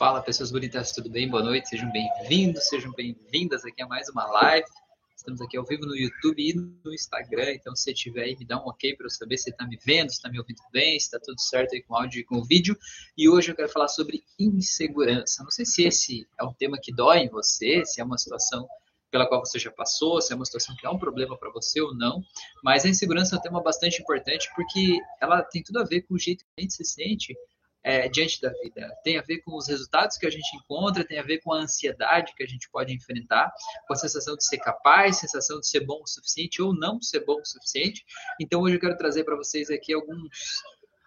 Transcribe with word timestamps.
Fala 0.00 0.22
pessoas 0.22 0.50
bonitas, 0.50 0.92
tudo 0.92 1.10
bem? 1.10 1.28
Boa 1.28 1.42
noite, 1.42 1.68
sejam 1.68 1.92
bem-vindos, 1.92 2.68
sejam 2.68 2.90
bem-vindas 2.92 3.66
aqui 3.66 3.82
a 3.82 3.86
mais 3.86 4.08
uma 4.08 4.24
live. 4.28 4.66
Estamos 5.14 5.42
aqui 5.42 5.58
ao 5.58 5.64
vivo 5.66 5.84
no 5.84 5.94
YouTube 5.94 6.40
e 6.42 6.54
no 6.54 6.94
Instagram, 6.94 7.52
então 7.52 7.76
se 7.76 7.92
tiver 7.92 8.22
aí, 8.22 8.34
me 8.34 8.46
dá 8.46 8.56
um 8.56 8.66
ok 8.66 8.96
para 8.96 9.04
eu 9.04 9.10
saber 9.10 9.36
se 9.36 9.50
está 9.50 9.66
me 9.66 9.78
vendo, 9.84 10.08
se 10.08 10.14
está 10.14 10.30
me 10.30 10.38
ouvindo 10.38 10.62
bem, 10.72 10.98
se 10.98 11.04
está 11.04 11.18
tudo 11.22 11.38
certo 11.38 11.74
aí 11.74 11.82
com 11.82 11.92
o 11.92 11.96
áudio 11.98 12.20
e 12.20 12.24
com 12.24 12.36
o 12.36 12.42
vídeo. 12.42 12.74
E 13.14 13.28
hoje 13.28 13.50
eu 13.50 13.54
quero 13.54 13.68
falar 13.68 13.88
sobre 13.88 14.24
insegurança. 14.38 15.42
Não 15.44 15.50
sei 15.50 15.66
se 15.66 15.82
esse 15.82 16.26
é 16.40 16.44
um 16.44 16.54
tema 16.54 16.78
que 16.82 16.94
dói 16.94 17.18
em 17.18 17.28
você, 17.28 17.84
se 17.84 18.00
é 18.00 18.04
uma 18.04 18.16
situação 18.16 18.66
pela 19.10 19.26
qual 19.26 19.44
você 19.44 19.58
já 19.58 19.70
passou, 19.70 20.18
se 20.22 20.32
é 20.32 20.36
uma 20.36 20.46
situação 20.46 20.74
que 20.76 20.86
é 20.86 20.88
um 20.88 20.98
problema 20.98 21.36
para 21.36 21.50
você 21.50 21.78
ou 21.78 21.94
não, 21.94 22.22
mas 22.64 22.86
a 22.86 22.88
insegurança 22.88 23.36
é 23.36 23.38
um 23.38 23.42
tema 23.42 23.62
bastante 23.62 24.00
importante 24.00 24.48
porque 24.56 24.98
ela 25.20 25.42
tem 25.42 25.62
tudo 25.62 25.78
a 25.78 25.84
ver 25.84 26.00
com 26.02 26.14
o 26.14 26.18
jeito 26.18 26.42
que 26.42 26.50
a 26.56 26.60
gente 26.62 26.72
se 26.72 26.86
sente 26.86 27.36
é, 27.82 28.08
diante 28.08 28.40
da 28.40 28.50
vida. 28.62 28.88
Tem 29.02 29.18
a 29.18 29.22
ver 29.22 29.38
com 29.38 29.56
os 29.56 29.68
resultados 29.68 30.16
que 30.16 30.26
a 30.26 30.30
gente 30.30 30.56
encontra, 30.56 31.04
tem 31.04 31.18
a 31.18 31.22
ver 31.22 31.38
com 31.38 31.52
a 31.52 31.58
ansiedade 31.58 32.34
que 32.36 32.42
a 32.42 32.46
gente 32.46 32.68
pode 32.70 32.94
enfrentar, 32.94 33.52
com 33.86 33.94
a 33.94 33.96
sensação 33.96 34.36
de 34.36 34.44
ser 34.44 34.58
capaz, 34.58 35.18
sensação 35.18 35.60
de 35.60 35.68
ser 35.68 35.80
bom 35.80 36.00
o 36.02 36.06
suficiente 36.06 36.60
ou 36.62 36.74
não 36.74 37.00
ser 37.00 37.24
bom 37.24 37.40
o 37.40 37.46
suficiente. 37.46 38.04
Então 38.40 38.60
hoje 38.62 38.76
eu 38.76 38.80
quero 38.80 38.96
trazer 38.96 39.24
para 39.24 39.36
vocês 39.36 39.70
aqui 39.70 39.92
alguns 39.92 40.28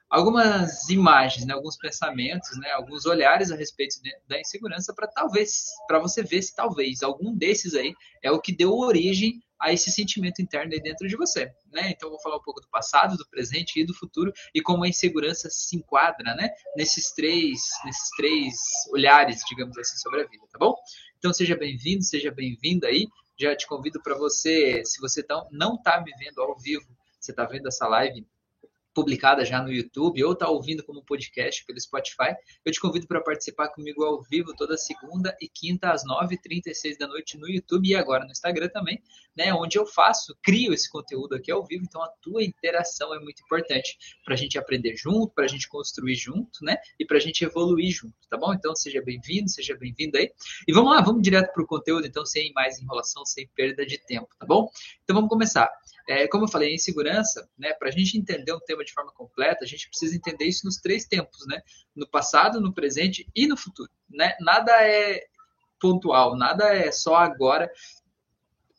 algumas 0.09 0.89
imagens, 0.89 1.43
né, 1.43 1.55
alguns 1.55 1.75
pensamentos, 1.75 2.55
né, 2.59 2.69
alguns 2.69 3.03
olhares 3.07 3.49
a 3.49 3.55
respeito 3.55 3.95
da 4.29 4.39
insegurança 4.39 4.93
para 4.93 5.07
talvez 5.07 5.65
para 5.87 5.97
você 5.97 6.21
ver 6.21 6.43
se 6.43 6.55
talvez 6.55 7.01
algum 7.01 7.35
desses 7.35 7.73
aí 7.73 7.95
é 8.21 8.31
o 8.31 8.39
que 8.39 8.55
deu 8.55 8.77
origem 8.77 9.41
a 9.59 9.71
esse 9.71 9.91
sentimento 9.91 10.41
interno 10.41 10.73
aí 10.73 10.81
dentro 10.81 11.07
de 11.07 11.15
você, 11.15 11.51
né? 11.71 11.91
Então 11.91 12.09
vou 12.09 12.19
falar 12.19 12.37
um 12.37 12.41
pouco 12.41 12.61
do 12.61 12.67
passado, 12.69 13.17
do 13.17 13.27
presente 13.29 13.79
e 13.79 13.85
do 13.85 13.93
futuro 13.93 14.31
e 14.53 14.61
como 14.61 14.83
a 14.83 14.87
insegurança 14.87 15.49
se 15.49 15.75
enquadra, 15.75 16.35
né? 16.35 16.49
Nesses 16.75 17.11
três, 17.11 17.61
nesses 17.85 18.09
três 18.17 18.53
olhares, 18.91 19.41
digamos 19.47 19.77
assim, 19.77 19.97
sobre 19.97 20.21
a 20.21 20.27
vida, 20.27 20.45
tá 20.51 20.59
bom? 20.59 20.75
Então 21.17 21.33
seja 21.33 21.55
bem-vindo, 21.55 22.03
seja 22.03 22.31
bem-vinda 22.31 22.87
aí. 22.87 23.07
Já 23.39 23.55
te 23.55 23.65
convido 23.67 24.01
para 24.01 24.15
você, 24.15 24.83
se 24.85 25.01
você 25.01 25.23
tá, 25.23 25.45
não 25.51 25.75
está 25.75 26.01
me 26.01 26.11
vendo 26.17 26.41
ao 26.41 26.57
vivo, 26.59 26.85
você 27.19 27.31
está 27.31 27.45
vendo 27.45 27.67
essa 27.67 27.87
live 27.87 28.27
publicada 28.93 29.43
já 29.43 29.61
no 29.61 29.71
YouTube 29.71 30.23
ou 30.23 30.33
está 30.33 30.47
ouvindo 30.49 30.83
como 30.83 31.03
podcast 31.03 31.65
pelo 31.65 31.79
Spotify, 31.79 32.35
eu 32.63 32.71
te 32.71 32.79
convido 32.79 33.07
para 33.07 33.21
participar 33.21 33.69
comigo 33.69 34.03
ao 34.03 34.21
vivo 34.21 34.53
toda 34.55 34.77
segunda 34.77 35.35
e 35.41 35.47
quinta 35.47 35.91
às 35.91 36.03
9h36 36.05 36.97
da 36.97 37.07
noite 37.07 37.37
no 37.37 37.49
YouTube 37.49 37.87
e 37.87 37.95
agora 37.95 38.25
no 38.25 38.31
Instagram 38.31 38.69
também, 38.69 39.01
né, 39.35 39.53
onde 39.53 39.77
eu 39.77 39.85
faço, 39.85 40.37
crio 40.43 40.73
esse 40.73 40.89
conteúdo 40.89 41.35
aqui 41.35 41.51
ao 41.51 41.65
vivo, 41.65 41.83
então 41.83 42.01
a 42.03 42.09
tua 42.21 42.43
interação 42.43 43.13
é 43.13 43.19
muito 43.19 43.41
importante 43.43 43.97
para 44.23 44.35
a 44.35 44.37
gente 44.37 44.57
aprender 44.57 44.95
junto, 44.95 45.33
para 45.33 45.45
a 45.45 45.47
gente 45.47 45.67
construir 45.67 46.15
junto, 46.15 46.63
né, 46.63 46.77
e 46.99 47.05
para 47.05 47.17
a 47.17 47.19
gente 47.19 47.43
evoluir 47.43 47.91
junto, 47.91 48.15
tá 48.29 48.37
bom? 48.37 48.53
Então 48.53 48.75
seja 48.75 49.01
bem-vindo, 49.01 49.49
seja 49.49 49.75
bem-vindo 49.75 50.17
aí. 50.17 50.31
E 50.67 50.73
vamos 50.73 50.91
lá, 50.91 51.01
vamos 51.01 51.21
direto 51.21 51.51
para 51.51 51.63
o 51.63 51.67
conteúdo, 51.67 52.05
então 52.05 52.25
sem 52.25 52.51
mais 52.53 52.79
enrolação, 52.79 53.25
sem 53.25 53.47
perda 53.55 53.85
de 53.85 53.97
tempo, 53.97 54.27
tá 54.37 54.45
bom? 54.45 54.69
Então 55.03 55.15
vamos 55.15 55.29
começar. 55.29 55.69
É, 56.07 56.27
como 56.27 56.45
eu 56.45 56.49
falei, 56.49 56.71
a 56.71 56.75
insegurança, 56.75 57.47
né, 57.57 57.73
para 57.73 57.89
a 57.89 57.91
gente 57.91 58.17
entender 58.17 58.53
um 58.53 58.59
tema 58.59 58.83
de 58.83 58.91
forma 58.91 59.11
completa, 59.13 59.63
a 59.63 59.67
gente 59.67 59.87
precisa 59.87 60.15
entender 60.15 60.45
isso 60.45 60.65
nos 60.65 60.77
três 60.77 61.05
tempos, 61.05 61.45
né? 61.47 61.61
No 61.95 62.07
passado, 62.07 62.59
no 62.59 62.73
presente 62.73 63.27
e 63.35 63.47
no 63.47 63.55
futuro. 63.55 63.89
Né? 64.09 64.33
Nada 64.41 64.71
é 64.83 65.25
pontual, 65.79 66.37
nada 66.37 66.73
é 66.73 66.91
só 66.91 67.15
agora 67.15 67.69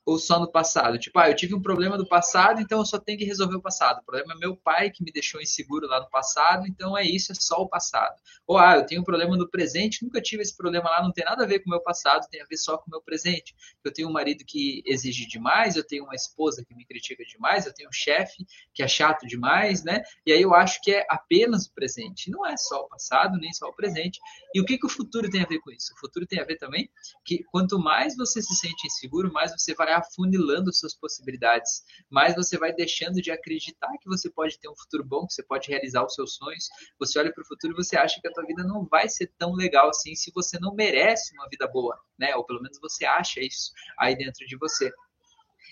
ou 0.06 0.18
só 0.18 0.38
no 0.38 0.50
passado? 0.50 0.98
Tipo, 0.98 1.18
ah, 1.18 1.30
eu 1.30 1.36
tive 1.36 1.54
um 1.54 1.62
problema 1.62 1.96
do 1.96 2.06
passado, 2.06 2.60
então 2.60 2.80
eu 2.80 2.84
só 2.84 2.98
tenho 2.98 3.18
que 3.18 3.24
resolver 3.24 3.56
o 3.56 3.62
passado. 3.62 4.00
O 4.00 4.04
problema 4.04 4.34
é 4.34 4.36
meu 4.36 4.56
pai 4.56 4.90
que 4.90 5.02
me 5.02 5.10
deixou 5.10 5.40
inseguro 5.40 5.86
lá 5.86 6.00
no 6.00 6.10
passado, 6.10 6.66
então 6.66 6.96
é 6.96 7.04
isso, 7.04 7.32
é 7.32 7.34
só 7.34 7.56
o 7.62 7.68
passado. 7.68 8.14
Ou, 8.46 8.58
ah, 8.58 8.76
eu 8.76 8.86
tenho 8.86 9.00
um 9.00 9.04
problema 9.04 9.36
no 9.36 9.48
presente, 9.48 10.02
nunca 10.02 10.20
tive 10.20 10.42
esse 10.42 10.56
problema 10.56 10.90
lá, 10.90 11.02
não 11.02 11.12
tem 11.12 11.24
nada 11.24 11.44
a 11.44 11.46
ver 11.46 11.60
com 11.60 11.70
o 11.70 11.70
meu 11.70 11.80
passado, 11.80 12.28
tem 12.30 12.42
a 12.42 12.44
ver 12.44 12.56
só 12.56 12.76
com 12.76 12.88
o 12.88 12.90
meu 12.90 13.00
presente. 13.00 13.54
Eu 13.82 13.92
tenho 13.92 14.08
um 14.08 14.12
marido 14.12 14.44
que 14.46 14.82
exige 14.84 15.26
demais, 15.26 15.76
eu 15.76 15.86
tenho 15.86 16.04
uma 16.04 16.14
esposa 16.14 16.64
que 16.64 16.74
me 16.74 16.84
critica 16.84 17.24
demais, 17.24 17.66
eu 17.66 17.72
tenho 17.72 17.88
um 17.88 17.92
chefe 17.92 18.46
que 18.74 18.82
é 18.82 18.88
chato 18.88 19.26
demais, 19.26 19.82
né? 19.82 20.02
E 20.26 20.32
aí 20.32 20.42
eu 20.42 20.54
acho 20.54 20.80
que 20.82 20.90
é 20.90 21.06
apenas 21.08 21.66
o 21.66 21.74
presente. 21.74 22.30
Não 22.30 22.44
é 22.44 22.56
só 22.56 22.82
o 22.82 22.88
passado, 22.88 23.38
nem 23.38 23.52
só 23.52 23.68
o 23.68 23.74
presente. 23.74 24.20
E 24.54 24.60
o 24.60 24.64
que, 24.64 24.76
que 24.76 24.86
o 24.86 24.90
futuro 24.90 25.30
tem 25.30 25.42
a 25.42 25.46
ver 25.46 25.60
com 25.60 25.70
isso? 25.70 25.94
O 25.94 25.98
futuro 25.98 26.26
tem 26.26 26.40
a 26.40 26.44
ver 26.44 26.56
também 26.56 26.90
que 27.24 27.42
quanto 27.44 27.78
mais 27.78 28.16
você 28.16 28.42
se 28.42 28.54
sente 28.54 28.86
inseguro, 28.86 29.32
mais 29.32 29.52
você 29.52 29.74
vai 29.74 29.93
afunilando 29.98 30.72
suas 30.72 30.94
possibilidades, 30.94 31.82
mais 32.10 32.34
você 32.34 32.58
vai 32.58 32.72
deixando 32.72 33.20
de 33.20 33.30
acreditar 33.30 33.90
que 34.00 34.08
você 34.08 34.30
pode 34.30 34.58
ter 34.58 34.68
um 34.68 34.76
futuro 34.76 35.04
bom, 35.04 35.26
que 35.26 35.34
você 35.34 35.42
pode 35.42 35.68
realizar 35.68 36.04
os 36.04 36.14
seus 36.14 36.34
sonhos. 36.34 36.68
Você 36.98 37.18
olha 37.18 37.32
para 37.32 37.42
o 37.42 37.46
futuro 37.46 37.72
e 37.72 37.76
você 37.76 37.96
acha 37.96 38.20
que 38.20 38.28
a 38.28 38.32
tua 38.32 38.44
vida 38.44 38.62
não 38.64 38.84
vai 38.84 39.08
ser 39.08 39.32
tão 39.38 39.54
legal 39.54 39.88
assim 39.88 40.14
se 40.14 40.30
você 40.34 40.58
não 40.58 40.74
merece 40.74 41.34
uma 41.34 41.48
vida 41.48 41.66
boa, 41.66 41.98
né? 42.18 42.34
Ou 42.36 42.44
pelo 42.44 42.62
menos 42.62 42.78
você 42.80 43.04
acha 43.04 43.40
isso 43.40 43.72
aí 43.98 44.16
dentro 44.16 44.46
de 44.46 44.56
você. 44.56 44.92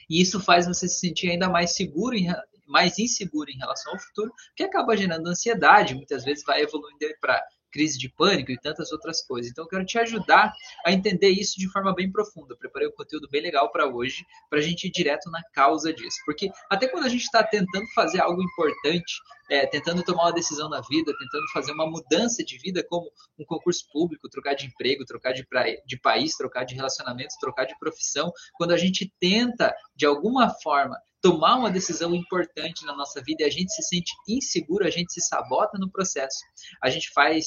E 0.09 0.21
isso 0.21 0.41
faz 0.41 0.67
você 0.67 0.89
se 0.89 0.99
sentir 0.99 1.31
ainda 1.31 1.49
mais 1.49 1.75
seguro 1.75 2.17
em, 2.17 2.29
mais 2.67 2.99
inseguro 2.99 3.51
em 3.51 3.59
relação 3.59 3.93
ao 3.93 3.99
futuro, 3.99 4.33
que 4.57 4.63
acaba 4.63 4.97
gerando 4.97 5.27
ansiedade, 5.29 5.95
muitas 5.95 6.25
vezes 6.25 6.45
vai 6.45 6.63
evoluindo 6.63 7.07
para 7.21 7.43
crise 7.73 7.99
de 7.99 8.09
pânico 8.09 8.53
e 8.53 8.59
tantas 8.59 8.93
outras 8.93 9.23
coisas. 9.23 9.51
Então, 9.51 9.65
eu 9.65 9.69
quero 9.69 9.85
te 9.85 9.99
ajudar 9.99 10.53
a 10.85 10.93
entender 10.93 11.31
isso 11.31 11.59
de 11.59 11.69
forma 11.69 11.95
bem 11.95 12.11
profunda. 12.11 12.55
preparei 12.57 12.89
um 12.89 12.93
conteúdo 12.93 13.29
bem 13.31 13.43
legal 13.43 13.73
para 13.73 13.87
hoje, 13.87 14.25
para 14.49 14.59
a 14.59 14.63
gente 14.63 14.87
ir 14.87 14.91
direto 14.91 15.31
na 15.31 15.43
causa 15.53 15.93
disso. 15.93 16.19
Porque 16.25 16.51
até 16.71 16.87
quando 16.87 17.07
a 17.07 17.09
gente 17.09 17.23
está 17.23 17.43
tentando 17.43 17.87
fazer 17.95 18.21
algo 18.21 18.43
importante, 18.43 19.21
é, 19.53 19.67
tentando 19.67 20.03
tomar 20.03 20.23
uma 20.23 20.33
decisão 20.33 20.67
na 20.71 20.81
vida, 20.81 21.13
tentando 21.19 21.47
fazer 21.53 21.73
uma 21.73 21.87
mudança 21.87 22.43
de 22.43 22.57
vida, 22.57 22.83
como 22.89 23.13
um 23.39 23.45
concurso 23.45 23.85
público, 23.93 24.27
trocar 24.31 24.55
de 24.55 24.65
emprego, 24.65 25.05
trocar 25.05 25.33
de, 25.33 25.47
pra, 25.47 25.65
de 25.85 26.01
país, 26.01 26.35
trocar 26.39 26.65
de 26.65 26.75
relacionamentos, 26.75 27.37
trocar 27.37 27.67
de 27.67 27.79
profissão, 27.79 28.33
quando 28.55 28.73
a 28.73 28.79
gente 28.79 29.13
tenta, 29.21 29.75
de 29.95 30.07
alguma 30.07 30.49
forma, 30.63 30.97
tomar 31.23 31.57
uma 31.57 31.71
decisão 31.71 32.15
importante 32.15 32.85
na 32.85 32.95
nossa 32.97 33.23
vida 33.23 33.45
e 33.45 33.47
a 33.47 33.51
gente 33.51 33.73
se 33.73 33.83
sente 33.83 34.13
inseguro, 34.29 34.85
a 34.85 34.91
gente 34.91 35.13
se 35.13 35.21
sabota 35.21 35.79
no 35.79 35.89
processo, 35.89 36.39
a 36.83 36.91
gente 36.91 37.11
faz 37.11 37.47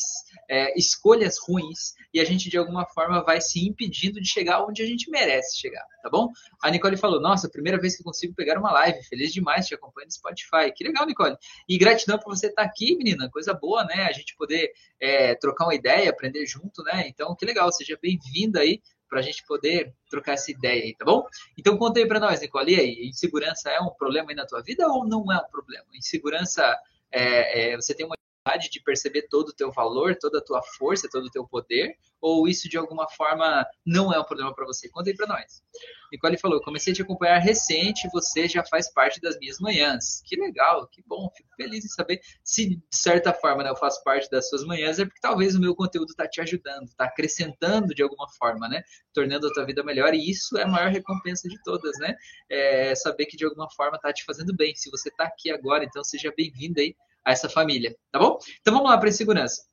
é, 0.50 0.74
escolhas 0.80 1.36
ruins 1.46 1.94
e 2.14 2.22
a 2.22 2.24
gente 2.24 2.50
de 2.50 2.58
alguma 2.58 2.86
forma 2.88 3.22
vai 3.22 3.42
se 3.42 3.68
impedindo 3.68 4.22
de 4.22 4.30
chegar 4.30 4.64
onde 4.64 4.82
a 4.82 4.86
gente 4.86 5.12
merece 5.12 5.60
chegar, 5.60 5.86
tá 6.02 6.10
bom? 6.10 6.30
A 6.64 6.72
Nicole 6.72 6.96
falou: 6.96 7.20
Nossa, 7.20 7.50
primeira 7.50 7.78
vez 7.78 7.98
que 7.98 8.04
consigo 8.04 8.34
pegar 8.34 8.58
uma 8.58 8.72
live, 8.72 9.04
feliz 9.04 9.34
demais, 9.34 9.68
te 9.68 9.76
acompanho 9.76 10.08
no 10.08 10.14
Spotify. 10.14 10.72
Que 10.74 10.86
legal, 10.86 11.06
Nicole. 11.06 11.36
E 11.68 11.78
por 12.20 12.36
você 12.36 12.48
estar 12.48 12.64
aqui, 12.64 12.96
menina, 12.96 13.30
coisa 13.30 13.54
boa, 13.54 13.84
né? 13.84 14.04
A 14.04 14.12
gente 14.12 14.36
poder 14.36 14.72
é, 15.00 15.36
trocar 15.36 15.66
uma 15.66 15.76
ideia, 15.76 16.10
aprender 16.10 16.46
junto, 16.46 16.84
né? 16.84 17.08
Então, 17.08 17.36
que 17.36 17.46
legal, 17.46 17.72
seja 17.72 17.98
bem-vinda 18.02 18.60
aí 18.60 18.82
para 19.10 19.20
a 19.20 19.24
gente 19.24 19.46
poder 19.46 19.94
trocar 20.10 20.34
essa 20.34 20.52
ideia 20.52 20.84
aí, 20.84 20.96
tá 20.96 21.06
bom? 21.06 21.26
Então 21.58 21.78
conta 21.78 22.00
aí 22.00 22.08
para 22.08 22.20
nós, 22.20 22.42
Nicole, 22.42 22.74
e 22.74 22.80
aí, 22.80 23.08
insegurança 23.08 23.70
é 23.70 23.80
um 23.80 23.92
problema 23.92 24.32
aí 24.32 24.36
na 24.36 24.46
tua 24.46 24.62
vida 24.62 24.88
ou 24.88 25.08
não 25.08 25.32
é 25.32 25.38
um 25.38 25.50
problema? 25.50 25.86
Insegurança, 25.94 26.78
é, 27.12 27.74
é, 27.74 27.76
você 27.76 27.94
tem 27.94 28.06
uma 28.06 28.15
de 28.54 28.80
perceber 28.82 29.24
todo 29.24 29.50
o 29.50 29.54
teu 29.54 29.72
valor, 29.72 30.16
toda 30.20 30.38
a 30.38 30.42
tua 30.42 30.62
força, 30.78 31.10
todo 31.12 31.26
o 31.26 31.32
teu 31.32 31.48
poder, 31.48 31.98
ou 32.22 32.48
isso 32.48 32.70
de 32.70 32.78
alguma 32.78 33.10
forma 33.10 33.66
não 33.86 34.14
é 34.14 34.20
um 34.20 34.24
problema 34.24 34.54
para 34.54 34.66
você? 34.66 34.88
Conta 34.90 35.10
aí 35.10 35.16
para 35.16 35.28
nós. 35.28 35.64
Nicole 36.12 36.38
falou: 36.38 36.62
comecei 36.62 36.94
a 36.94 36.96
te 36.96 37.02
acompanhar 37.02 37.40
recente, 37.40 38.08
você 38.14 38.48
já 38.48 38.64
faz 38.64 38.92
parte 38.94 39.20
das 39.20 39.38
minhas 39.40 39.60
manhãs. 39.60 40.22
Que 40.24 40.36
legal, 40.36 40.88
que 40.88 41.04
bom, 41.06 41.30
fico 41.36 41.50
feliz 41.58 41.84
em 41.84 41.90
saber 41.90 42.22
se 42.44 42.70
de 42.70 42.82
certa 42.92 43.34
forma 43.34 43.64
né, 43.64 43.70
eu 43.70 43.76
faço 43.76 44.04
parte 44.04 44.30
das 44.30 44.48
suas 44.48 44.64
manhãs, 44.64 45.00
é 45.00 45.06
porque 45.06 45.20
talvez 45.20 45.56
o 45.56 45.60
meu 45.60 45.76
conteúdo 45.76 46.10
está 46.12 46.28
te 46.28 46.40
ajudando, 46.40 46.86
está 46.86 47.06
acrescentando 47.06 47.94
de 47.96 48.04
alguma 48.04 48.30
forma, 48.38 48.70
né? 48.70 48.84
Tornando 49.12 49.48
a 49.48 49.54
tua 49.54 49.66
vida 49.66 49.84
melhor, 49.84 50.14
e 50.14 50.30
isso 50.30 50.56
é 50.58 50.64
a 50.64 50.68
maior 50.68 50.92
recompensa 50.92 51.50
de 51.50 51.62
todas, 51.64 51.98
né? 51.98 52.16
É 52.50 52.94
saber 52.94 53.26
que 53.26 53.36
de 53.36 53.44
alguma 53.44 53.70
forma 53.72 53.98
está 53.98 54.14
te 54.14 54.24
fazendo 54.24 54.56
bem. 54.56 54.76
Se 54.76 54.92
você 54.92 55.10
está 55.10 55.26
aqui 55.26 55.52
agora, 55.52 55.84
então 55.84 56.04
seja 56.04 56.32
bem-vindo 56.36 56.80
aí 56.80 56.96
a 57.26 57.32
essa 57.32 57.50
família, 57.50 57.96
tá 58.12 58.20
bom? 58.20 58.38
Então 58.62 58.74
vamos 58.74 58.90
lá 58.90 58.98
para 58.98 59.10
a 59.10 59.12
segurança. 59.12 59.64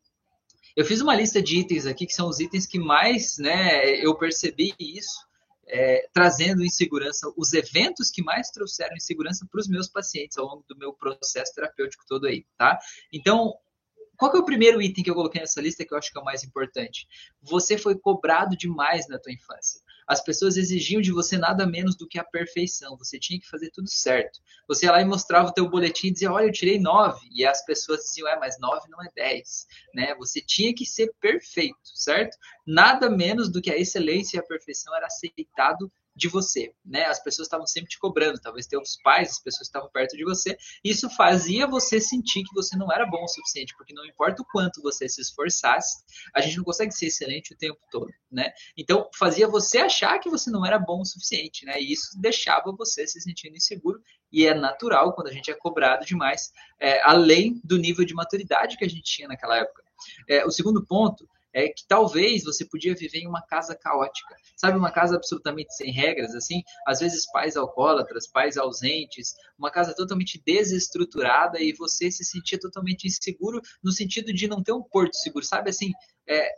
Eu 0.75 0.87
fiz 0.87 1.01
uma 1.03 1.15
lista 1.15 1.43
de 1.43 1.59
itens 1.59 1.85
aqui 1.87 2.07
que 2.07 2.15
são 2.15 2.29
os 2.29 2.41
itens 2.41 2.67
que 2.67 2.79
mais, 2.79 3.37
né, 3.39 3.95
eu 3.97 4.17
percebi 4.17 4.75
isso 4.79 5.31
é, 5.67 6.09
trazendo 6.13 6.65
insegurança, 6.65 7.33
os 7.37 7.53
eventos 7.53 8.11
que 8.11 8.23
mais 8.23 8.51
trouxeram 8.51 8.97
insegurança 8.97 9.47
para 9.51 9.61
os 9.61 9.69
meus 9.69 9.89
pacientes 9.89 10.37
ao 10.39 10.47
longo 10.47 10.65
do 10.69 10.77
meu 10.77 10.93
processo 10.93 11.55
terapêutico 11.55 12.05
todo 12.07 12.27
aí, 12.27 12.45
tá? 12.57 12.79
Então, 13.13 13.55
qual 14.17 14.35
é 14.35 14.39
o 14.39 14.45
primeiro 14.45 14.81
item 14.81 15.03
que 15.03 15.11
eu 15.11 15.15
coloquei 15.15 15.41
nessa 15.41 15.61
lista 15.61 15.85
que 15.85 15.93
eu 15.93 15.99
acho 15.99 16.13
que 16.13 16.19
é 16.19 16.21
o 16.21 16.25
mais 16.25 16.45
importante? 16.45 17.07
Você 17.41 17.79
foi 17.79 17.99
cobrado 17.99 18.57
demais 18.57 19.09
na 19.09 19.19
tua 19.19 19.33
infância. 19.33 19.81
As 20.13 20.23
pessoas 20.23 20.59
exigiam 20.59 21.01
de 21.01 21.11
você 21.11 21.39
nada 21.39 21.67
menos 21.67 21.97
do 21.97 22.07
que 22.07 22.19
a 22.19 22.25
perfeição. 22.25 22.99
Você 22.99 23.19
tinha 23.19 23.41
que 23.41 23.49
fazer 23.49 23.71
tudo 23.71 23.89
certo. 23.89 24.41
Você 24.69 24.85
ia 24.85 24.93
lá 24.93 25.01
e 25.01 25.07
mostrava 25.07 25.49
o 25.49 25.53
teu 25.53 25.67
boletim 25.71 26.09
e 26.09 26.11
dizia, 26.11 26.31
olha, 26.31 26.45
eu 26.45 26.53
tirei 26.53 26.79
nove. 26.79 27.27
E 27.35 27.47
as 27.47 27.65
pessoas 27.65 28.01
diziam, 28.03 28.29
é, 28.29 28.39
mas 28.39 28.61
nove 28.61 28.91
não 28.91 29.03
é 29.03 29.09
dez. 29.17 29.67
Né? 29.95 30.15
Você 30.17 30.43
tinha 30.43 30.75
que 30.75 30.85
ser 30.85 31.15
perfeito, 31.19 31.79
certo? 31.95 32.37
Nada 32.67 33.09
menos 33.09 33.51
do 33.51 33.63
que 33.63 33.71
a 33.71 33.79
excelência 33.79 34.37
e 34.37 34.41
a 34.41 34.47
perfeição 34.47 34.95
era 34.95 35.07
aceitado 35.07 35.91
de 36.15 36.29
você, 36.29 36.75
né? 36.85 37.05
As 37.07 37.23
pessoas 37.23 37.47
estavam 37.47 37.67
sempre 37.67 37.91
te 37.91 37.99
cobrando, 37.99 38.39
talvez 38.41 38.67
teus 38.67 38.97
pais, 39.03 39.31
as 39.31 39.39
pessoas 39.39 39.67
estavam 39.67 39.89
perto 39.91 40.17
de 40.17 40.25
você. 40.25 40.57
Isso 40.85 41.09
fazia 41.11 41.67
você 41.67 42.01
sentir 42.01 42.45
que 42.45 42.55
você 42.55 42.77
não 42.77 42.93
era 42.93 43.07
bom 43.07 43.25
o 43.25 43.29
suficiente, 43.29 43.75
porque 43.77 43.95
não 43.95 44.05
importa 44.05 44.43
o 44.43 44.47
quanto 44.47 44.83
você 44.83 45.09
se 45.09 45.21
esforçasse, 45.21 46.05
a 46.35 46.41
gente 46.41 46.59
não 46.59 46.65
consegue 46.65 46.93
ser 46.93 47.07
excelente 47.07 47.55
o 47.55 47.57
tempo 47.57 47.81
todo, 47.91 48.13
né? 48.31 48.53
Então, 48.77 49.09
fazia 49.15 49.49
você 49.49 49.79
achar 49.79 50.19
que 50.19 50.29
você 50.29 50.51
não 50.51 50.67
era 50.67 50.79
bom 50.79 51.01
o 51.01 51.07
suficiente, 51.07 51.65
né? 51.65 51.81
E 51.81 51.93
isso 51.93 52.11
deixava 52.21 52.73
você 52.73 53.07
se 53.07 53.21
sentindo 53.21 53.57
inseguro 53.57 54.01
e 54.31 54.47
é 54.47 54.55
natural 54.55 55.13
quando 55.15 55.29
a 55.29 55.33
gente 55.33 55.51
é 55.51 55.55
cobrado 55.55 56.05
demais, 56.05 56.51
é, 56.79 57.03
além 57.03 57.61
do 57.65 57.79
nível 57.79 58.05
de 58.05 58.15
maturidade 58.15 58.77
que 58.77 58.85
a 58.85 58.89
gente 58.89 59.03
tinha 59.03 59.29
naquela 59.29 59.57
época. 59.57 59.83
É, 60.29 60.45
o 60.45 60.51
segundo 60.51 60.85
ponto 60.85 61.29
é 61.53 61.69
que 61.69 61.87
talvez 61.87 62.45
você 62.45 62.65
podia 62.65 62.95
viver 62.95 63.19
em 63.19 63.29
uma 63.29 63.43
casa 63.43 63.75
caótica, 63.75 64.35
sabe, 64.57 64.79
uma 64.79 64.91
casa 64.91 65.17
absolutamente 65.17 65.75
sem 65.75 65.93
regras, 65.93 66.35
assim, 66.35 66.63
às 66.87 67.01
vezes 67.01 67.31
pais 67.31 67.57
alcoólatras, 67.57 68.27
pais 68.27 68.57
ausentes, 68.57 69.35
uma 69.59 69.71
casa 69.71 69.95
totalmente 69.95 70.43
desestruturada 70.45 71.61
e 71.61 71.73
você 71.73 72.11
se 72.11 72.25
sentia 72.25 72.59
totalmente 72.59 73.07
inseguro 73.07 73.61
no 73.83 73.93
sentido 73.93 74.33
de 74.33 74.49
não 74.49 74.63
ter 74.63 74.73
um 74.73 74.83
porto 74.83 75.15
seguro, 75.17 75.45
sabe, 75.45 75.71
assim, 75.71 75.93
é, 76.27 76.49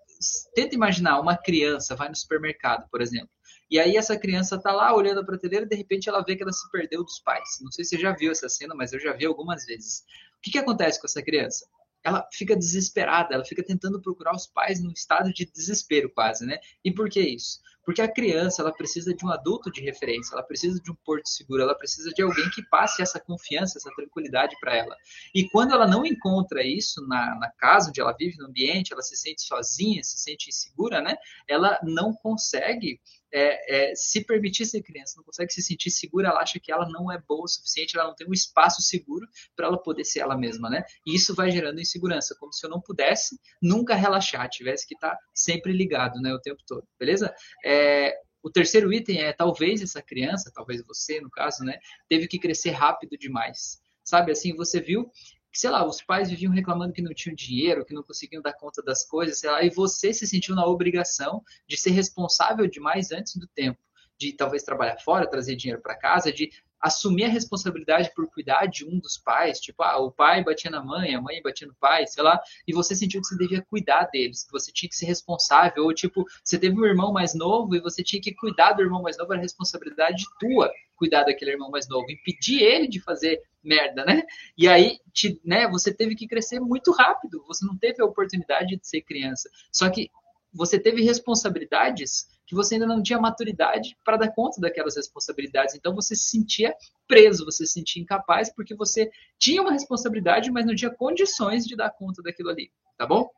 tenta 0.54 0.74
imaginar 0.74 1.20
uma 1.20 1.36
criança 1.36 1.96
vai 1.96 2.08
no 2.08 2.16
supermercado, 2.16 2.88
por 2.90 3.00
exemplo, 3.00 3.30
e 3.70 3.78
aí 3.78 3.96
essa 3.96 4.16
criança 4.16 4.60
tá 4.60 4.72
lá 4.72 4.94
olhando 4.94 5.20
a 5.20 5.24
prateleira 5.24 5.66
e 5.66 5.68
de 5.68 5.76
repente 5.76 6.08
ela 6.08 6.22
vê 6.22 6.36
que 6.36 6.42
ela 6.42 6.52
se 6.52 6.70
perdeu 6.70 7.02
dos 7.02 7.18
pais. 7.20 7.58
Não 7.60 7.72
sei 7.72 7.84
se 7.84 7.96
você 7.96 8.02
já 8.02 8.12
viu 8.12 8.30
essa 8.30 8.48
cena, 8.48 8.74
mas 8.74 8.92
eu 8.92 9.00
já 9.00 9.12
vi 9.12 9.24
algumas 9.26 9.64
vezes. 9.64 10.00
O 10.38 10.40
que, 10.42 10.52
que 10.52 10.58
acontece 10.58 11.00
com 11.00 11.06
essa 11.06 11.22
criança? 11.22 11.66
Ela 12.04 12.28
fica 12.30 12.54
desesperada, 12.54 13.34
ela 13.34 13.44
fica 13.44 13.64
tentando 13.64 14.00
procurar 14.00 14.34
os 14.34 14.46
pais 14.46 14.82
num 14.82 14.92
estado 14.92 15.32
de 15.32 15.46
desespero 15.46 16.10
quase, 16.10 16.44
né? 16.44 16.58
E 16.84 16.92
por 16.92 17.08
que 17.08 17.20
isso? 17.20 17.58
Porque 17.84 18.00
a 18.00 18.10
criança, 18.10 18.62
ela 18.62 18.72
precisa 18.72 19.14
de 19.14 19.24
um 19.24 19.30
adulto 19.30 19.70
de 19.70 19.82
referência, 19.82 20.34
ela 20.34 20.42
precisa 20.42 20.80
de 20.80 20.90
um 20.90 20.94
porto 20.94 21.28
seguro, 21.28 21.62
ela 21.62 21.74
precisa 21.74 22.10
de 22.10 22.22
alguém 22.22 22.48
que 22.50 22.62
passe 22.68 23.02
essa 23.02 23.20
confiança, 23.20 23.78
essa 23.78 23.90
tranquilidade 23.94 24.56
para 24.58 24.74
ela. 24.74 24.96
E 25.34 25.48
quando 25.50 25.72
ela 25.72 25.86
não 25.86 26.04
encontra 26.04 26.62
isso 26.62 27.06
na, 27.06 27.34
na 27.36 27.50
casa 27.50 27.90
onde 27.90 28.00
ela 28.00 28.16
vive, 28.18 28.38
no 28.38 28.46
ambiente, 28.46 28.92
ela 28.92 29.02
se 29.02 29.16
sente 29.16 29.42
sozinha, 29.42 30.02
se 30.02 30.18
sente 30.18 30.48
insegura, 30.48 31.02
né? 31.02 31.16
Ela 31.46 31.78
não 31.82 32.14
consegue 32.14 33.00
é, 33.34 33.90
é, 33.90 33.94
se 33.96 34.24
permitir 34.24 34.64
ser 34.64 34.80
criança, 34.80 35.14
não 35.16 35.24
consegue 35.24 35.52
se 35.52 35.60
sentir 35.60 35.90
segura, 35.90 36.28
ela 36.28 36.40
acha 36.40 36.60
que 36.60 36.70
ela 36.70 36.88
não 36.88 37.10
é 37.10 37.20
boa 37.20 37.42
o 37.42 37.48
suficiente, 37.48 37.96
ela 37.96 38.06
não 38.06 38.14
tem 38.14 38.28
um 38.28 38.32
espaço 38.32 38.80
seguro 38.80 39.26
para 39.56 39.66
ela 39.66 39.76
poder 39.76 40.04
ser 40.04 40.20
ela 40.20 40.38
mesma, 40.38 40.70
né? 40.70 40.84
E 41.04 41.16
isso 41.16 41.34
vai 41.34 41.50
gerando 41.50 41.80
insegurança, 41.80 42.36
como 42.38 42.52
se 42.52 42.64
eu 42.64 42.70
não 42.70 42.80
pudesse 42.80 43.36
nunca 43.60 43.96
relaxar, 43.96 44.48
tivesse 44.48 44.86
que 44.86 44.94
estar 44.94 45.16
tá 45.16 45.18
sempre 45.34 45.72
ligado, 45.72 46.20
né, 46.20 46.32
o 46.32 46.40
tempo 46.40 46.62
todo, 46.64 46.86
beleza? 46.96 47.34
É, 47.64 48.14
o 48.40 48.50
terceiro 48.50 48.92
item 48.92 49.20
é 49.20 49.32
talvez 49.32 49.82
essa 49.82 50.00
criança, 50.00 50.52
talvez 50.54 50.80
você, 50.86 51.20
no 51.20 51.30
caso, 51.30 51.64
né, 51.64 51.78
teve 52.08 52.28
que 52.28 52.38
crescer 52.38 52.70
rápido 52.70 53.18
demais. 53.18 53.80
Sabe 54.04 54.30
assim, 54.30 54.54
você 54.54 54.80
viu 54.80 55.10
sei 55.54 55.70
lá, 55.70 55.86
os 55.86 56.02
pais 56.02 56.28
viviam 56.28 56.52
reclamando 56.52 56.92
que 56.92 57.00
não 57.00 57.14
tinham 57.14 57.34
dinheiro, 57.34 57.84
que 57.84 57.94
não 57.94 58.02
conseguiam 58.02 58.42
dar 58.42 58.52
conta 58.54 58.82
das 58.82 59.04
coisas, 59.06 59.38
sei 59.38 59.50
lá, 59.50 59.62
e 59.62 59.70
você 59.70 60.12
se 60.12 60.26
sentiu 60.26 60.54
na 60.54 60.66
obrigação 60.66 61.42
de 61.68 61.76
ser 61.76 61.90
responsável 61.90 62.66
demais 62.66 63.12
antes 63.12 63.36
do 63.36 63.46
tempo, 63.46 63.78
de 64.18 64.32
talvez 64.32 64.62
trabalhar 64.62 64.98
fora, 64.98 65.30
trazer 65.30 65.54
dinheiro 65.54 65.80
para 65.80 65.96
casa, 65.96 66.32
de 66.32 66.50
assumir 66.84 67.24
a 67.24 67.28
responsabilidade 67.28 68.12
por 68.14 68.30
cuidar 68.30 68.66
de 68.66 68.84
um 68.84 68.98
dos 68.98 69.16
pais, 69.16 69.58
tipo, 69.58 69.82
ah, 69.82 69.96
o 69.96 70.12
pai 70.12 70.44
batia 70.44 70.70
na 70.70 70.84
mãe, 70.84 71.14
a 71.14 71.20
mãe 71.20 71.40
batia 71.42 71.66
no 71.66 71.74
pai, 71.74 72.06
sei 72.06 72.22
lá, 72.22 72.38
e 72.68 72.74
você 72.74 72.94
sentiu 72.94 73.22
que 73.22 73.26
você 73.26 73.38
devia 73.38 73.62
cuidar 73.62 74.04
deles, 74.12 74.44
que 74.44 74.52
você 74.52 74.70
tinha 74.70 74.90
que 74.90 74.94
ser 74.94 75.06
responsável, 75.06 75.84
ou 75.84 75.94
tipo, 75.94 76.26
você 76.44 76.58
teve 76.58 76.78
um 76.78 76.84
irmão 76.84 77.10
mais 77.10 77.34
novo 77.34 77.74
e 77.74 77.80
você 77.80 78.02
tinha 78.04 78.20
que 78.20 78.34
cuidar 78.34 78.72
do 78.72 78.82
irmão 78.82 79.00
mais 79.00 79.16
novo, 79.16 79.32
era 79.32 79.40
responsabilidade 79.40 80.24
tua 80.38 80.70
cuidar 80.94 81.24
daquele 81.24 81.52
irmão 81.52 81.70
mais 81.70 81.88
novo, 81.88 82.04
impedir 82.10 82.62
ele 82.62 82.86
de 82.86 83.00
fazer 83.00 83.40
merda, 83.62 84.04
né? 84.04 84.22
E 84.56 84.68
aí, 84.68 84.98
te, 85.12 85.40
né, 85.42 85.66
você 85.68 85.92
teve 85.92 86.14
que 86.14 86.28
crescer 86.28 86.60
muito 86.60 86.92
rápido, 86.92 87.42
você 87.48 87.64
não 87.64 87.78
teve 87.78 88.02
a 88.02 88.04
oportunidade 88.04 88.76
de 88.76 88.86
ser 88.86 89.00
criança. 89.00 89.48
Só 89.72 89.88
que 89.88 90.10
você 90.54 90.78
teve 90.78 91.02
responsabilidades 91.02 92.28
que 92.46 92.54
você 92.54 92.74
ainda 92.74 92.86
não 92.86 93.02
tinha 93.02 93.18
maturidade 93.18 93.96
para 94.04 94.16
dar 94.16 94.32
conta 94.32 94.60
daquelas 94.60 94.96
responsabilidades. 94.96 95.74
Então 95.74 95.94
você 95.94 96.14
se 96.14 96.28
sentia 96.28 96.74
preso, 97.08 97.44
você 97.44 97.66
se 97.66 97.72
sentia 97.72 98.02
incapaz 98.02 98.52
porque 98.54 98.74
você 98.74 99.10
tinha 99.38 99.62
uma 99.62 99.72
responsabilidade, 99.72 100.50
mas 100.50 100.66
não 100.66 100.74
tinha 100.74 100.90
condições 100.90 101.64
de 101.64 101.74
dar 101.74 101.90
conta 101.90 102.22
daquilo 102.22 102.50
ali, 102.50 102.70
tá 102.96 103.06
bom? 103.06 103.28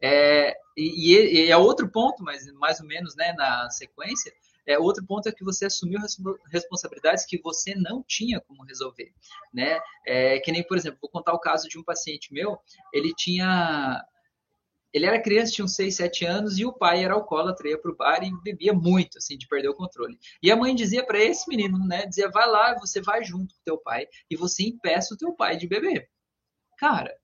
É, 0.00 0.54
e, 0.76 1.46
e, 1.46 1.50
é 1.50 1.56
outro 1.56 1.90
ponto, 1.90 2.22
mas 2.22 2.46
mais 2.54 2.80
ou 2.80 2.86
menos 2.86 3.16
né, 3.16 3.32
na 3.32 3.70
sequência, 3.70 4.32
é, 4.66 4.78
outro 4.78 5.04
ponto 5.06 5.28
é 5.28 5.32
que 5.32 5.42
você 5.42 5.64
assumiu 5.64 5.98
responsabilidades 6.52 7.24
que 7.24 7.40
você 7.40 7.74
não 7.74 8.04
tinha 8.06 8.40
como 8.40 8.62
resolver, 8.62 9.12
né? 9.52 9.80
É, 10.06 10.38
que 10.40 10.52
nem, 10.52 10.62
por 10.62 10.76
exemplo, 10.76 10.98
vou 11.00 11.10
contar 11.10 11.32
o 11.32 11.40
caso 11.40 11.66
de 11.68 11.78
um 11.78 11.82
paciente 11.82 12.32
meu, 12.32 12.58
ele 12.92 13.12
tinha 13.14 14.04
ele 14.92 15.06
era 15.06 15.22
criança, 15.22 15.52
tinha 15.52 15.64
uns 15.64 15.74
6, 15.74 15.94
7 15.94 16.24
anos, 16.24 16.58
e 16.58 16.64
o 16.64 16.72
pai 16.72 17.04
era 17.04 17.14
alcoólatra, 17.14 17.68
ia 17.68 17.78
pro 17.78 17.96
bar 17.96 18.22
e 18.22 18.30
bebia 18.42 18.72
muito, 18.72 19.18
assim, 19.18 19.38
de 19.38 19.46
perder 19.46 19.68
o 19.68 19.74
controle. 19.74 20.18
E 20.42 20.50
a 20.50 20.56
mãe 20.56 20.74
dizia 20.74 21.04
para 21.04 21.18
esse 21.18 21.48
menino, 21.48 21.78
né, 21.86 22.06
dizia, 22.06 22.28
vai 22.28 22.48
lá, 22.48 22.74
você 22.78 23.00
vai 23.00 23.24
junto 23.24 23.54
com 23.54 23.60
teu 23.64 23.78
pai, 23.78 24.06
e 24.30 24.36
você 24.36 24.64
impeça 24.64 25.14
o 25.14 25.16
teu 25.16 25.32
pai 25.32 25.56
de 25.56 25.66
beber. 25.66 26.08
Cara, 26.78 27.14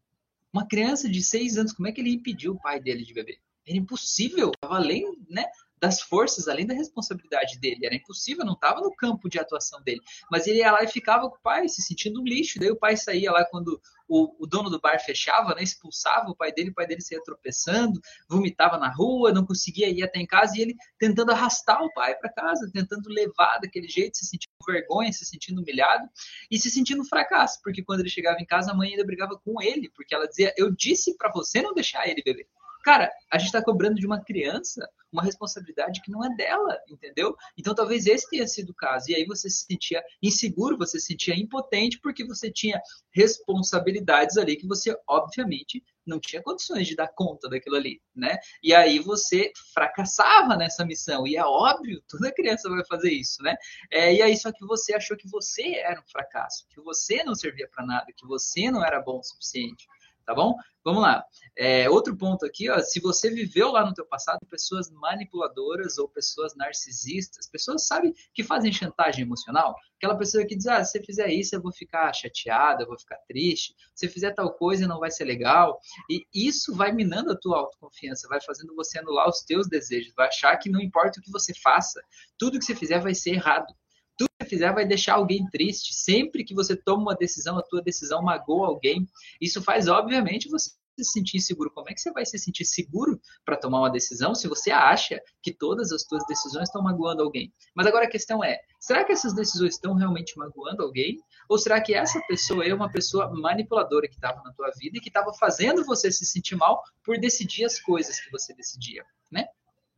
uma 0.53 0.67
criança 0.67 1.09
de 1.09 1.23
6 1.23 1.59
anos, 1.59 1.73
como 1.73 1.89
é 1.89 1.93
que 1.93 2.01
ele 2.01 2.15
impediu 2.15 2.53
o 2.53 2.61
pai 2.61 2.81
dele 2.81 3.05
de 3.05 3.13
beber? 3.13 3.39
Era 3.67 3.77
impossível, 3.77 4.53
estava 4.55 4.77
além, 4.77 5.05
né, 5.29 5.45
das 5.87 6.01
forças, 6.01 6.49
além 6.49 6.67
da 6.67 6.75
responsabilidade 6.75 7.59
dele. 7.61 7.87
Era 7.87 7.95
impossível, 7.95 8.45
não 8.45 8.55
estava 8.55 8.81
no 8.81 8.95
campo 8.95 9.29
de 9.29 9.39
atuação 9.39 9.81
dele. 9.83 10.01
Mas 10.31 10.47
ele 10.47 10.59
ia 10.59 10.73
lá 10.73 10.83
e 10.83 10.89
ficava 10.89 11.31
com 11.31 11.37
o 11.37 11.41
pai, 11.41 11.69
se 11.69 11.81
sentindo 11.81 12.21
um 12.21 12.25
lixo. 12.25 12.59
Daí 12.59 12.71
o 12.71 12.77
pai 12.77 12.97
saía 12.97 13.31
lá 13.31 13.45
quando 13.45 13.81
o, 14.09 14.43
o 14.43 14.47
dono 14.47 14.69
do 14.69 14.81
bar 14.81 14.99
fechava, 14.99 15.55
né, 15.55 15.63
expulsava 15.63 16.29
o 16.29 16.37
pai 16.37 16.53
dele, 16.53 16.71
o 16.71 16.75
pai 16.75 16.87
dele 16.87 17.01
saía 17.01 17.23
tropeçando, 17.23 18.01
vomitava 18.29 18.79
na 18.79 18.93
rua, 18.93 19.33
não 19.33 19.47
conseguia 19.47 19.89
ir 19.89 20.03
até 20.03 20.19
em 20.19 20.27
casa, 20.27 20.57
e 20.57 20.61
ele 20.61 20.77
tentando 20.99 21.31
arrastar 21.31 21.81
o 21.83 21.93
pai 21.93 22.15
para 22.17 22.33
casa, 22.33 22.69
tentando 22.73 23.09
levar 23.09 23.59
daquele 23.59 23.89
jeito, 23.89 24.17
se 24.17 24.27
sentindo 24.27 24.53
vergonha, 24.67 25.13
se 25.13 25.25
sentindo 25.25 25.61
humilhado 25.61 26.09
e 26.51 26.59
se 26.59 26.69
sentindo 26.71 27.05
fracasso, 27.05 27.61
porque 27.63 27.83
quando 27.83 28.01
ele 28.01 28.09
chegava 28.09 28.39
em 28.41 28.47
casa, 28.47 28.73
a 28.73 28.75
mãe 28.75 28.91
ainda 28.91 29.05
brigava 29.05 29.39
com 29.45 29.63
ele, 29.63 29.89
porque 29.95 30.15
ela 30.15 30.27
dizia: 30.27 30.53
Eu 30.57 30.75
disse 30.75 31.17
para 31.17 31.31
você 31.31 31.63
não 31.63 31.73
deixar 31.73 32.09
ele 32.09 32.23
beber. 32.23 32.49
Cara, 32.87 33.11
a 33.33 33.37
gente 33.37 33.49
está 33.49 33.61
cobrando 33.61 33.97
de 33.97 34.07
uma 34.07 34.23
criança 34.23 34.89
uma 35.13 35.23
responsabilidade 35.23 36.03
que 36.03 36.11
não 36.11 36.25
é 36.25 36.35
dela, 36.37 36.79
entendeu? 36.89 37.35
Então 37.59 37.75
talvez 37.75 38.07
esse 38.07 38.29
tenha 38.29 38.47
sido 38.47 38.71
o 38.71 38.75
caso. 38.75 39.11
E 39.11 39.15
aí 39.15 39.25
você 39.25 39.49
se 39.49 39.65
sentia 39.65 40.03
inseguro, 40.23 40.77
você 40.77 41.01
se 41.01 41.07
sentia 41.07 41.35
impotente, 41.35 41.99
porque 42.01 42.25
você 42.25 42.51
tinha 42.51 42.81
responsabilidades 43.13 44.37
ali 44.37 44.57
que 44.57 44.67
você, 44.67 44.97
obviamente, 45.09 45.83
não 46.07 46.21
tinha 46.21 46.43
condições 46.43 46.87
de 46.87 46.95
dar 46.95 47.09
conta 47.09 47.49
daquilo 47.49 47.77
ali, 47.77 48.01
né? 48.15 48.37
E 48.63 48.73
aí 48.73 49.01
você 49.01 49.51
fracassava 49.75 50.57
nessa 50.57 50.85
missão. 50.85 51.27
E 51.27 51.37
é 51.37 51.45
óbvio, 51.45 52.01
toda 52.09 52.33
criança 52.33 52.69
vai 52.69 52.85
fazer 52.87 53.11
isso, 53.11 53.43
né? 53.43 53.57
É, 53.91 54.15
e 54.15 54.23
aí 54.23 54.37
só 54.37 54.53
que 54.53 54.65
você 54.65 54.95
achou 54.95 55.17
que 55.17 55.29
você 55.29 55.77
era 55.77 56.01
um 56.01 56.07
fracasso, 56.07 56.67
que 56.69 56.81
você 56.81 57.25
não 57.25 57.35
servia 57.35 57.69
para 57.75 57.85
nada, 57.85 58.07
que 58.17 58.27
você 58.27 58.71
não 58.71 58.85
era 58.85 59.01
bom 59.01 59.19
o 59.19 59.25
suficiente 59.25 59.87
tá 60.27 60.35
bom? 60.35 60.55
Vamos 60.85 61.03
lá. 61.03 61.25
É, 61.57 61.89
outro 61.89 62.17
ponto 62.17 62.45
aqui, 62.45 62.69
ó, 62.69 62.79
se 62.81 63.01
você 63.01 63.31
viveu 63.31 63.71
lá 63.73 63.87
no 63.87 63.95
teu 63.95 64.05
passado 64.05 64.41
pessoas 64.51 64.91
manipuladoras 64.91 65.99
ou 65.99 66.09
pessoas 66.09 66.55
narcisistas, 66.55 67.49
pessoas, 67.49 67.87
sabe, 67.87 68.13
que 68.35 68.45
fazem 68.45 68.73
chantagem 68.73 69.25
emocional, 69.25 69.75
aquela 69.97 70.17
pessoa 70.17 70.45
que 70.45 70.57
diz, 70.57 70.67
ah, 70.67 70.85
se 70.85 70.93
você 70.93 71.03
fizer 71.05 71.29
isso 71.29 71.55
eu 71.55 71.63
vou 71.63 71.73
ficar 71.73 72.13
chateada, 72.13 72.83
eu 72.83 72.89
vou 72.89 72.99
ficar 72.99 73.17
triste, 73.29 73.75
se 73.95 74.09
fizer 74.09 74.33
tal 74.35 74.53
coisa 74.53 74.87
não 74.87 74.99
vai 74.99 75.11
ser 75.11 75.25
legal, 75.25 75.81
e 76.11 76.27
isso 76.35 76.75
vai 76.75 76.93
minando 76.93 77.33
a 77.33 77.37
tua 77.37 77.59
autoconfiança, 77.59 78.29
vai 78.29 78.41
fazendo 78.41 78.75
você 78.75 78.99
anular 78.99 79.29
os 79.29 79.41
teus 79.43 79.69
desejos, 79.69 80.13
vai 80.15 80.29
achar 80.29 80.57
que 80.57 80.69
não 80.69 80.81
importa 80.81 81.21
o 81.21 81.23
que 81.23 81.33
você 81.33 81.55
faça, 81.63 82.03
tudo 82.37 82.59
que 82.59 82.65
você 82.65 82.75
fizer 82.75 83.01
vai 83.01 83.15
ser 83.15 83.31
errado, 83.31 83.73
tudo 84.17 84.31
que 84.41 84.47
fizer 84.47 84.73
vai 84.73 84.87
deixar 84.87 85.15
alguém 85.15 85.47
triste. 85.51 85.95
Sempre 85.95 86.45
que 86.45 86.55
você 86.55 86.77
toma 86.77 87.03
uma 87.03 87.15
decisão, 87.15 87.59
a 87.59 87.63
tua 87.63 87.83
decisão 87.83 88.23
magoa 88.23 88.69
alguém. 88.69 89.07
Isso 89.41 89.63
faz, 89.63 89.89
obviamente, 89.89 90.49
você 90.49 90.71
se 91.05 91.13
sentir 91.13 91.41
seguro. 91.41 91.71
Como 91.71 91.89
é 91.91 91.95
que 91.95 92.01
você 92.01 92.11
vai 92.11 92.25
se 92.25 92.39
sentir 92.39 92.65
seguro 92.65 93.21
para 93.45 93.57
tomar 93.57 93.81
uma 93.81 93.91
decisão 93.91 94.35
se 94.35 94.49
você 94.49 94.71
acha 94.71 95.21
que 95.43 95.53
todas 95.53 95.93
as 95.93 96.03
suas 96.03 96.25
decisões 96.27 96.69
estão 96.69 96.83
magoando 96.83 97.23
alguém? 97.23 97.53
Mas 97.75 97.87
agora 97.87 98.07
a 98.07 98.11
questão 98.11 98.43
é: 98.43 98.59
será 98.81 99.05
que 99.05 99.13
essas 99.13 99.35
decisões 99.35 99.75
estão 99.75 99.95
realmente 99.95 100.37
magoando 100.39 100.83
alguém? 100.83 101.19
Ou 101.49 101.59
será 101.59 101.81
que 101.81 101.95
essa 101.95 102.21
pessoa 102.27 102.65
é 102.65 102.75
uma 102.75 102.91
pessoa 102.91 103.31
manipuladora 103.33 104.09
que 104.09 104.15
estava 104.15 104.43
na 104.43 104.53
tua 104.53 104.71
vida 104.79 104.99
e 104.99 105.01
que 105.01 105.09
estava 105.09 105.33
fazendo 105.35 105.85
você 105.85 106.11
se 106.11 106.25
sentir 106.25 106.57
mal 106.57 106.83
por 107.05 107.19
decidir 107.19 107.65
as 107.65 107.79
coisas 107.81 108.19
que 108.19 108.31
você 108.31 108.55
decidia, 108.55 109.05
né? 109.31 109.47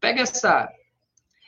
Pega 0.01 0.23
essa 0.23 0.69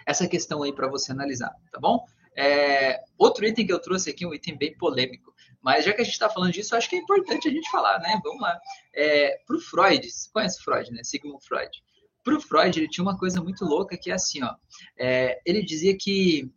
essa 0.07 0.27
questão 0.27 0.63
aí 0.63 0.73
para 0.73 0.89
você 0.89 1.13
analisar, 1.13 1.55
tá 1.71 1.79
bom? 1.79 2.05
É, 2.37 3.01
outro 3.19 3.45
item 3.45 3.67
que 3.67 3.73
eu 3.73 3.81
trouxe 3.81 4.11
aqui, 4.11 4.25
um 4.25 4.35
item 4.35 4.57
bem 4.57 4.77
polêmico, 4.77 5.35
mas 5.61 5.85
já 5.85 5.93
que 5.93 6.01
a 6.01 6.05
gente 6.05 6.15
está 6.15 6.29
falando 6.29 6.53
disso, 6.53 6.75
acho 6.75 6.89
que 6.89 6.97
é 6.97 6.99
importante 6.99 7.49
a 7.49 7.51
gente 7.51 7.71
falar, 7.71 7.99
né? 8.01 8.19
Vamos 8.25 8.41
lá. 8.41 8.59
É, 8.95 9.39
Para 9.47 9.57
o 9.57 9.61
Freud, 9.61 10.11
você 10.11 10.31
conhece 10.33 10.63
Freud, 10.63 10.91
né? 10.93 11.03
Sigmund 11.05 11.45
Freud. 11.45 11.71
Para 12.25 12.37
o 12.37 12.41
Freud, 12.41 12.79
ele 12.79 12.89
tinha 12.89 13.03
uma 13.03 13.19
coisa 13.19 13.43
muito 13.43 13.65
louca 13.65 13.97
que 13.97 14.11
é 14.11 14.15
assim, 14.15 14.43
ó. 14.43 14.55
É, 14.99 15.41
ele 15.45 15.63
dizia 15.63 15.97
que 15.97 16.51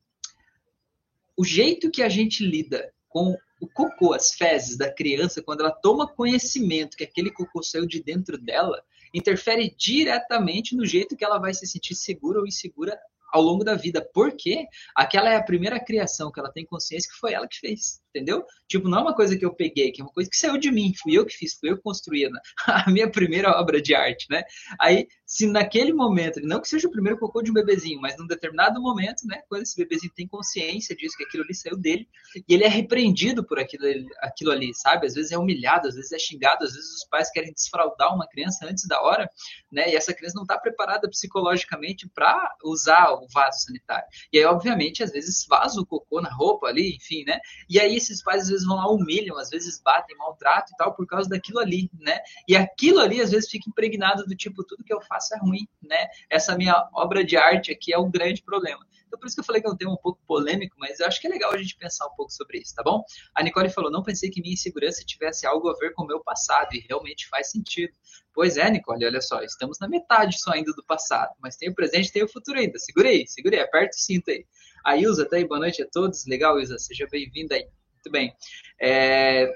o 1.35 1.43
jeito 1.43 1.91
que 1.91 2.01
a 2.01 2.09
gente 2.09 2.45
lida 2.45 2.93
com 3.09 3.35
o 3.61 3.67
cocô, 3.67 4.13
as 4.13 4.33
fezes 4.33 4.77
da 4.77 4.91
criança, 4.91 5.41
quando 5.41 5.61
ela 5.61 5.71
toma 5.71 6.07
conhecimento 6.07 6.97
que 6.97 7.03
aquele 7.03 7.31
cocô 7.31 7.63
saiu 7.63 7.85
de 7.85 8.01
dentro 8.01 8.37
dela, 8.37 8.83
interfere 9.13 9.73
diretamente 9.77 10.75
no 10.75 10.85
jeito 10.85 11.15
que 11.15 11.23
ela 11.23 11.39
vai 11.39 11.53
se 11.53 11.65
sentir 11.65 11.95
segura 11.95 12.39
ou 12.39 12.47
insegura 12.47 12.99
ao 13.33 13.41
longo 13.41 13.63
da 13.63 13.73
vida, 13.73 14.07
porque 14.13 14.67
aquela 14.95 15.29
é 15.29 15.35
a 15.35 15.43
primeira 15.43 15.83
criação 15.83 16.31
que 16.31 16.39
ela 16.39 16.51
tem 16.51 16.65
consciência 16.65 17.09
que 17.11 17.17
foi 17.17 17.33
ela 17.33 17.47
que 17.47 17.57
fez, 17.57 18.02
entendeu? 18.13 18.45
Tipo, 18.67 18.87
não 18.87 18.99
é 18.99 19.01
uma 19.01 19.15
coisa 19.15 19.35
que 19.37 19.45
eu 19.45 19.53
peguei, 19.53 19.91
que 19.91 20.01
é 20.01 20.03
uma 20.03 20.13
coisa 20.13 20.29
que 20.29 20.37
saiu 20.37 20.57
de 20.57 20.71
mim, 20.71 20.93
fui 21.01 21.17
eu 21.17 21.25
que 21.25 21.35
fiz, 21.35 21.55
fui 21.59 21.71
eu 21.71 21.77
que 21.77 21.83
construí 21.83 22.25
a 22.67 22.89
minha 22.91 23.09
primeira 23.09 23.49
obra 23.59 23.81
de 23.81 23.95
arte, 23.95 24.27
né? 24.29 24.43
Aí, 24.79 25.07
se 25.25 25.47
naquele 25.47 25.91
momento, 25.91 26.39
não 26.43 26.61
que 26.61 26.67
seja 26.67 26.87
o 26.87 26.91
primeiro 26.91 27.17
cocô 27.17 27.41
de 27.41 27.49
um 27.49 27.53
bebezinho, 27.53 27.99
mas 27.99 28.15
num 28.17 28.27
determinado 28.27 28.79
momento, 28.79 29.25
né, 29.25 29.41
quando 29.49 29.63
esse 29.63 29.75
bebezinho 29.75 30.13
tem 30.15 30.27
consciência 30.27 30.95
disso, 30.95 31.17
que 31.17 31.23
aquilo 31.23 31.43
ali 31.43 31.55
saiu 31.55 31.75
dele, 31.75 32.07
e 32.47 32.53
ele 32.53 32.63
é 32.63 32.67
repreendido 32.67 33.43
por 33.43 33.59
aquilo, 33.59 33.83
aquilo 34.19 34.51
ali, 34.51 34.73
sabe? 34.75 35.07
Às 35.07 35.15
vezes 35.15 35.31
é 35.31 35.37
humilhado, 35.37 35.87
às 35.87 35.95
vezes 35.95 36.11
é 36.11 36.19
xingado, 36.19 36.63
às 36.63 36.73
vezes 36.73 36.97
os 36.97 37.07
pais 37.09 37.31
querem 37.31 37.51
desfraudar 37.51 38.13
uma 38.13 38.27
criança 38.27 38.65
antes 38.67 38.87
da 38.87 39.01
hora, 39.01 39.27
né? 39.71 39.91
E 39.91 39.95
essa 39.95 40.13
criança 40.13 40.35
não 40.35 40.43
está 40.43 40.57
preparada 40.57 41.09
psicologicamente 41.09 42.07
para 42.13 42.55
usar 42.63 43.11
o 43.13 43.27
vaso 43.33 43.65
sanitário. 43.65 44.05
E 44.31 44.37
aí, 44.37 44.45
obviamente, 44.45 45.01
às 45.03 45.11
vezes 45.11 45.45
vaza 45.47 45.81
o 45.81 45.85
cocô 45.85 46.21
na 46.21 46.29
roupa 46.29 46.67
ali, 46.67 46.95
enfim, 46.95 47.23
né? 47.25 47.39
E 47.69 47.79
aí 47.79 47.99
esses 48.03 48.23
pais 48.23 48.43
às 48.43 48.49
vezes 48.49 48.65
vão 48.65 48.75
lá, 48.75 48.89
humilham, 48.89 49.37
às 49.37 49.49
vezes 49.49 49.81
batem, 49.81 50.15
maltratam 50.17 50.71
e 50.73 50.77
tal, 50.77 50.93
por 50.93 51.05
causa 51.07 51.29
daquilo 51.29 51.59
ali, 51.59 51.89
né? 51.99 52.19
E 52.47 52.55
aquilo 52.55 52.99
ali 52.99 53.21
às 53.21 53.31
vezes 53.31 53.49
fica 53.49 53.69
impregnado 53.69 54.25
do 54.25 54.35
tipo, 54.35 54.63
tudo 54.63 54.83
que 54.83 54.93
eu 54.93 55.01
faço 55.01 55.33
é 55.35 55.39
ruim, 55.39 55.67
né? 55.81 56.07
Essa 56.29 56.55
minha 56.55 56.89
obra 56.93 57.23
de 57.23 57.37
arte 57.37 57.71
aqui 57.71 57.93
é 57.93 57.97
um 57.97 58.11
grande 58.11 58.43
problema. 58.43 58.85
Então, 59.13 59.19
por 59.19 59.27
isso 59.27 59.35
que 59.35 59.41
eu 59.41 59.45
falei 59.45 59.61
que 59.61 59.67
é 59.67 59.71
um 59.71 59.77
tema 59.77 59.93
um 59.93 59.97
pouco 59.97 60.19
polêmico, 60.25 60.75
mas 60.79 60.99
eu 60.99 61.05
acho 61.05 61.21
que 61.21 61.27
é 61.27 61.29
legal 61.29 61.53
a 61.53 61.57
gente 61.57 61.77
pensar 61.77 62.07
um 62.07 62.15
pouco 62.15 62.31
sobre 62.31 62.57
isso, 62.57 62.73
tá 62.73 62.81
bom? 62.81 63.03
A 63.35 63.43
Nicole 63.43 63.69
falou: 63.69 63.91
não 63.91 64.01
pensei 64.01 64.31
que 64.31 64.41
minha 64.41 64.55
insegurança 64.55 65.03
tivesse 65.05 65.45
algo 65.45 65.69
a 65.69 65.73
ver 65.77 65.93
com 65.93 66.03
o 66.03 66.07
meu 66.07 66.19
passado, 66.23 66.69
e 66.73 66.79
realmente 66.79 67.27
faz 67.29 67.51
sentido. 67.51 67.93
Pois 68.33 68.57
é, 68.57 68.67
Nicole, 68.71 69.05
olha 69.05 69.21
só, 69.21 69.43
estamos 69.43 69.77
na 69.79 69.87
metade 69.87 70.41
só 70.41 70.53
ainda 70.53 70.73
do 70.73 70.83
passado, 70.83 71.29
mas 71.39 71.55
tem 71.55 71.69
o 71.69 71.75
presente 71.75 72.07
e 72.07 72.11
tem 72.11 72.23
o 72.23 72.27
futuro 72.27 72.57
ainda. 72.57 72.79
Segurei, 72.79 73.27
segurei, 73.27 73.59
aperta 73.59 73.95
o 73.95 73.99
cinto 73.99 74.31
aí. 74.31 74.47
A 74.83 74.97
Ilza 74.97 75.29
tá 75.29 75.35
aí, 75.35 75.47
boa 75.47 75.59
noite 75.59 75.83
a 75.83 75.87
todos. 75.87 76.25
Legal, 76.25 76.59
Ilza, 76.59 76.79
seja 76.79 77.07
bem-vinda 77.09 77.53
aí. 77.53 77.67
Muito 78.03 78.11
bem. 78.11 78.33
É, 78.81 79.49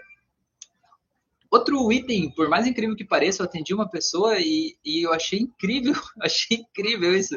Outro 1.49 1.91
item, 1.91 2.29
por 2.31 2.49
mais 2.49 2.67
incrível 2.67 2.95
que 2.95 3.05
pareça, 3.05 3.41
eu 3.41 3.45
atendi 3.45 3.73
uma 3.73 3.89
pessoa 3.89 4.37
e, 4.37 4.77
e 4.83 5.05
eu 5.05 5.13
achei 5.13 5.39
incrível, 5.39 5.93
achei 6.21 6.57
incrível 6.57 7.15
isso. 7.15 7.35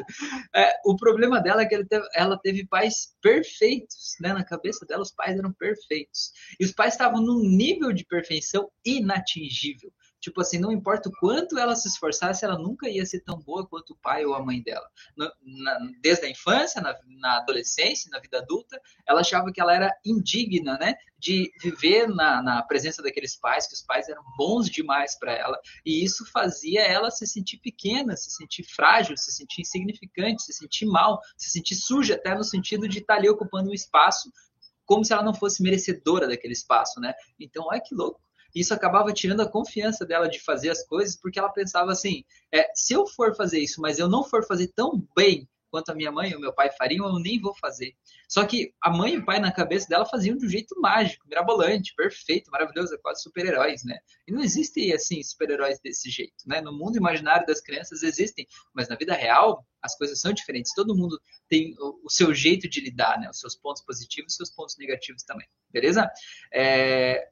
É, 0.53 0.73
o 0.85 0.97
problema 0.97 1.41
dela 1.41 1.61
é 1.61 1.65
que 1.65 1.83
teve, 1.85 2.05
ela 2.13 2.37
teve 2.37 2.67
pais 2.67 3.15
perfeitos, 3.21 4.15
né? 4.19 4.33
Na 4.33 4.43
cabeça 4.43 4.85
dela, 4.85 5.01
os 5.01 5.11
pais 5.11 5.37
eram 5.37 5.53
perfeitos. 5.53 6.33
E 6.59 6.65
os 6.65 6.73
pais 6.73 6.93
estavam 6.93 7.21
num 7.21 7.41
nível 7.41 7.93
de 7.93 8.05
perfeição 8.05 8.69
inatingível. 8.85 9.93
Tipo 10.21 10.39
assim, 10.39 10.59
não 10.59 10.71
importa 10.71 11.09
o 11.09 11.11
quanto 11.11 11.57
ela 11.57 11.75
se 11.75 11.87
esforçasse, 11.87 12.45
ela 12.45 12.57
nunca 12.57 12.87
ia 12.87 13.03
ser 13.05 13.21
tão 13.21 13.39
boa 13.39 13.67
quanto 13.67 13.93
o 13.93 13.97
pai 13.97 14.23
ou 14.23 14.35
a 14.35 14.45
mãe 14.45 14.61
dela. 14.61 14.87
Na, 15.17 15.33
na, 15.41 15.79
desde 15.99 16.27
a 16.27 16.29
infância, 16.29 16.79
na, 16.79 16.95
na, 17.07 17.37
adolescência, 17.37 18.09
na 18.11 18.19
vida 18.19 18.37
adulta, 18.37 18.79
ela 19.07 19.21
achava 19.21 19.51
que 19.51 19.59
ela 19.59 19.73
era 19.73 19.91
indigna, 20.05 20.77
né? 20.77 20.93
De 21.17 21.51
viver 21.59 22.07
na, 22.07 22.61
presença 22.63 23.01
daqueles 23.01 23.35
pais, 23.35 23.67
que 23.67 23.73
os 23.73 23.81
pais 23.81 24.07
eram 24.09 24.23
bons 24.37 24.69
demais 24.69 25.17
para 25.17 25.33
ela. 25.33 25.59
E 25.83 26.03
isso 26.03 26.23
fazia 26.31 26.81
ela 26.81 27.09
se 27.09 27.25
sentir 27.25 27.57
pequena, 27.57 28.15
se 28.15 28.29
sentir 28.29 28.63
frágil, 28.63 29.17
se 29.17 29.31
sentir 29.31 29.61
insignificante, 29.61 30.43
se 30.43 30.53
sentir 30.53 30.85
mal, 30.85 31.19
se 31.35 31.49
sentir 31.49 31.75
suja, 31.75 32.13
até 32.13 32.35
no 32.35 32.43
sentido 32.43 32.87
de 32.87 32.99
estar 32.99 33.15
tá 33.15 33.19
ali 33.19 33.27
ocupando 33.27 33.71
um 33.71 33.73
espaço 33.73 34.31
como 34.85 35.03
se 35.05 35.13
ela 35.13 35.23
não 35.23 35.33
fosse 35.33 35.63
merecedora 35.63 36.27
daquele 36.27 36.53
espaço, 36.53 36.99
né? 36.99 37.13
Então, 37.39 37.65
olha 37.67 37.81
que 37.81 37.95
louco 37.95 38.21
isso 38.53 38.73
acabava 38.73 39.13
tirando 39.13 39.41
a 39.41 39.49
confiança 39.49 40.05
dela 40.05 40.29
de 40.29 40.39
fazer 40.39 40.69
as 40.69 40.85
coisas, 40.85 41.15
porque 41.15 41.39
ela 41.39 41.49
pensava 41.49 41.91
assim: 41.91 42.23
é, 42.51 42.69
se 42.75 42.93
eu 42.93 43.07
for 43.07 43.35
fazer 43.35 43.59
isso, 43.59 43.81
mas 43.81 43.99
eu 43.99 44.07
não 44.07 44.23
for 44.23 44.45
fazer 44.45 44.67
tão 44.75 45.05
bem 45.15 45.47
quanto 45.71 45.89
a 45.89 45.95
minha 45.95 46.11
mãe 46.11 46.31
e 46.31 46.35
o 46.35 46.39
meu 46.39 46.53
pai 46.53 46.69
fariam, 46.77 47.07
eu 47.07 47.17
nem 47.17 47.39
vou 47.39 47.55
fazer. 47.55 47.95
Só 48.27 48.45
que 48.45 48.73
a 48.81 48.89
mãe 48.89 49.13
e 49.13 49.17
o 49.17 49.25
pai 49.25 49.39
na 49.39 49.51
cabeça 49.51 49.87
dela 49.87 50.05
faziam 50.05 50.37
de 50.37 50.45
um 50.45 50.49
jeito 50.49 50.79
mágico, 50.79 51.25
mirabolante, 51.27 51.95
perfeito, 51.95 52.51
maravilhoso, 52.51 52.99
quase 53.01 53.23
super-heróis, 53.23 53.83
né? 53.85 53.97
E 54.27 54.31
não 54.33 54.43
existem 54.43 54.93
assim 54.93 55.23
super-heróis 55.23 55.79
desse 55.79 56.09
jeito, 56.09 56.43
né? 56.45 56.59
No 56.59 56.73
mundo 56.73 56.97
imaginário 56.97 57.47
das 57.47 57.61
crianças 57.61 58.03
existem, 58.03 58.45
mas 58.73 58.89
na 58.89 58.95
vida 58.95 59.13
real 59.13 59.65
as 59.81 59.97
coisas 59.97 60.19
são 60.19 60.33
diferentes. 60.33 60.73
Todo 60.75 60.95
mundo 60.95 61.19
tem 61.47 61.73
o, 61.79 62.09
seu 62.09 62.33
jeito 62.33 62.69
de 62.69 62.81
lidar, 62.81 63.17
né? 63.19 63.29
Os 63.29 63.39
seus 63.39 63.55
pontos 63.55 63.81
positivos 63.81 64.33
e 64.33 64.33
os 64.33 64.37
seus 64.37 64.51
pontos 64.51 64.75
negativos 64.77 65.23
também, 65.23 65.47
beleza? 65.71 66.11
É, 66.53 67.29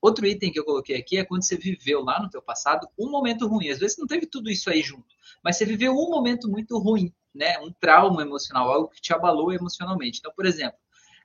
Outro 0.00 0.26
item 0.26 0.52
que 0.52 0.58
eu 0.58 0.64
coloquei 0.64 0.96
aqui 0.96 1.18
é 1.18 1.24
quando 1.24 1.42
você 1.42 1.56
viveu 1.56 2.02
lá 2.02 2.20
no 2.22 2.30
teu 2.30 2.40
passado 2.40 2.88
um 2.98 3.10
momento 3.10 3.46
ruim. 3.46 3.68
Às 3.68 3.78
vezes 3.78 3.98
não 3.98 4.06
teve 4.06 4.26
tudo 4.26 4.48
isso 4.48 4.70
aí 4.70 4.80
junto, 4.80 5.06
mas 5.42 5.56
você 5.56 5.64
viveu 5.64 5.92
um 5.92 6.08
momento 6.10 6.48
muito 6.48 6.78
ruim, 6.78 7.12
né? 7.34 7.58
Um 7.58 7.72
trauma 7.72 8.22
emocional, 8.22 8.70
algo 8.70 8.88
que 8.88 9.00
te 9.00 9.12
abalou 9.12 9.52
emocionalmente. 9.52 10.18
Então, 10.18 10.32
por 10.34 10.46
exemplo, 10.46 10.78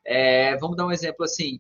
é, 0.05 0.57
vamos 0.57 0.75
dar 0.75 0.85
um 0.85 0.91
exemplo 0.91 1.23
assim. 1.23 1.59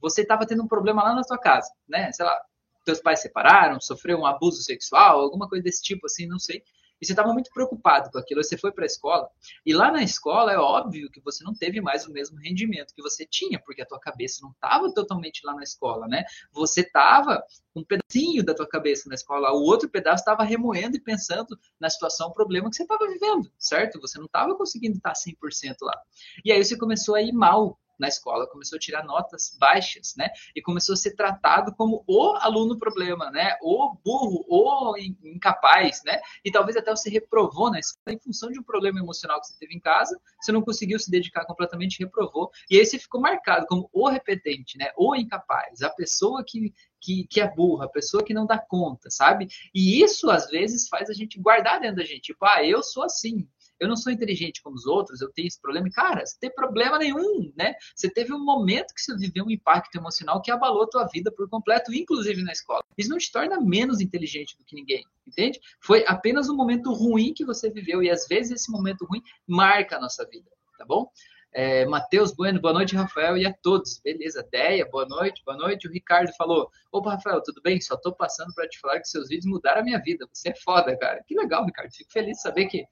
Você 0.00 0.22
estava 0.22 0.46
tendo 0.46 0.62
um 0.62 0.68
problema 0.68 1.02
lá 1.02 1.14
na 1.14 1.22
tua 1.22 1.38
casa, 1.38 1.70
né? 1.88 2.12
Sei 2.12 2.24
lá, 2.24 2.40
teus 2.84 3.00
pais 3.00 3.20
separaram, 3.20 3.80
sofreu 3.80 4.18
um 4.18 4.26
abuso 4.26 4.62
sexual, 4.62 5.20
alguma 5.20 5.48
coisa 5.48 5.64
desse 5.64 5.82
tipo, 5.82 6.06
assim, 6.06 6.26
não 6.26 6.38
sei 6.38 6.62
e 7.02 7.06
você 7.06 7.12
estava 7.12 7.32
muito 7.32 7.50
preocupado 7.52 8.12
com 8.12 8.18
aquilo, 8.18 8.44
você 8.44 8.56
foi 8.56 8.70
para 8.70 8.84
a 8.84 8.86
escola, 8.86 9.28
e 9.66 9.74
lá 9.74 9.90
na 9.90 10.04
escola 10.04 10.52
é 10.52 10.56
óbvio 10.56 11.10
que 11.10 11.20
você 11.20 11.42
não 11.42 11.52
teve 11.52 11.80
mais 11.80 12.06
o 12.06 12.12
mesmo 12.12 12.38
rendimento 12.38 12.94
que 12.94 13.02
você 13.02 13.26
tinha, 13.26 13.60
porque 13.60 13.82
a 13.82 13.86
tua 13.86 13.98
cabeça 13.98 14.38
não 14.40 14.52
estava 14.52 14.92
totalmente 14.94 15.40
lá 15.44 15.52
na 15.52 15.64
escola, 15.64 16.06
né? 16.06 16.24
Você 16.52 16.82
estava 16.82 17.42
um 17.74 17.82
pedacinho 17.82 18.44
da 18.44 18.54
tua 18.54 18.68
cabeça 18.68 19.08
na 19.08 19.16
escola, 19.16 19.52
o 19.52 19.62
outro 19.62 19.88
pedaço 19.88 20.20
estava 20.20 20.44
remoendo 20.44 20.96
e 20.96 21.00
pensando 21.00 21.58
na 21.80 21.90
situação, 21.90 22.28
o 22.28 22.32
problema 22.32 22.70
que 22.70 22.76
você 22.76 22.84
estava 22.84 23.08
vivendo, 23.08 23.50
certo? 23.58 24.00
Você 24.00 24.18
não 24.18 24.26
estava 24.26 24.54
conseguindo 24.54 24.96
estar 24.96 25.14
100% 25.14 25.74
lá. 25.82 26.00
E 26.44 26.52
aí 26.52 26.64
você 26.64 26.78
começou 26.78 27.16
a 27.16 27.22
ir 27.22 27.32
mal 27.32 27.80
na 28.02 28.08
escola, 28.08 28.48
começou 28.48 28.76
a 28.76 28.80
tirar 28.80 29.04
notas 29.04 29.56
baixas, 29.58 30.14
né? 30.16 30.30
E 30.54 30.60
começou 30.60 30.94
a 30.94 30.96
ser 30.96 31.14
tratado 31.14 31.72
como 31.74 32.04
o 32.06 32.34
aluno 32.36 32.76
problema, 32.76 33.30
né? 33.30 33.56
O 33.62 33.96
burro, 34.04 34.44
o 34.48 34.96
incapaz, 34.96 36.02
né? 36.04 36.20
E 36.44 36.50
talvez 36.50 36.76
até 36.76 36.90
você 36.90 37.08
reprovou 37.08 37.70
na 37.70 37.78
escola 37.78 38.14
em 38.14 38.18
função 38.18 38.50
de 38.50 38.58
um 38.58 38.62
problema 38.62 38.98
emocional 38.98 39.40
que 39.40 39.46
você 39.46 39.56
teve 39.56 39.74
em 39.74 39.80
casa, 39.80 40.20
você 40.40 40.50
não 40.50 40.62
conseguiu 40.62 40.98
se 40.98 41.10
dedicar 41.10 41.44
completamente, 41.46 42.00
reprovou, 42.00 42.50
e 42.68 42.78
aí 42.78 42.84
você 42.84 42.98
ficou 42.98 43.20
marcado 43.20 43.66
como 43.66 43.88
o 43.92 44.08
repetente, 44.08 44.76
né? 44.76 44.90
O 44.96 45.14
incapaz, 45.14 45.82
a 45.82 45.90
pessoa 45.90 46.44
que 46.44 46.74
que, 47.02 47.26
que, 47.26 47.40
é 47.40 47.52
burra, 47.52 47.88
pessoa 47.88 48.22
que 48.22 48.32
não 48.32 48.46
dá 48.46 48.56
conta, 48.56 49.10
sabe? 49.10 49.48
E 49.74 50.00
isso 50.00 50.30
às 50.30 50.48
vezes 50.48 50.88
faz 50.88 51.10
a 51.10 51.12
gente 51.12 51.36
guardar 51.40 51.80
dentro 51.80 51.96
da 51.96 52.04
gente, 52.04 52.20
tipo, 52.20 52.44
ah, 52.44 52.64
eu 52.64 52.80
sou 52.80 53.02
assim, 53.02 53.48
eu 53.80 53.88
não 53.88 53.96
sou 53.96 54.12
inteligente 54.12 54.62
como 54.62 54.76
os 54.76 54.86
outros, 54.86 55.20
eu 55.20 55.30
tenho 55.32 55.48
esse 55.48 55.60
problema. 55.60 55.88
Cara, 55.90 56.24
você 56.24 56.36
tem 56.38 56.54
problema 56.54 56.98
nenhum, 56.98 57.52
né? 57.56 57.74
Você 57.94 58.08
teve 58.08 58.32
um 58.32 58.44
momento 58.44 58.94
que 58.94 59.00
você 59.00 59.16
viveu 59.16 59.44
um 59.44 59.50
impacto 59.50 59.96
emocional 59.96 60.40
que 60.40 60.50
abalou 60.50 60.84
a 60.84 60.88
tua 60.88 61.06
vida 61.06 61.32
por 61.32 61.48
completo, 61.48 61.92
inclusive 61.92 62.42
na 62.42 62.52
escola. 62.52 62.82
Isso 62.96 63.10
não 63.10 63.18
te 63.18 63.30
torna 63.30 63.60
menos 63.60 64.00
inteligente 64.00 64.56
do 64.56 64.64
que 64.64 64.76
ninguém, 64.76 65.04
entende? 65.26 65.60
Foi 65.80 66.04
apenas 66.06 66.48
um 66.48 66.56
momento 66.56 66.92
ruim 66.92 67.34
que 67.34 67.44
você 67.44 67.70
viveu 67.70 68.02
e 68.02 68.10
às 68.10 68.26
vezes 68.26 68.52
esse 68.52 68.70
momento 68.70 69.04
ruim 69.04 69.22
marca 69.46 69.96
a 69.96 70.00
nossa 70.00 70.26
vida, 70.26 70.50
tá 70.78 70.84
bom? 70.84 71.10
É, 71.54 71.84
Matheus 71.84 72.32
Bueno, 72.34 72.58
boa 72.58 72.72
noite, 72.72 72.96
Rafael, 72.96 73.36
e 73.36 73.44
a 73.44 73.52
todos. 73.52 74.00
Beleza, 74.02 74.46
Deia, 74.50 74.88
boa 74.88 75.06
noite, 75.06 75.42
boa 75.44 75.56
noite. 75.56 75.86
O 75.86 75.90
Ricardo 75.90 76.32
falou: 76.34 76.70
Opa, 76.90 77.10
Rafael, 77.12 77.42
tudo 77.42 77.60
bem? 77.60 77.78
Só 77.78 77.94
tô 77.96 78.10
passando 78.14 78.54
para 78.54 78.66
te 78.66 78.80
falar 78.80 79.00
que 79.00 79.08
seus 79.08 79.28
vídeos 79.28 79.44
mudaram 79.44 79.82
a 79.82 79.84
minha 79.84 80.00
vida. 80.00 80.26
Você 80.32 80.48
é 80.48 80.54
foda, 80.54 80.96
cara. 80.96 81.22
Que 81.26 81.34
legal, 81.34 81.66
Ricardo. 81.66 81.92
Fico 81.92 82.10
feliz 82.10 82.38
de 82.38 82.42
saber 82.42 82.66
que, 82.66 82.86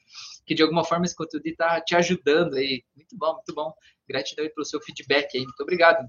que 0.47 0.55
de 0.55 0.63
alguma 0.63 0.85
forma 0.85 1.07
esse 1.07 1.17
conteúdo 1.17 1.47
está 1.47 1.81
te 1.81 1.97
ajudando 1.97 2.55
aí. 2.55 2.85
Muito 2.95 3.17
bom, 3.17 3.33
muito 3.35 3.55
bom. 3.55 3.73
Gratidão 4.07 4.47
pelo 4.55 4.67
seu 4.67 4.81
feedback 4.83 5.39
aí. 5.39 5.45
Muito 5.45 5.63
obrigado. 5.63 6.07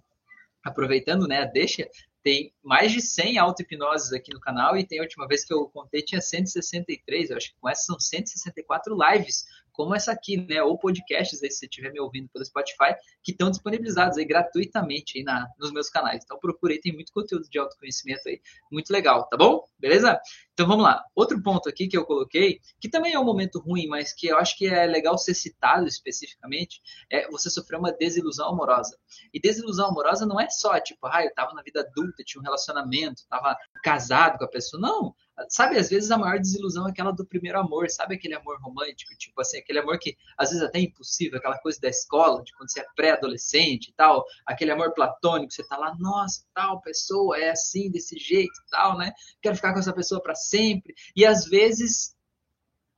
Aproveitando, 0.63 1.27
né, 1.27 1.45
deixa, 1.47 1.87
tem 2.21 2.53
mais 2.63 2.91
de 2.91 3.01
100 3.01 3.39
auto-hipnoses 3.39 4.13
aqui 4.13 4.31
no 4.31 4.39
canal 4.39 4.77
e 4.77 4.85
tem 4.85 4.99
a 4.99 5.01
última 5.01 5.27
vez 5.27 5.43
que 5.43 5.53
eu 5.53 5.67
contei 5.69 6.03
tinha 6.03 6.21
163, 6.21 7.31
eu 7.31 7.37
acho 7.37 7.49
que 7.49 7.59
com 7.59 7.67
essas 7.67 7.85
são 7.85 7.99
164 7.99 8.95
lives 8.95 9.45
como 9.71 9.95
essa 9.95 10.11
aqui, 10.11 10.37
né? 10.37 10.61
Ou 10.61 10.77
podcasts 10.77 11.41
aí, 11.43 11.49
se 11.49 11.59
você 11.59 11.65
estiver 11.65 11.91
me 11.91 11.99
ouvindo 11.99 12.29
pelo 12.29 12.45
Spotify, 12.45 12.95
que 13.23 13.31
estão 13.31 13.49
disponibilizados 13.49 14.17
aí 14.17 14.25
gratuitamente 14.25 15.17
aí 15.17 15.23
na, 15.23 15.47
nos 15.59 15.71
meus 15.71 15.89
canais. 15.89 16.23
Então 16.23 16.39
procurei, 16.39 16.79
tem 16.79 16.93
muito 16.93 17.11
conteúdo 17.11 17.49
de 17.49 17.59
autoconhecimento 17.59 18.27
aí, 18.27 18.41
muito 18.71 18.91
legal, 18.91 19.27
tá 19.27 19.37
bom? 19.37 19.70
Beleza? 19.81 20.19
Então 20.53 20.67
vamos 20.67 20.83
lá. 20.83 21.03
Outro 21.15 21.41
ponto 21.41 21.67
aqui 21.67 21.87
que 21.87 21.97
eu 21.97 22.05
coloquei, 22.05 22.59
que 22.79 22.87
também 22.87 23.13
é 23.13 23.19
um 23.19 23.25
momento 23.25 23.59
ruim, 23.59 23.87
mas 23.87 24.13
que 24.13 24.27
eu 24.27 24.37
acho 24.37 24.55
que 24.55 24.67
é 24.67 24.85
legal 24.85 25.17
ser 25.17 25.33
citado 25.33 25.87
especificamente, 25.87 26.81
é 27.09 27.27
você 27.31 27.49
sofreu 27.49 27.79
uma 27.79 27.91
desilusão 27.91 28.49
amorosa. 28.49 28.95
E 29.33 29.41
desilusão 29.41 29.87
amorosa 29.89 30.25
não 30.25 30.39
é 30.39 30.49
só 30.49 30.79
tipo, 30.79 31.07
ah, 31.07 31.23
eu 31.23 31.33
tava 31.33 31.53
na 31.53 31.63
vida 31.63 31.81
adulta, 31.81 32.23
tinha 32.23 32.39
um 32.39 32.43
relacionamento, 32.43 33.23
tava 33.27 33.57
casado 33.83 34.37
com 34.37 34.45
a 34.45 34.47
pessoa. 34.47 34.79
Não, 34.79 35.15
Sabe, 35.49 35.77
às 35.77 35.89
vezes 35.89 36.11
a 36.11 36.17
maior 36.17 36.39
desilusão 36.39 36.87
é 36.87 36.91
aquela 36.91 37.11
do 37.11 37.25
primeiro 37.25 37.59
amor, 37.59 37.89
sabe 37.89 38.15
aquele 38.15 38.35
amor 38.35 38.59
romântico, 38.61 39.15
tipo 39.17 39.39
assim, 39.41 39.57
aquele 39.57 39.79
amor 39.79 39.97
que 39.97 40.15
às 40.37 40.49
vezes 40.49 40.63
até 40.63 40.79
é 40.79 40.83
impossível, 40.83 41.39
aquela 41.39 41.57
coisa 41.59 41.79
da 41.81 41.89
escola, 41.89 42.43
de 42.43 42.53
quando 42.53 42.71
você 42.71 42.81
é 42.81 42.85
pré-adolescente 42.95 43.89
e 43.89 43.93
tal, 43.93 44.23
aquele 44.45 44.71
amor 44.71 44.93
platônico, 44.93 45.51
você 45.51 45.65
tá 45.67 45.77
lá, 45.77 45.95
nossa, 45.99 46.43
tal 46.53 46.81
pessoa 46.81 47.37
é 47.37 47.51
assim, 47.51 47.89
desse 47.89 48.17
jeito 48.17 48.51
e 48.51 48.69
tal, 48.69 48.97
né? 48.97 49.11
Quero 49.41 49.55
ficar 49.55 49.70
com 49.73 49.79
essa 49.79 49.93
pessoa 49.93 50.21
para 50.21 50.35
sempre. 50.35 50.93
E 51.15 51.25
às 51.25 51.45
vezes 51.45 52.15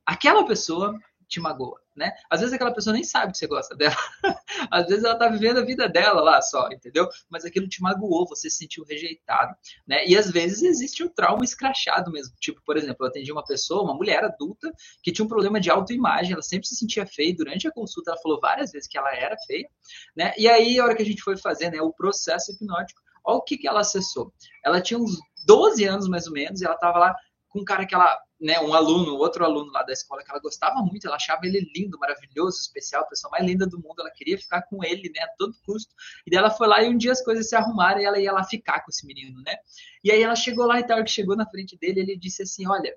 aquela 0.05 0.45
pessoa 0.45 0.97
te 1.27 1.39
magoa 1.39 1.83
né? 1.95 2.11
Às 2.29 2.39
vezes 2.39 2.53
aquela 2.53 2.73
pessoa 2.73 2.93
nem 2.93 3.03
sabe 3.03 3.31
que 3.31 3.37
você 3.37 3.47
gosta 3.47 3.75
dela. 3.75 3.95
Às 4.71 4.87
vezes 4.87 5.03
ela 5.03 5.17
tá 5.17 5.27
vivendo 5.29 5.59
a 5.59 5.65
vida 5.65 5.87
dela 5.87 6.21
lá 6.21 6.41
só, 6.41 6.69
entendeu? 6.69 7.07
Mas 7.29 7.45
aquilo 7.45 7.67
te 7.67 7.81
magoou, 7.81 8.27
você 8.27 8.49
se 8.49 8.57
sentiu 8.57 8.83
rejeitado, 8.83 9.55
né? 9.87 10.05
E 10.05 10.17
às 10.17 10.31
vezes 10.31 10.61
existe 10.61 11.03
o 11.03 11.09
trauma 11.09 11.43
escrachado 11.43 12.11
mesmo. 12.11 12.33
Tipo, 12.39 12.61
por 12.65 12.77
exemplo, 12.77 13.05
eu 13.05 13.07
atendi 13.07 13.31
uma 13.31 13.43
pessoa, 13.43 13.83
uma 13.83 13.93
mulher 13.93 14.23
adulta, 14.23 14.71
que 15.01 15.11
tinha 15.11 15.25
um 15.25 15.29
problema 15.29 15.59
de 15.59 15.69
autoimagem, 15.69 16.33
ela 16.33 16.41
sempre 16.41 16.67
se 16.67 16.75
sentia 16.75 17.05
feia. 17.05 17.35
Durante 17.35 17.67
a 17.67 17.71
consulta 17.71 18.11
ela 18.11 18.21
falou 18.21 18.39
várias 18.39 18.71
vezes 18.71 18.87
que 18.87 18.97
ela 18.97 19.13
era 19.13 19.37
feia, 19.45 19.67
né? 20.15 20.33
E 20.37 20.47
aí, 20.47 20.79
a 20.79 20.85
hora 20.85 20.95
que 20.95 21.03
a 21.03 21.05
gente 21.05 21.21
foi 21.21 21.37
fazer, 21.37 21.71
né, 21.71 21.81
o 21.81 21.93
processo 21.93 22.51
hipnótico, 22.51 23.01
olha 23.25 23.37
o 23.37 23.41
que, 23.41 23.57
que 23.57 23.67
ela 23.67 23.81
acessou. 23.81 24.33
Ela 24.63 24.81
tinha 24.81 24.99
uns 24.99 25.19
12 25.45 25.83
anos 25.85 26.07
mais 26.07 26.27
ou 26.27 26.33
menos, 26.33 26.61
e 26.61 26.65
ela 26.65 26.75
tava 26.75 26.99
lá 26.99 27.15
com 27.49 27.59
um 27.61 27.65
cara 27.65 27.85
que 27.85 27.93
ela 27.93 28.19
né, 28.43 28.59
um 28.59 28.73
aluno, 28.73 29.15
outro 29.15 29.45
aluno 29.45 29.71
lá 29.71 29.83
da 29.83 29.93
escola 29.93 30.21
que 30.21 30.29
ela 30.29 30.39
gostava 30.39 30.81
muito, 30.81 31.07
ela 31.07 31.15
achava 31.15 31.45
ele 31.45 31.61
lindo, 31.73 31.97
maravilhoso, 31.97 32.59
especial, 32.59 33.03
a 33.03 33.07
pessoa 33.07 33.31
mais 33.31 33.45
linda 33.45 33.65
do 33.65 33.77
mundo, 33.77 34.01
ela 34.01 34.11
queria 34.11 34.37
ficar 34.37 34.63
com 34.63 34.83
ele, 34.83 35.09
né, 35.15 35.21
a 35.21 35.27
todo 35.37 35.55
custo. 35.65 35.95
E 36.27 36.29
daí 36.29 36.39
ela 36.39 36.49
foi 36.49 36.67
lá 36.67 36.83
e 36.83 36.89
um 36.89 36.97
dia 36.97 37.13
as 37.13 37.23
coisas 37.23 37.47
se 37.47 37.55
arrumaram 37.55 38.01
e 38.01 38.05
ela 38.05 38.19
ia 38.19 38.33
lá 38.33 38.43
ficar 38.43 38.81
com 38.81 38.91
esse 38.91 39.07
menino, 39.07 39.41
né? 39.43 39.55
E 40.03 40.11
aí 40.11 40.21
ela 40.21 40.35
chegou 40.35 40.65
lá 40.65 40.79
e 40.79 40.85
tal, 40.85 41.01
que 41.03 41.09
chegou 41.09 41.37
na 41.37 41.49
frente 41.49 41.77
dele, 41.77 42.01
ele 42.01 42.17
disse 42.17 42.43
assim: 42.43 42.67
"Olha, 42.67 42.93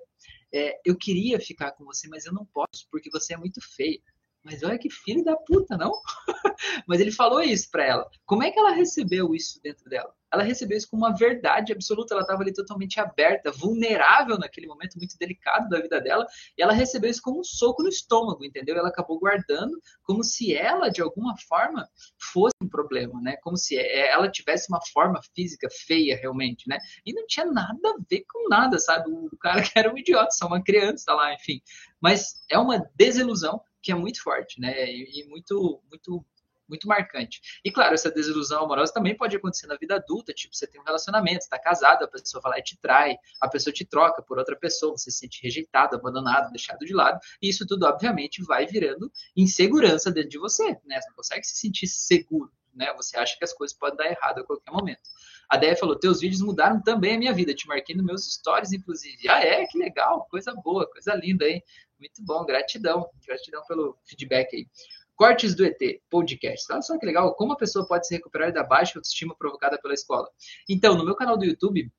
é, 0.53 0.79
eu 0.83 0.97
queria 0.97 1.39
ficar 1.39 1.71
com 1.71 1.85
você, 1.85 2.09
mas 2.09 2.25
eu 2.25 2.33
não 2.33 2.45
posso 2.45 2.85
porque 2.91 3.09
você 3.09 3.33
é 3.33 3.37
muito 3.37 3.61
feia". 3.61 4.01
Mas 4.49 4.63
olha 4.63 4.79
que 4.79 4.89
filho 4.89 5.25
da 5.25 5.35
puta, 5.35 5.75
não? 5.75 5.91
mas 6.87 7.01
ele 7.01 7.11
falou 7.11 7.41
isso 7.41 7.69
para 7.69 7.85
ela. 7.85 8.09
Como 8.25 8.43
é 8.43 8.49
que 8.49 8.57
ela 8.57 8.71
recebeu 8.71 9.35
isso 9.35 9.59
dentro 9.61 9.89
dela? 9.89 10.13
ela 10.31 10.43
recebeu 10.43 10.77
isso 10.77 10.89
como 10.89 11.05
uma 11.05 11.15
verdade 11.15 11.71
absoluta. 11.71 12.13
Ela 12.13 12.21
estava 12.21 12.41
ali 12.41 12.53
totalmente 12.53 12.99
aberta, 12.99 13.51
vulnerável 13.51 14.37
naquele 14.37 14.67
momento 14.67 14.97
muito 14.97 15.17
delicado 15.17 15.69
da 15.69 15.79
vida 15.79 15.99
dela, 16.01 16.25
e 16.57 16.61
ela 16.61 16.73
recebeu 16.73 17.09
isso 17.09 17.21
como 17.21 17.39
um 17.39 17.43
soco 17.43 17.83
no 17.83 17.89
estômago, 17.89 18.43
entendeu? 18.43 18.77
Ela 18.77 18.89
acabou 18.89 19.19
guardando 19.19 19.79
como 20.03 20.23
se 20.23 20.53
ela, 20.53 20.89
de 20.89 21.01
alguma 21.01 21.35
forma, 21.47 21.87
fosse 22.31 22.55
um 22.61 22.67
problema, 22.67 23.19
né? 23.21 23.37
Como 23.37 23.57
se 23.57 23.77
ela 23.77 24.29
tivesse 24.29 24.67
uma 24.69 24.81
forma 24.93 25.19
física 25.35 25.67
feia, 25.85 26.17
realmente, 26.17 26.67
né? 26.67 26.77
E 27.05 27.13
não 27.13 27.25
tinha 27.27 27.45
nada 27.45 27.89
a 27.89 27.97
ver 28.09 28.23
com 28.31 28.49
nada, 28.49 28.79
sabe? 28.79 29.09
O 29.09 29.37
cara 29.37 29.61
que 29.63 29.77
era 29.77 29.91
um 29.91 29.97
idiota, 29.97 30.31
só 30.31 30.47
uma 30.47 30.63
criança 30.63 31.13
lá, 31.13 31.33
enfim. 31.33 31.61
Mas 32.01 32.43
é 32.49 32.59
uma 32.59 32.85
desilusão 32.95 33.61
que 33.87 33.91
é 33.93 33.95
muito 33.95 34.21
forte, 34.21 34.59
né? 34.59 34.85
E, 34.85 35.25
muito, 35.29 35.81
muito 35.89 36.25
muito 36.69 36.85
marcante. 36.85 37.39
E 37.63 37.71
claro, 37.71 37.93
essa 37.93 38.11
desilusão 38.11 38.65
amorosa 38.65 38.91
também 38.91 39.15
pode 39.15 39.37
acontecer 39.37 39.67
na 39.67 39.77
vida 39.77 39.95
adulta, 39.95 40.33
tipo, 40.33 40.53
você 40.53 40.67
tem 40.67 40.81
um 40.81 40.83
relacionamento, 40.83 41.45
está 41.45 41.57
casado, 41.57 42.03
a 42.03 42.07
pessoa 42.09 42.41
vai 42.41 42.51
lá 42.51 42.59
e 42.59 42.61
te 42.61 42.77
trai, 42.77 43.15
a 43.39 43.47
pessoa 43.47 43.73
te 43.73 43.85
troca 43.85 44.21
por 44.21 44.37
outra 44.37 44.53
pessoa, 44.53 44.97
você 44.97 45.09
se 45.09 45.19
sente 45.19 45.41
rejeitado, 45.41 45.95
abandonado, 45.95 46.51
deixado 46.51 46.85
de 46.85 46.93
lado, 46.93 47.21
e 47.41 47.47
isso 47.47 47.65
tudo, 47.65 47.85
obviamente, 47.85 48.43
vai 48.43 48.65
virando 48.65 49.09
insegurança 49.33 50.11
dentro 50.11 50.31
de 50.31 50.39
você, 50.39 50.77
né? 50.83 50.99
Você 50.99 51.07
não 51.07 51.15
consegue 51.15 51.45
se 51.45 51.55
sentir 51.55 51.87
seguro, 51.87 52.51
né? 52.75 52.93
Você 52.95 53.17
acha 53.17 53.37
que 53.37 53.45
as 53.45 53.53
coisas 53.53 53.77
podem 53.77 53.95
dar 53.95 54.11
errado 54.11 54.39
a 54.39 54.43
qualquer 54.43 54.71
momento. 54.71 55.09
A 55.49 55.55
Déia 55.55 55.77
falou: 55.77 55.97
Teus 55.97 56.19
vídeos 56.19 56.41
mudaram 56.41 56.81
também 56.81 57.15
a 57.15 57.17
minha 57.17 57.33
vida. 57.33 57.53
Te 57.53 57.67
marquei 57.67 57.95
nos 57.95 58.05
meus 58.05 58.33
stories, 58.33 58.73
inclusive. 58.73 59.29
Ah, 59.29 59.39
é? 59.39 59.65
Que 59.65 59.77
legal. 59.77 60.27
Coisa 60.29 60.53
boa, 60.53 60.89
coisa 60.89 61.15
linda, 61.15 61.47
hein? 61.47 61.63
Muito 61.99 62.23
bom. 62.23 62.45
Gratidão. 62.45 63.09
Gratidão 63.25 63.63
pelo 63.67 63.97
feedback 64.05 64.55
aí. 64.55 64.67
Cortes 65.15 65.55
do 65.55 65.65
ET, 65.65 65.79
podcast. 66.09 66.71
Olha 66.71 66.81
só 66.81 66.97
que 66.97 67.05
legal, 67.05 67.33
como 67.35 67.53
a 67.53 67.57
pessoa 67.57 67.87
pode 67.87 68.07
se 68.07 68.13
recuperar 68.13 68.53
da 68.53 68.63
baixa 68.63 68.99
autoestima 68.99 69.35
provocada 69.35 69.79
pela 69.81 69.95
escola. 69.95 70.29
Então, 70.69 70.95
no 70.95 71.03
meu 71.03 71.15
canal 71.15 71.35
do 71.35 71.43
YouTube, 71.43 71.91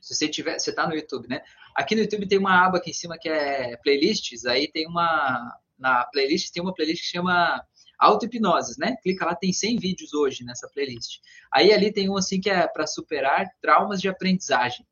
se 0.00 0.14
você 0.14 0.28
tiver, 0.28 0.58
você 0.58 0.72
tá 0.72 0.86
no 0.86 0.94
YouTube, 0.94 1.28
né? 1.28 1.42
Aqui 1.74 1.96
no 1.96 2.02
YouTube 2.02 2.28
tem 2.28 2.38
uma 2.38 2.64
aba 2.64 2.78
aqui 2.78 2.90
em 2.90 2.94
cima 2.94 3.18
que 3.18 3.28
é 3.28 3.76
playlists, 3.78 4.44
aí 4.46 4.70
tem 4.70 4.86
uma 4.86 5.58
na 5.78 6.04
playlist 6.04 6.52
tem 6.52 6.62
uma 6.62 6.72
playlist 6.72 7.02
que 7.02 7.08
chama 7.10 7.60
auto-hipnoses, 7.98 8.76
né? 8.76 8.96
Clica 9.02 9.24
lá, 9.24 9.34
tem 9.34 9.52
100 9.52 9.78
vídeos 9.78 10.14
hoje 10.14 10.44
nessa 10.44 10.68
playlist. 10.68 11.18
Aí 11.52 11.72
ali 11.72 11.92
tem 11.92 12.08
um 12.08 12.16
assim 12.16 12.40
que 12.40 12.50
é 12.50 12.66
para 12.66 12.86
superar 12.86 13.48
traumas 13.60 14.00
de 14.00 14.08
aprendizagem. 14.08 14.86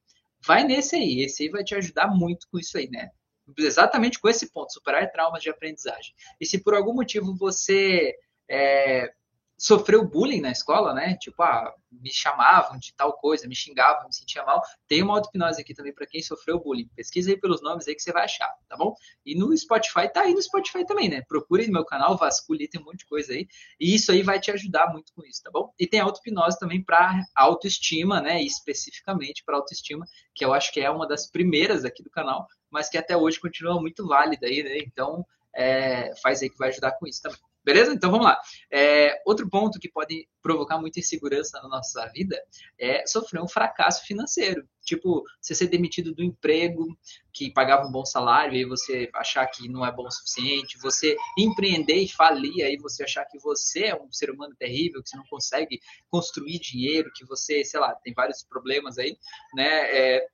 Vai 0.45 0.65
nesse 0.65 0.97
aí, 0.97 1.23
esse 1.23 1.45
aí 1.45 1.49
vai 1.49 1.63
te 1.63 1.75
ajudar 1.75 2.09
muito 2.09 2.49
com 2.51 2.59
isso 2.59 2.77
aí, 2.79 2.89
né? 2.91 3.11
Exatamente 3.59 4.19
com 4.19 4.29
esse 4.29 4.51
ponto, 4.51 4.73
superar 4.73 5.11
traumas 5.11 5.43
de 5.43 5.51
aprendizagem. 5.51 6.15
E 6.41 6.47
se 6.47 6.63
por 6.63 6.75
algum 6.75 6.95
motivo 6.95 7.37
você 7.37 8.15
é, 8.49 9.13
sofreu 9.61 10.03
bullying 10.09 10.41
na 10.41 10.51
escola, 10.51 10.95
né? 10.95 11.19
Tipo, 11.21 11.43
ah, 11.43 11.75
me 11.93 12.11
chamavam 12.11 12.79
de 12.79 12.95
tal 12.95 13.13
coisa, 13.13 13.47
me 13.47 13.55
xingavam, 13.55 14.07
me 14.07 14.15
sentia 14.15 14.43
mal. 14.43 14.63
Tem 14.89 15.03
uma 15.03 15.15
auto-hipnose 15.15 15.61
aqui 15.61 15.75
também 15.75 15.93
para 15.93 16.07
quem 16.07 16.23
sofreu 16.23 16.59
bullying. 16.59 16.89
Pesquisa 16.97 17.31
aí 17.31 17.39
pelos 17.39 17.61
nomes 17.61 17.87
aí 17.87 17.95
que 17.95 18.01
você 18.01 18.11
vai 18.11 18.25
achar, 18.25 18.51
tá 18.67 18.75
bom? 18.75 18.95
E 19.25 19.35
no 19.35 19.55
Spotify, 19.55 20.11
tá 20.11 20.23
aí 20.23 20.33
no 20.33 20.41
Spotify 20.41 20.87
também, 20.87 21.11
né? 21.11 21.23
Procure 21.29 21.67
no 21.67 21.75
meu 21.75 21.85
canal, 21.85 22.17
vasculhe, 22.17 22.69
tem 22.69 22.81
um 22.81 22.85
monte 22.85 23.01
de 23.01 23.07
coisa 23.07 23.35
aí. 23.35 23.47
E 23.79 23.95
isso 23.95 24.11
aí 24.11 24.23
vai 24.23 24.41
te 24.41 24.51
ajudar 24.51 24.91
muito 24.91 25.13
com 25.13 25.23
isso, 25.27 25.43
tá 25.43 25.51
bom? 25.51 25.75
E 25.79 25.87
tem 25.87 26.01
auto-hipnose 26.01 26.59
também 26.59 26.83
para 26.83 27.23
autoestima, 27.37 28.19
né? 28.23 28.43
Especificamente 28.43 29.45
para 29.45 29.57
autoestima, 29.57 30.07
que 30.35 30.43
eu 30.43 30.55
acho 30.55 30.73
que 30.73 30.81
é 30.81 30.89
uma 30.89 31.07
das 31.07 31.31
primeiras 31.31 31.85
aqui 31.85 32.03
do 32.03 32.09
canal, 32.09 32.47
mas 32.71 32.89
que 32.89 32.99
até 32.99 33.17
hoje 33.17 33.41
continua 33.41 33.81
muito 33.81 34.07
válida 34.07 34.47
aí, 34.47 34.63
né? 34.63 34.79
Então, 34.79 35.25
é, 35.55 36.15
faz 36.23 36.43
aí 36.43 36.51
que 36.51 36.59
vai 36.59 36.69
ajudar 36.69 36.93
com 36.93 37.07
isso 37.07 37.23
também. 37.23 37.39
Beleza? 37.63 37.93
Então 37.93 38.11
vamos 38.11 38.25
lá. 38.27 38.41
É, 38.71 39.21
outro 39.27 39.49
ponto 39.49 39.79
que 39.79 39.89
pode 39.89 40.27
provocar 40.43 40.79
muita 40.79 40.99
insegurança 40.99 41.61
na 41.61 41.69
nossa 41.69 42.07
vida 42.09 42.43
é 42.79 43.07
sofrer 43.07 43.43
um 43.43 43.49
fracasso 43.49 44.07
financeiro. 44.07 44.67
Tipo, 44.83 45.23
você 45.39 45.55
ser 45.55 45.67
demitido 45.67 46.15
do 46.15 46.23
emprego 46.23 46.87
que 47.33 47.53
pagava 47.53 47.87
um 47.87 47.93
bom 47.93 48.05
salário 48.05 48.57
e 48.57 48.65
você 48.65 49.11
achar 49.15 49.47
que 49.47 49.69
não 49.69 49.85
é 49.85 49.93
bom 49.93 50.07
o 50.07 50.11
suficiente, 50.11 50.79
você 50.79 51.15
empreender 51.37 52.03
e 52.03 52.09
falir 52.09 52.65
aí 52.65 52.79
você 52.79 53.05
achar 53.05 53.27
que 53.27 53.39
você 53.39 53.85
é 53.85 53.95
um 53.95 54.11
ser 54.11 54.31
humano 54.31 54.55
terrível, 54.59 55.03
que 55.03 55.11
você 55.11 55.17
não 55.19 55.27
consegue 55.27 55.81
construir 56.09 56.59
dinheiro, 56.59 57.13
que 57.15 57.27
você, 57.27 57.63
sei 57.63 57.79
lá, 57.79 57.95
tem 57.95 58.15
vários 58.15 58.43
problemas 58.43 58.97
aí, 58.97 59.19
né? 59.55 59.67
É, 59.67 60.27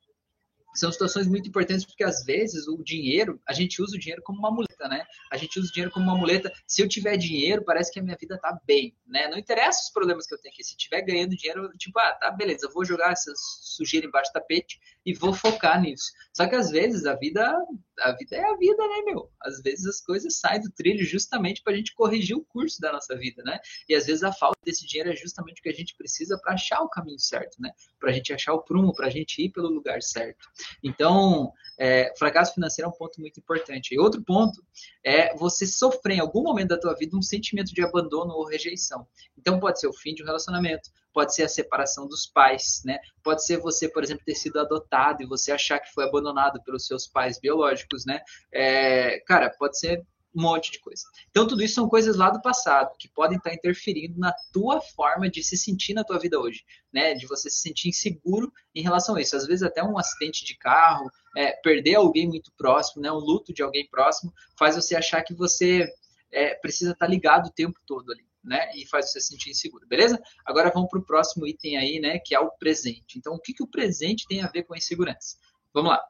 são 0.78 0.92
situações 0.92 1.26
muito 1.26 1.48
importantes 1.48 1.84
porque 1.84 2.04
às 2.04 2.24
vezes 2.24 2.68
o 2.68 2.82
dinheiro, 2.82 3.40
a 3.46 3.52
gente 3.52 3.80
usa 3.82 3.96
o 3.96 3.98
dinheiro 3.98 4.22
como 4.22 4.38
uma 4.38 4.50
muleta, 4.50 4.88
né? 4.88 5.04
A 5.30 5.36
gente 5.36 5.58
usa 5.58 5.68
o 5.68 5.72
dinheiro 5.72 5.92
como 5.92 6.06
uma 6.06 6.16
muleta. 6.16 6.52
Se 6.66 6.82
eu 6.82 6.88
tiver 6.88 7.16
dinheiro, 7.16 7.64
parece 7.64 7.92
que 7.92 7.98
a 7.98 8.02
minha 8.02 8.16
vida 8.18 8.38
tá 8.38 8.58
bem, 8.66 8.94
né? 9.06 9.28
Não 9.28 9.38
interessa 9.38 9.82
os 9.84 9.90
problemas 9.90 10.26
que 10.26 10.34
eu 10.34 10.40
tenho 10.40 10.52
aqui. 10.52 10.64
Se 10.64 10.76
tiver 10.76 11.02
ganhando 11.02 11.36
dinheiro, 11.36 11.68
tipo, 11.78 11.98
ah, 11.98 12.12
tá, 12.12 12.30
beleza, 12.30 12.66
eu 12.66 12.72
vou 12.72 12.84
jogar 12.84 13.12
essa 13.12 13.32
sujeira 13.36 14.06
embaixo 14.06 14.30
do 14.30 14.34
tapete 14.34 14.78
e 15.04 15.14
vou 15.14 15.32
focar 15.32 15.80
nisso. 15.80 16.12
Só 16.32 16.46
que 16.46 16.54
às 16.54 16.70
vezes 16.70 17.06
a 17.06 17.14
vida, 17.14 17.56
a 18.00 18.12
vida 18.12 18.36
é 18.36 18.44
a 18.44 18.56
vida, 18.56 18.82
né, 18.88 19.02
meu? 19.04 19.30
Às 19.40 19.60
vezes 19.62 19.86
as 19.86 20.00
coisas 20.00 20.38
saem 20.38 20.60
do 20.60 20.70
trilho 20.70 21.04
justamente 21.04 21.62
para 21.62 21.72
a 21.72 21.76
gente 21.76 21.94
corrigir 21.94 22.36
o 22.36 22.44
curso 22.44 22.80
da 22.80 22.92
nossa 22.92 23.16
vida, 23.16 23.42
né? 23.42 23.58
E 23.88 23.94
às 23.94 24.06
vezes 24.06 24.22
a 24.22 24.32
falta 24.32 24.58
desse 24.64 24.86
dinheiro 24.86 25.10
é 25.10 25.16
justamente 25.16 25.60
o 25.60 25.62
que 25.62 25.68
a 25.68 25.74
gente 25.74 25.94
precisa 25.96 26.38
para 26.38 26.54
achar 26.54 26.80
o 26.80 26.88
caminho 26.88 27.18
certo, 27.18 27.60
né? 27.60 27.70
Para 27.98 28.10
a 28.10 28.12
gente 28.12 28.32
achar 28.32 28.52
o 28.52 28.62
prumo, 28.62 28.94
para 28.94 29.06
a 29.06 29.10
gente 29.10 29.42
ir 29.42 29.50
pelo 29.50 29.68
lugar 29.68 30.02
certo. 30.02 30.46
Então, 30.82 31.52
é, 31.78 32.12
fracasso 32.18 32.54
financeiro 32.54 32.90
é 32.90 32.92
um 32.92 32.96
ponto 32.96 33.20
muito 33.20 33.40
importante. 33.40 33.94
E 33.94 33.98
outro 33.98 34.22
ponto 34.22 34.62
é 35.04 35.34
você 35.34 35.66
sofrer 35.66 36.16
em 36.16 36.20
algum 36.20 36.42
momento 36.42 36.68
da 36.68 36.78
tua 36.78 36.94
vida 36.94 37.16
um 37.16 37.22
sentimento 37.22 37.72
de 37.72 37.82
abandono 37.82 38.32
ou 38.32 38.46
rejeição. 38.46 39.06
Então, 39.38 39.58
pode 39.58 39.80
ser 39.80 39.86
o 39.86 39.92
fim 39.92 40.14
de 40.14 40.22
um 40.22 40.26
relacionamento, 40.26 40.90
pode 41.16 41.34
ser 41.34 41.44
a 41.44 41.48
separação 41.48 42.06
dos 42.06 42.26
pais, 42.26 42.82
né? 42.84 42.98
Pode 43.22 43.42
ser 43.42 43.56
você, 43.56 43.88
por 43.88 44.04
exemplo, 44.04 44.22
ter 44.22 44.34
sido 44.34 44.60
adotado 44.60 45.22
e 45.22 45.26
você 45.26 45.50
achar 45.50 45.80
que 45.80 45.90
foi 45.94 46.04
abandonado 46.04 46.62
pelos 46.62 46.86
seus 46.86 47.06
pais 47.06 47.40
biológicos, 47.40 48.04
né? 48.04 48.20
É, 48.52 49.18
cara, 49.20 49.48
pode 49.58 49.78
ser 49.78 50.04
um 50.34 50.42
monte 50.42 50.70
de 50.70 50.78
coisa. 50.78 51.04
Então, 51.30 51.46
tudo 51.46 51.62
isso 51.62 51.76
são 51.76 51.88
coisas 51.88 52.16
lá 52.16 52.28
do 52.28 52.42
passado 52.42 52.94
que 52.98 53.08
podem 53.08 53.38
estar 53.38 53.54
interferindo 53.54 54.18
na 54.18 54.30
tua 54.52 54.78
forma 54.82 55.30
de 55.30 55.42
se 55.42 55.56
sentir 55.56 55.94
na 55.94 56.04
tua 56.04 56.18
vida 56.18 56.38
hoje, 56.38 56.62
né? 56.92 57.14
De 57.14 57.26
você 57.26 57.48
se 57.48 57.60
sentir 57.60 57.88
inseguro 57.88 58.52
em 58.74 58.82
relação 58.82 59.16
a 59.16 59.20
isso. 59.22 59.34
Às 59.34 59.46
vezes, 59.46 59.62
até 59.62 59.82
um 59.82 59.96
acidente 59.96 60.44
de 60.44 60.54
carro, 60.58 61.10
é, 61.34 61.52
perder 61.62 61.94
alguém 61.94 62.28
muito 62.28 62.52
próximo, 62.58 63.00
né? 63.00 63.10
Um 63.10 63.16
luto 63.16 63.54
de 63.54 63.62
alguém 63.62 63.88
próximo, 63.88 64.34
faz 64.58 64.76
você 64.76 64.94
achar 64.94 65.22
que 65.22 65.32
você 65.32 65.88
é, 66.30 66.54
precisa 66.56 66.92
estar 66.92 67.06
ligado 67.06 67.46
o 67.46 67.52
tempo 67.52 67.80
todo 67.86 68.12
ali. 68.12 68.25
Né, 68.46 68.70
e 68.76 68.86
faz 68.86 69.10
você 69.10 69.20
se 69.20 69.26
sentir 69.26 69.50
inseguro, 69.50 69.88
beleza? 69.88 70.22
Agora 70.44 70.70
vamos 70.72 70.88
para 70.88 71.00
o 71.00 71.04
próximo 71.04 71.44
item 71.48 71.76
aí, 71.78 71.98
né, 71.98 72.20
que 72.20 72.32
é 72.32 72.38
o 72.38 72.48
presente. 72.48 73.18
Então, 73.18 73.34
o 73.34 73.40
que, 73.40 73.52
que 73.52 73.64
o 73.64 73.66
presente 73.66 74.24
tem 74.28 74.40
a 74.40 74.46
ver 74.46 74.62
com 74.62 74.72
a 74.72 74.76
insegurança? 74.76 75.36
Vamos 75.74 75.90
lá. 75.90 76.00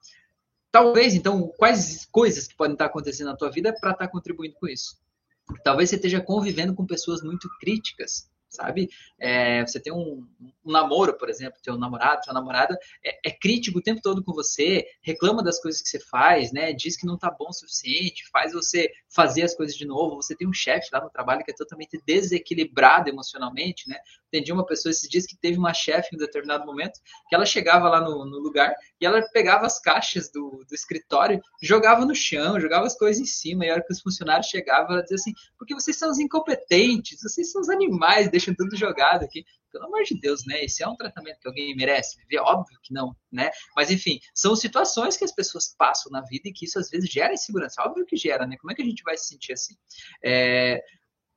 Talvez, 0.70 1.14
então, 1.14 1.48
quais 1.56 2.04
coisas 2.12 2.46
que 2.46 2.54
podem 2.54 2.74
estar 2.74 2.84
acontecendo 2.84 3.28
na 3.28 3.36
tua 3.36 3.50
vida 3.50 3.74
para 3.80 3.92
estar 3.92 4.08
contribuindo 4.08 4.54
com 4.56 4.68
isso? 4.68 4.98
Talvez 5.64 5.88
você 5.88 5.96
esteja 5.96 6.20
convivendo 6.20 6.74
com 6.74 6.84
pessoas 6.84 7.22
muito 7.22 7.48
críticas, 7.58 8.28
sabe? 8.56 8.88
É, 9.18 9.64
você 9.64 9.78
tem 9.78 9.92
um, 9.92 10.26
um, 10.64 10.72
namoro, 10.72 11.16
por 11.16 11.28
exemplo, 11.28 11.60
teu 11.62 11.78
namorado, 11.78 12.22
tua 12.22 12.34
namorada 12.34 12.76
é, 13.04 13.28
é, 13.28 13.30
crítico 13.30 13.78
o 13.78 13.82
tempo 13.82 14.00
todo 14.02 14.22
com 14.22 14.32
você, 14.32 14.86
reclama 15.02 15.42
das 15.42 15.60
coisas 15.60 15.80
que 15.80 15.88
você 15.88 16.00
faz, 16.00 16.52
né? 16.52 16.72
Diz 16.72 16.96
que 16.96 17.06
não 17.06 17.16
tá 17.16 17.30
bom 17.30 17.48
o 17.48 17.52
suficiente, 17.52 18.28
faz 18.30 18.52
você 18.52 18.90
fazer 19.08 19.42
as 19.42 19.54
coisas 19.54 19.76
de 19.76 19.86
novo. 19.86 20.16
Você 20.16 20.34
tem 20.34 20.48
um 20.48 20.52
chefe 20.52 20.88
lá 20.92 21.00
no 21.00 21.10
trabalho 21.10 21.44
que 21.44 21.50
é 21.50 21.54
totalmente 21.54 22.00
desequilibrado 22.04 23.08
emocionalmente, 23.08 23.88
né? 23.88 23.96
Entendi 24.28 24.52
uma 24.52 24.66
pessoa 24.66 24.90
esses 24.90 25.08
dias 25.08 25.26
que 25.26 25.36
teve 25.36 25.56
uma 25.56 25.72
chefe 25.72 26.10
em 26.12 26.16
um 26.16 26.18
determinado 26.18 26.66
momento 26.66 27.00
que 27.28 27.34
ela 27.34 27.46
chegava 27.46 27.88
lá 27.88 28.00
no, 28.00 28.24
no 28.24 28.38
lugar 28.38 28.74
e 29.00 29.06
ela 29.06 29.22
pegava 29.32 29.66
as 29.66 29.80
caixas 29.80 30.30
do, 30.30 30.64
do, 30.68 30.74
escritório, 30.74 31.40
jogava 31.62 32.04
no 32.04 32.14
chão, 32.14 32.58
jogava 32.58 32.86
as 32.86 32.96
coisas 32.96 33.20
em 33.20 33.26
cima, 33.26 33.64
e 33.64 33.70
a 33.70 33.74
hora 33.74 33.84
que 33.84 33.92
os 33.92 34.00
funcionários 34.00 34.46
chegavam, 34.46 34.92
ela 34.92 35.02
dizia 35.02 35.16
assim, 35.16 35.32
porque 35.58 35.74
vocês 35.74 35.96
são 35.96 36.10
os 36.10 36.18
incompetentes, 36.18 37.22
vocês 37.22 37.50
são 37.52 37.60
os 37.60 37.68
animais, 37.68 38.30
deixam 38.46 38.54
tudo 38.54 38.76
jogado 38.76 39.24
aqui. 39.24 39.44
Pelo 39.72 39.86
amor 39.86 40.04
de 40.04 40.18
Deus, 40.18 40.46
né? 40.46 40.64
Esse 40.64 40.82
é 40.82 40.88
um 40.88 40.96
tratamento 40.96 41.38
que 41.40 41.48
alguém 41.48 41.74
merece 41.76 42.16
viver? 42.18 42.38
Óbvio 42.38 42.78
que 42.82 42.94
não, 42.94 43.14
né? 43.30 43.50
Mas, 43.74 43.90
enfim, 43.90 44.18
são 44.34 44.56
situações 44.56 45.16
que 45.16 45.24
as 45.24 45.32
pessoas 45.32 45.74
passam 45.76 46.10
na 46.10 46.22
vida 46.22 46.48
e 46.48 46.52
que 46.52 46.64
isso 46.64 46.78
às 46.78 46.88
vezes 46.88 47.10
gera 47.10 47.34
insegurança. 47.34 47.82
Óbvio 47.82 48.06
que 48.06 48.16
gera, 48.16 48.46
né? 48.46 48.56
Como 48.56 48.70
é 48.70 48.74
que 48.74 48.82
a 48.82 48.84
gente 48.84 49.02
vai 49.02 49.16
se 49.16 49.28
sentir 49.28 49.52
assim? 49.52 49.74
É, 50.24 50.82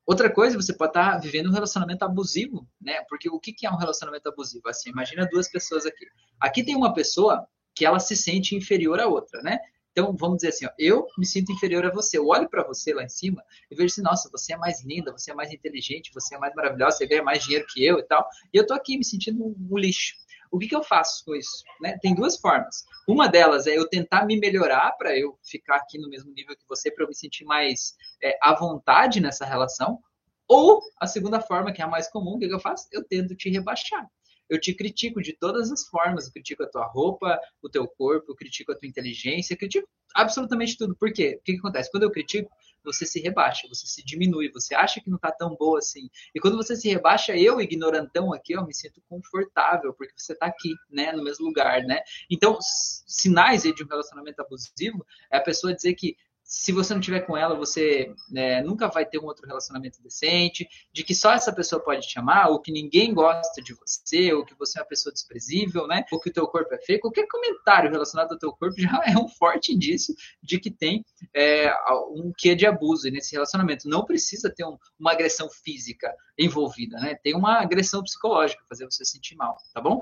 Outra 0.05 0.27
coisa, 0.27 0.59
você 0.59 0.73
pode 0.73 0.89
estar 0.89 1.19
vivendo 1.19 1.49
um 1.49 1.53
relacionamento 1.53 2.03
abusivo, 2.03 2.67
né? 2.81 2.99
Porque 3.07 3.29
o 3.29 3.39
que 3.39 3.53
é 3.63 3.69
um 3.69 3.75
relacionamento 3.75 4.27
abusivo? 4.27 4.67
Assim, 4.67 4.89
imagina 4.89 5.27
duas 5.31 5.47
pessoas 5.47 5.85
aqui. 5.85 6.03
Aqui 6.39 6.63
tem 6.63 6.75
uma 6.75 6.95
pessoa 6.95 7.47
que 7.75 7.85
ela 7.85 7.99
se 7.99 8.15
sente 8.15 8.55
inferior 8.55 8.99
à 8.99 9.05
outra, 9.05 9.39
né? 9.43 9.59
Então, 9.99 10.15
vamos 10.15 10.37
dizer 10.37 10.49
assim, 10.49 10.65
ó, 10.65 10.69
eu 10.79 11.05
me 11.17 11.25
sinto 11.25 11.51
inferior 11.51 11.85
a 11.85 11.91
você. 11.91 12.17
Eu 12.17 12.27
olho 12.27 12.49
para 12.49 12.63
você 12.63 12.93
lá 12.93 13.03
em 13.03 13.09
cima 13.09 13.43
e 13.69 13.75
vejo 13.75 13.87
assim, 13.87 14.01
nossa, 14.01 14.29
você 14.31 14.53
é 14.53 14.57
mais 14.57 14.81
linda, 14.85 15.11
você 15.11 15.31
é 15.31 15.33
mais 15.33 15.51
inteligente, 15.51 16.11
você 16.13 16.35
é 16.35 16.37
mais 16.37 16.55
maravilhosa, 16.55 16.97
você 16.97 17.05
ganha 17.05 17.21
mais 17.21 17.43
dinheiro 17.43 17.65
que 17.67 17.85
eu 17.85 17.99
e 17.99 18.03
tal. 18.03 18.25
E 18.53 18.57
eu 18.57 18.65
tô 18.65 18.73
aqui 18.73 18.97
me 18.97 19.03
sentindo 19.03 19.43
um 19.43 19.77
lixo. 19.77 20.15
O 20.49 20.57
que, 20.57 20.69
que 20.69 20.75
eu 20.75 20.83
faço 20.83 21.23
com 21.25 21.35
isso? 21.35 21.63
Né? 21.81 21.97
Tem 22.01 22.15
duas 22.15 22.39
formas. 22.39 22.85
Uma 23.05 23.27
delas 23.27 23.67
é 23.67 23.77
eu 23.77 23.87
tentar 23.89 24.25
me 24.25 24.39
melhorar 24.39 24.93
para 24.93 25.17
eu 25.17 25.37
ficar 25.43 25.75
aqui 25.75 25.99
no 25.99 26.09
mesmo 26.09 26.31
nível 26.31 26.55
que 26.55 26.67
você, 26.67 26.89
para 26.89 27.03
eu 27.03 27.09
me 27.09 27.15
sentir 27.15 27.43
mais 27.43 27.93
é, 28.23 28.37
à 28.41 28.55
vontade 28.55 29.19
nessa 29.19 29.45
relação. 29.45 29.99
Ou 30.47 30.81
a 30.99 31.07
segunda 31.07 31.41
forma, 31.41 31.73
que 31.73 31.81
é 31.81 31.85
a 31.85 31.89
mais 31.89 32.07
comum, 32.09 32.35
o 32.35 32.39
que, 32.39 32.47
que 32.47 32.53
eu 32.53 32.59
faço? 32.59 32.87
Eu 32.91 33.03
tento 33.03 33.35
te 33.35 33.49
rebaixar 33.49 34.07
eu 34.49 34.59
te 34.59 34.73
critico 34.73 35.21
de 35.21 35.33
todas 35.33 35.71
as 35.71 35.87
formas. 35.87 36.25
Eu 36.25 36.33
critico 36.33 36.63
a 36.63 36.67
tua 36.67 36.85
roupa, 36.85 37.39
o 37.61 37.69
teu 37.69 37.87
corpo, 37.87 38.31
eu 38.31 38.35
critico 38.35 38.71
a 38.71 38.75
tua 38.75 38.87
inteligência, 38.87 39.53
eu 39.53 39.57
critico 39.57 39.87
absolutamente 40.15 40.77
tudo. 40.77 40.95
Por 40.95 41.13
quê? 41.13 41.37
O 41.39 41.43
que, 41.43 41.53
que 41.53 41.59
acontece? 41.59 41.91
Quando 41.91 42.03
eu 42.03 42.11
critico, 42.11 42.49
você 42.83 43.05
se 43.05 43.19
rebaixa, 43.19 43.67
você 43.67 43.85
se 43.85 44.03
diminui, 44.03 44.49
você 44.51 44.73
acha 44.73 45.01
que 45.01 45.09
não 45.09 45.17
está 45.17 45.31
tão 45.31 45.55
boa 45.55 45.79
assim. 45.79 46.09
E 46.33 46.39
quando 46.39 46.57
você 46.57 46.75
se 46.75 46.89
rebaixa, 46.89 47.37
eu, 47.37 47.61
ignorantão 47.61 48.33
aqui, 48.33 48.53
eu 48.53 48.65
me 48.65 48.73
sinto 48.73 49.01
confortável, 49.07 49.93
porque 49.93 50.13
você 50.15 50.33
está 50.33 50.47
aqui, 50.47 50.73
né, 50.89 51.11
no 51.11 51.23
mesmo 51.23 51.45
lugar, 51.45 51.83
né? 51.83 52.01
Então, 52.29 52.57
sinais 52.61 53.63
de 53.63 53.83
um 53.83 53.87
relacionamento 53.87 54.41
abusivo 54.41 55.05
é 55.31 55.37
a 55.37 55.41
pessoa 55.41 55.73
dizer 55.73 55.93
que 55.93 56.15
se 56.49 56.71
você 56.71 56.95
não 56.95 56.99
tiver 56.99 57.19
com 57.19 57.37
ela, 57.37 57.53
você 57.53 58.11
né, 58.27 58.59
nunca 58.63 58.87
vai 58.87 59.05
ter 59.05 59.19
um 59.19 59.25
outro 59.25 59.45
relacionamento 59.45 60.01
decente, 60.01 60.67
de 60.91 61.03
que 61.03 61.13
só 61.13 61.31
essa 61.31 61.53
pessoa 61.53 61.79
pode 61.79 62.07
te 62.07 62.17
amar, 62.17 62.49
ou 62.49 62.59
que 62.59 62.71
ninguém 62.71 63.13
gosta 63.13 63.61
de 63.61 63.75
você, 63.75 64.33
ou 64.33 64.43
que 64.43 64.55
você 64.55 64.79
é 64.79 64.81
uma 64.81 64.87
pessoa 64.87 65.13
desprezível, 65.13 65.85
né? 65.85 66.03
Ou 66.11 66.19
que 66.19 66.31
o 66.31 66.33
teu 66.33 66.47
corpo 66.47 66.73
é 66.73 66.79
feio. 66.79 66.99
Qualquer 66.99 67.27
comentário 67.27 67.91
relacionado 67.91 68.31
ao 68.31 68.39
teu 68.39 68.51
corpo 68.51 68.73
já 68.81 68.99
é 69.05 69.15
um 69.15 69.27
forte 69.27 69.71
indício 69.71 70.15
de 70.41 70.59
que 70.59 70.71
tem 70.71 71.05
é, 71.35 71.71
um 72.15 72.33
quê 72.35 72.55
de 72.55 72.65
abuso 72.65 73.07
nesse 73.11 73.33
relacionamento. 73.33 73.87
Não 73.87 74.03
precisa 74.03 74.49
ter 74.49 74.65
um, 74.65 74.75
uma 74.99 75.11
agressão 75.11 75.47
física 75.51 76.11
envolvida, 76.35 76.99
né? 76.99 77.13
Tem 77.13 77.35
uma 77.35 77.61
agressão 77.61 78.01
psicológica, 78.01 78.65
fazer 78.67 78.85
você 78.85 79.05
sentir 79.05 79.35
mal, 79.35 79.55
tá 79.71 79.79
bom? 79.79 80.01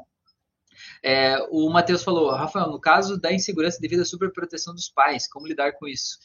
É, 1.03 1.37
o 1.49 1.69
Matheus 1.69 2.03
falou, 2.03 2.29
Rafael, 2.31 2.69
no 2.71 2.79
caso 2.79 3.19
da 3.19 3.31
insegurança 3.31 3.79
devido 3.79 4.01
à 4.01 4.05
superproteção 4.05 4.73
dos 4.73 4.89
pais, 4.89 5.27
como 5.27 5.47
lidar 5.47 5.73
com 5.73 5.87
isso? 5.87 6.17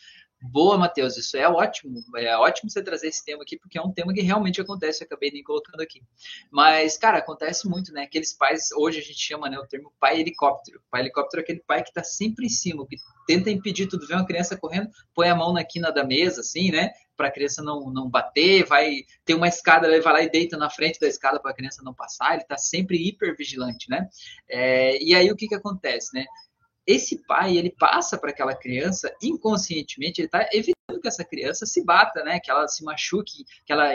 Boa, 0.43 0.77
Matheus, 0.77 1.17
isso 1.17 1.37
é 1.37 1.49
ótimo. 1.49 2.03
É 2.17 2.37
ótimo 2.37 2.69
você 2.69 2.83
trazer 2.83 3.09
esse 3.09 3.25
tema 3.25 3.43
aqui, 3.43 3.57
porque 3.57 3.79
é 3.79 3.83
um 3.83 3.93
tema 3.93 4.13
que 4.13 4.21
realmente 4.21 4.61
acontece, 4.61 5.03
eu 5.03 5.07
acabei 5.07 5.31
nem 5.31 5.43
colocando 5.43 5.81
aqui. 5.81 6.03
Mas, 6.51 6.99
cara, 6.99 7.19
acontece 7.19 7.69
muito, 7.69 7.93
né? 7.93 8.03
Aqueles 8.03 8.33
pais, 8.33 8.71
hoje 8.77 8.99
a 8.99 9.03
gente 9.03 9.21
chama 9.21 9.49
né, 9.49 9.59
o 9.59 9.67
termo 9.67 9.93
pai 10.01 10.21
helicóptero. 10.21 10.83
Pai 10.91 11.03
helicóptero 11.03 11.41
é 11.41 11.45
aquele 11.45 11.61
pai 11.61 11.83
que 11.83 11.91
está 11.91 12.03
sempre 12.03 12.47
em 12.47 12.49
cima, 12.49 12.85
que 12.89 12.97
tenta 13.27 13.51
impedir 13.51 13.87
tudo, 13.87 14.07
vê 14.07 14.15
uma 14.15 14.27
criança 14.27 14.57
correndo, 14.57 14.91
põe 15.15 15.29
a 15.29 15.37
mão 15.37 15.53
na 15.53 15.63
quina 15.63 15.93
da 15.93 16.05
mesa, 16.05 16.41
assim, 16.41 16.73
né? 16.73 16.91
Para 17.17 17.29
a 17.29 17.31
criança 17.31 17.63
não, 17.63 17.91
não 17.91 18.11
bater, 18.11 18.67
vai 18.67 19.03
ter 19.25 19.35
uma 19.35 19.47
escada, 19.47 19.87
ele 19.87 20.01
vai 20.01 20.13
lá 20.13 20.23
e 20.23 20.31
deita 20.31 20.57
na 20.57 20.69
frente 20.69 20.99
da 20.99 21.07
escada 21.07 21.39
para 21.39 21.53
a 21.53 21.55
criança 21.55 21.83
não 21.85 21.95
passar, 21.95 22.33
ele 22.33 22.43
está 22.43 22.57
sempre 22.57 22.97
hiper 22.97 23.37
vigilante, 23.37 23.89
né? 23.89 24.09
É, 24.49 25.01
e 25.01 25.15
aí 25.15 25.31
o 25.31 25.37
que, 25.37 25.47
que 25.47 25.55
acontece, 25.55 26.13
né? 26.15 26.25
Esse 26.87 27.25
pai 27.27 27.57
ele 27.57 27.71
passa 27.71 28.19
para 28.19 28.31
aquela 28.31 28.55
criança 28.55 29.15
inconscientemente, 29.23 30.21
ele 30.21 30.27
está 30.27 30.49
evitando 30.53 31.01
que 31.01 31.09
essa 31.09 31.25
criança 31.25 31.67
se 31.67 31.85
bata, 31.85 32.23
né? 32.25 32.41
Que 32.41 32.51
ela 32.51 32.67
se 32.69 32.85
machuque, 32.85 33.45
que 33.65 33.73
ela 33.73 33.93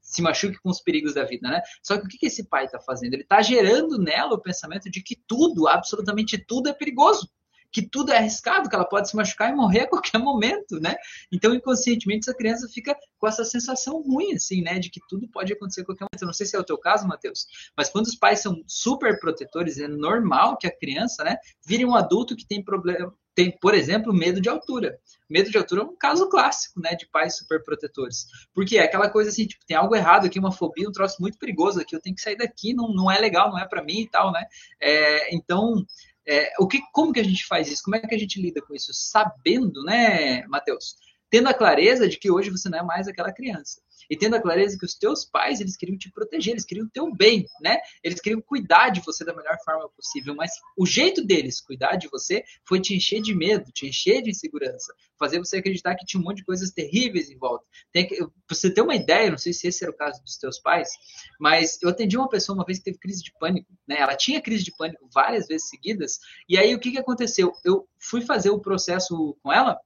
se 0.00 0.22
machuque 0.22 0.58
com 0.60 0.70
os 0.70 0.80
perigos 0.80 1.14
da 1.14 1.24
vida, 1.24 1.48
né? 1.48 1.60
Só 1.82 1.98
que 1.98 2.06
o 2.06 2.08
que, 2.08 2.18
que 2.18 2.26
esse 2.26 2.44
pai 2.48 2.64
está 2.64 2.78
fazendo? 2.80 3.14
Ele 3.14 3.22
está 3.22 3.42
gerando 3.42 3.98
nela 3.98 4.34
o 4.34 4.40
pensamento 4.40 4.90
de 4.90 5.02
que 5.02 5.16
tudo, 5.26 5.68
absolutamente 5.68 6.38
tudo, 6.38 6.68
é 6.68 6.72
perigoso 6.72 7.28
que 7.76 7.86
tudo 7.86 8.10
é 8.10 8.16
arriscado, 8.16 8.70
que 8.70 8.74
ela 8.74 8.86
pode 8.86 9.10
se 9.10 9.14
machucar 9.14 9.52
e 9.52 9.54
morrer 9.54 9.80
a 9.80 9.86
qualquer 9.86 10.16
momento, 10.16 10.80
né? 10.80 10.96
Então, 11.30 11.54
inconscientemente, 11.54 12.20
essa 12.26 12.34
criança 12.34 12.66
fica 12.72 12.96
com 13.18 13.28
essa 13.28 13.44
sensação 13.44 14.00
ruim, 14.00 14.32
assim, 14.32 14.62
né? 14.62 14.78
De 14.78 14.88
que 14.88 14.98
tudo 15.06 15.28
pode 15.28 15.52
acontecer 15.52 15.82
a 15.82 15.84
qualquer 15.84 16.04
momento. 16.04 16.22
Eu 16.22 16.26
não 16.26 16.32
sei 16.32 16.46
se 16.46 16.56
é 16.56 16.58
o 16.58 16.64
teu 16.64 16.78
caso, 16.78 17.06
Matheus, 17.06 17.46
mas 17.76 17.90
quando 17.90 18.06
os 18.06 18.16
pais 18.16 18.40
são 18.40 18.62
super 18.66 19.20
protetores, 19.20 19.78
é 19.78 19.86
normal 19.86 20.56
que 20.56 20.66
a 20.66 20.74
criança, 20.74 21.22
né, 21.22 21.36
vire 21.66 21.84
um 21.84 21.94
adulto 21.94 22.34
que 22.34 22.46
tem 22.46 22.64
problema, 22.64 23.12
tem, 23.34 23.54
por 23.60 23.74
exemplo, 23.74 24.10
medo 24.10 24.40
de 24.40 24.48
altura. 24.48 24.98
Medo 25.28 25.50
de 25.50 25.58
altura 25.58 25.82
é 25.82 25.84
um 25.84 25.94
caso 25.98 26.30
clássico, 26.30 26.80
né, 26.80 26.94
de 26.94 27.06
pais 27.06 27.36
super 27.36 27.62
protetores. 27.62 28.24
Porque 28.54 28.78
é 28.78 28.84
aquela 28.84 29.10
coisa 29.10 29.28
assim, 29.28 29.46
tipo, 29.46 29.66
tem 29.66 29.76
algo 29.76 29.94
errado 29.94 30.24
aqui, 30.24 30.38
uma 30.38 30.50
fobia, 30.50 30.88
um 30.88 30.92
troço 30.92 31.20
muito 31.20 31.36
perigoso 31.38 31.78
aqui, 31.78 31.94
eu 31.94 32.00
tenho 32.00 32.16
que 32.16 32.22
sair 32.22 32.36
daqui, 32.36 32.72
não, 32.72 32.88
não 32.88 33.10
é 33.10 33.18
legal, 33.18 33.50
não 33.50 33.58
é 33.58 33.68
para 33.68 33.84
mim 33.84 34.00
e 34.00 34.08
tal, 34.08 34.32
né? 34.32 34.42
É, 34.80 35.34
então, 35.34 35.84
é, 36.28 36.52
o 36.58 36.66
que, 36.66 36.80
como 36.92 37.12
que 37.12 37.20
a 37.20 37.24
gente 37.24 37.46
faz 37.46 37.70
isso? 37.70 37.82
Como 37.84 37.96
é 37.96 38.00
que 38.00 38.14
a 38.14 38.18
gente 38.18 38.40
lida 38.40 38.60
com 38.60 38.74
isso? 38.74 38.92
Sabendo, 38.92 39.82
né, 39.84 40.46
Matheus? 40.46 40.96
Tendo 41.30 41.48
a 41.48 41.54
clareza 41.54 42.08
de 42.08 42.18
que 42.18 42.30
hoje 42.30 42.50
você 42.50 42.68
não 42.68 42.78
é 42.78 42.82
mais 42.82 43.08
aquela 43.08 43.32
criança 43.32 43.80
e 44.10 44.16
tendo 44.16 44.36
a 44.36 44.40
clareza 44.40 44.78
que 44.78 44.84
os 44.84 44.94
teus 44.94 45.24
pais, 45.24 45.60
eles 45.60 45.76
queriam 45.76 45.98
te 45.98 46.10
proteger, 46.10 46.52
eles 46.52 46.64
queriam 46.64 46.86
o 46.86 46.90
teu 46.90 47.12
bem, 47.14 47.46
né? 47.60 47.78
Eles 48.02 48.20
queriam 48.20 48.40
cuidar 48.40 48.90
de 48.90 49.00
você 49.00 49.24
da 49.24 49.34
melhor 49.34 49.56
forma 49.64 49.88
possível, 49.90 50.34
mas 50.34 50.50
o 50.76 50.86
jeito 50.86 51.24
deles 51.24 51.60
cuidar 51.60 51.96
de 51.96 52.08
você 52.08 52.44
foi 52.64 52.80
te 52.80 52.94
encher 52.94 53.20
de 53.20 53.34
medo, 53.34 53.70
te 53.72 53.86
encher 53.86 54.22
de 54.22 54.30
insegurança, 54.30 54.94
fazer 55.18 55.38
você 55.38 55.58
acreditar 55.58 55.94
que 55.94 56.04
tinha 56.04 56.20
um 56.20 56.24
monte 56.24 56.38
de 56.38 56.44
coisas 56.44 56.70
terríveis 56.70 57.30
em 57.30 57.38
volta. 57.38 57.64
Tem 57.92 58.06
que, 58.06 58.18
você 58.48 58.70
ter 58.70 58.82
uma 58.82 58.94
ideia, 58.94 59.30
não 59.30 59.38
sei 59.38 59.52
se 59.52 59.66
esse 59.68 59.84
era 59.84 59.92
o 59.92 59.96
caso 59.96 60.22
dos 60.22 60.36
teus 60.36 60.58
pais, 60.58 60.90
mas 61.38 61.78
eu 61.82 61.88
atendi 61.88 62.16
uma 62.16 62.28
pessoa 62.28 62.56
uma 62.56 62.64
vez 62.64 62.78
que 62.78 62.84
teve 62.84 62.98
crise 62.98 63.22
de 63.22 63.32
pânico, 63.38 63.72
né? 63.86 63.96
Ela 63.98 64.16
tinha 64.16 64.40
crise 64.40 64.64
de 64.64 64.76
pânico 64.76 65.08
várias 65.12 65.46
vezes 65.46 65.68
seguidas, 65.68 66.18
e 66.48 66.58
aí 66.58 66.74
o 66.74 66.80
que, 66.80 66.92
que 66.92 66.98
aconteceu? 66.98 67.52
Eu 67.64 67.88
fui 67.98 68.20
fazer 68.20 68.50
o 68.50 68.60
processo 68.60 69.36
com 69.42 69.52
ela, 69.52 69.78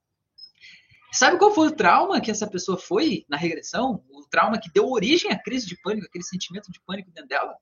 Sabe 1.12 1.38
qual 1.38 1.53
foi 1.53 1.68
o 1.68 1.77
trauma 1.77 2.20
que 2.20 2.31
essa 2.31 2.46
pessoa 2.46 2.79
foi 2.79 3.25
na 3.29 3.37
regressão? 3.37 4.05
O 4.11 4.23
trauma 4.31 4.61
que 4.61 4.70
deu 4.73 4.88
origem 4.88 5.31
à 5.33 5.38
crise 5.38 5.66
de 5.66 5.81
pânico, 5.81 6.07
aquele 6.07 6.25
sentimento 6.25 6.70
de 6.70 6.81
pânico 6.81 7.11
dentro 7.11 7.29
dela? 7.29 7.57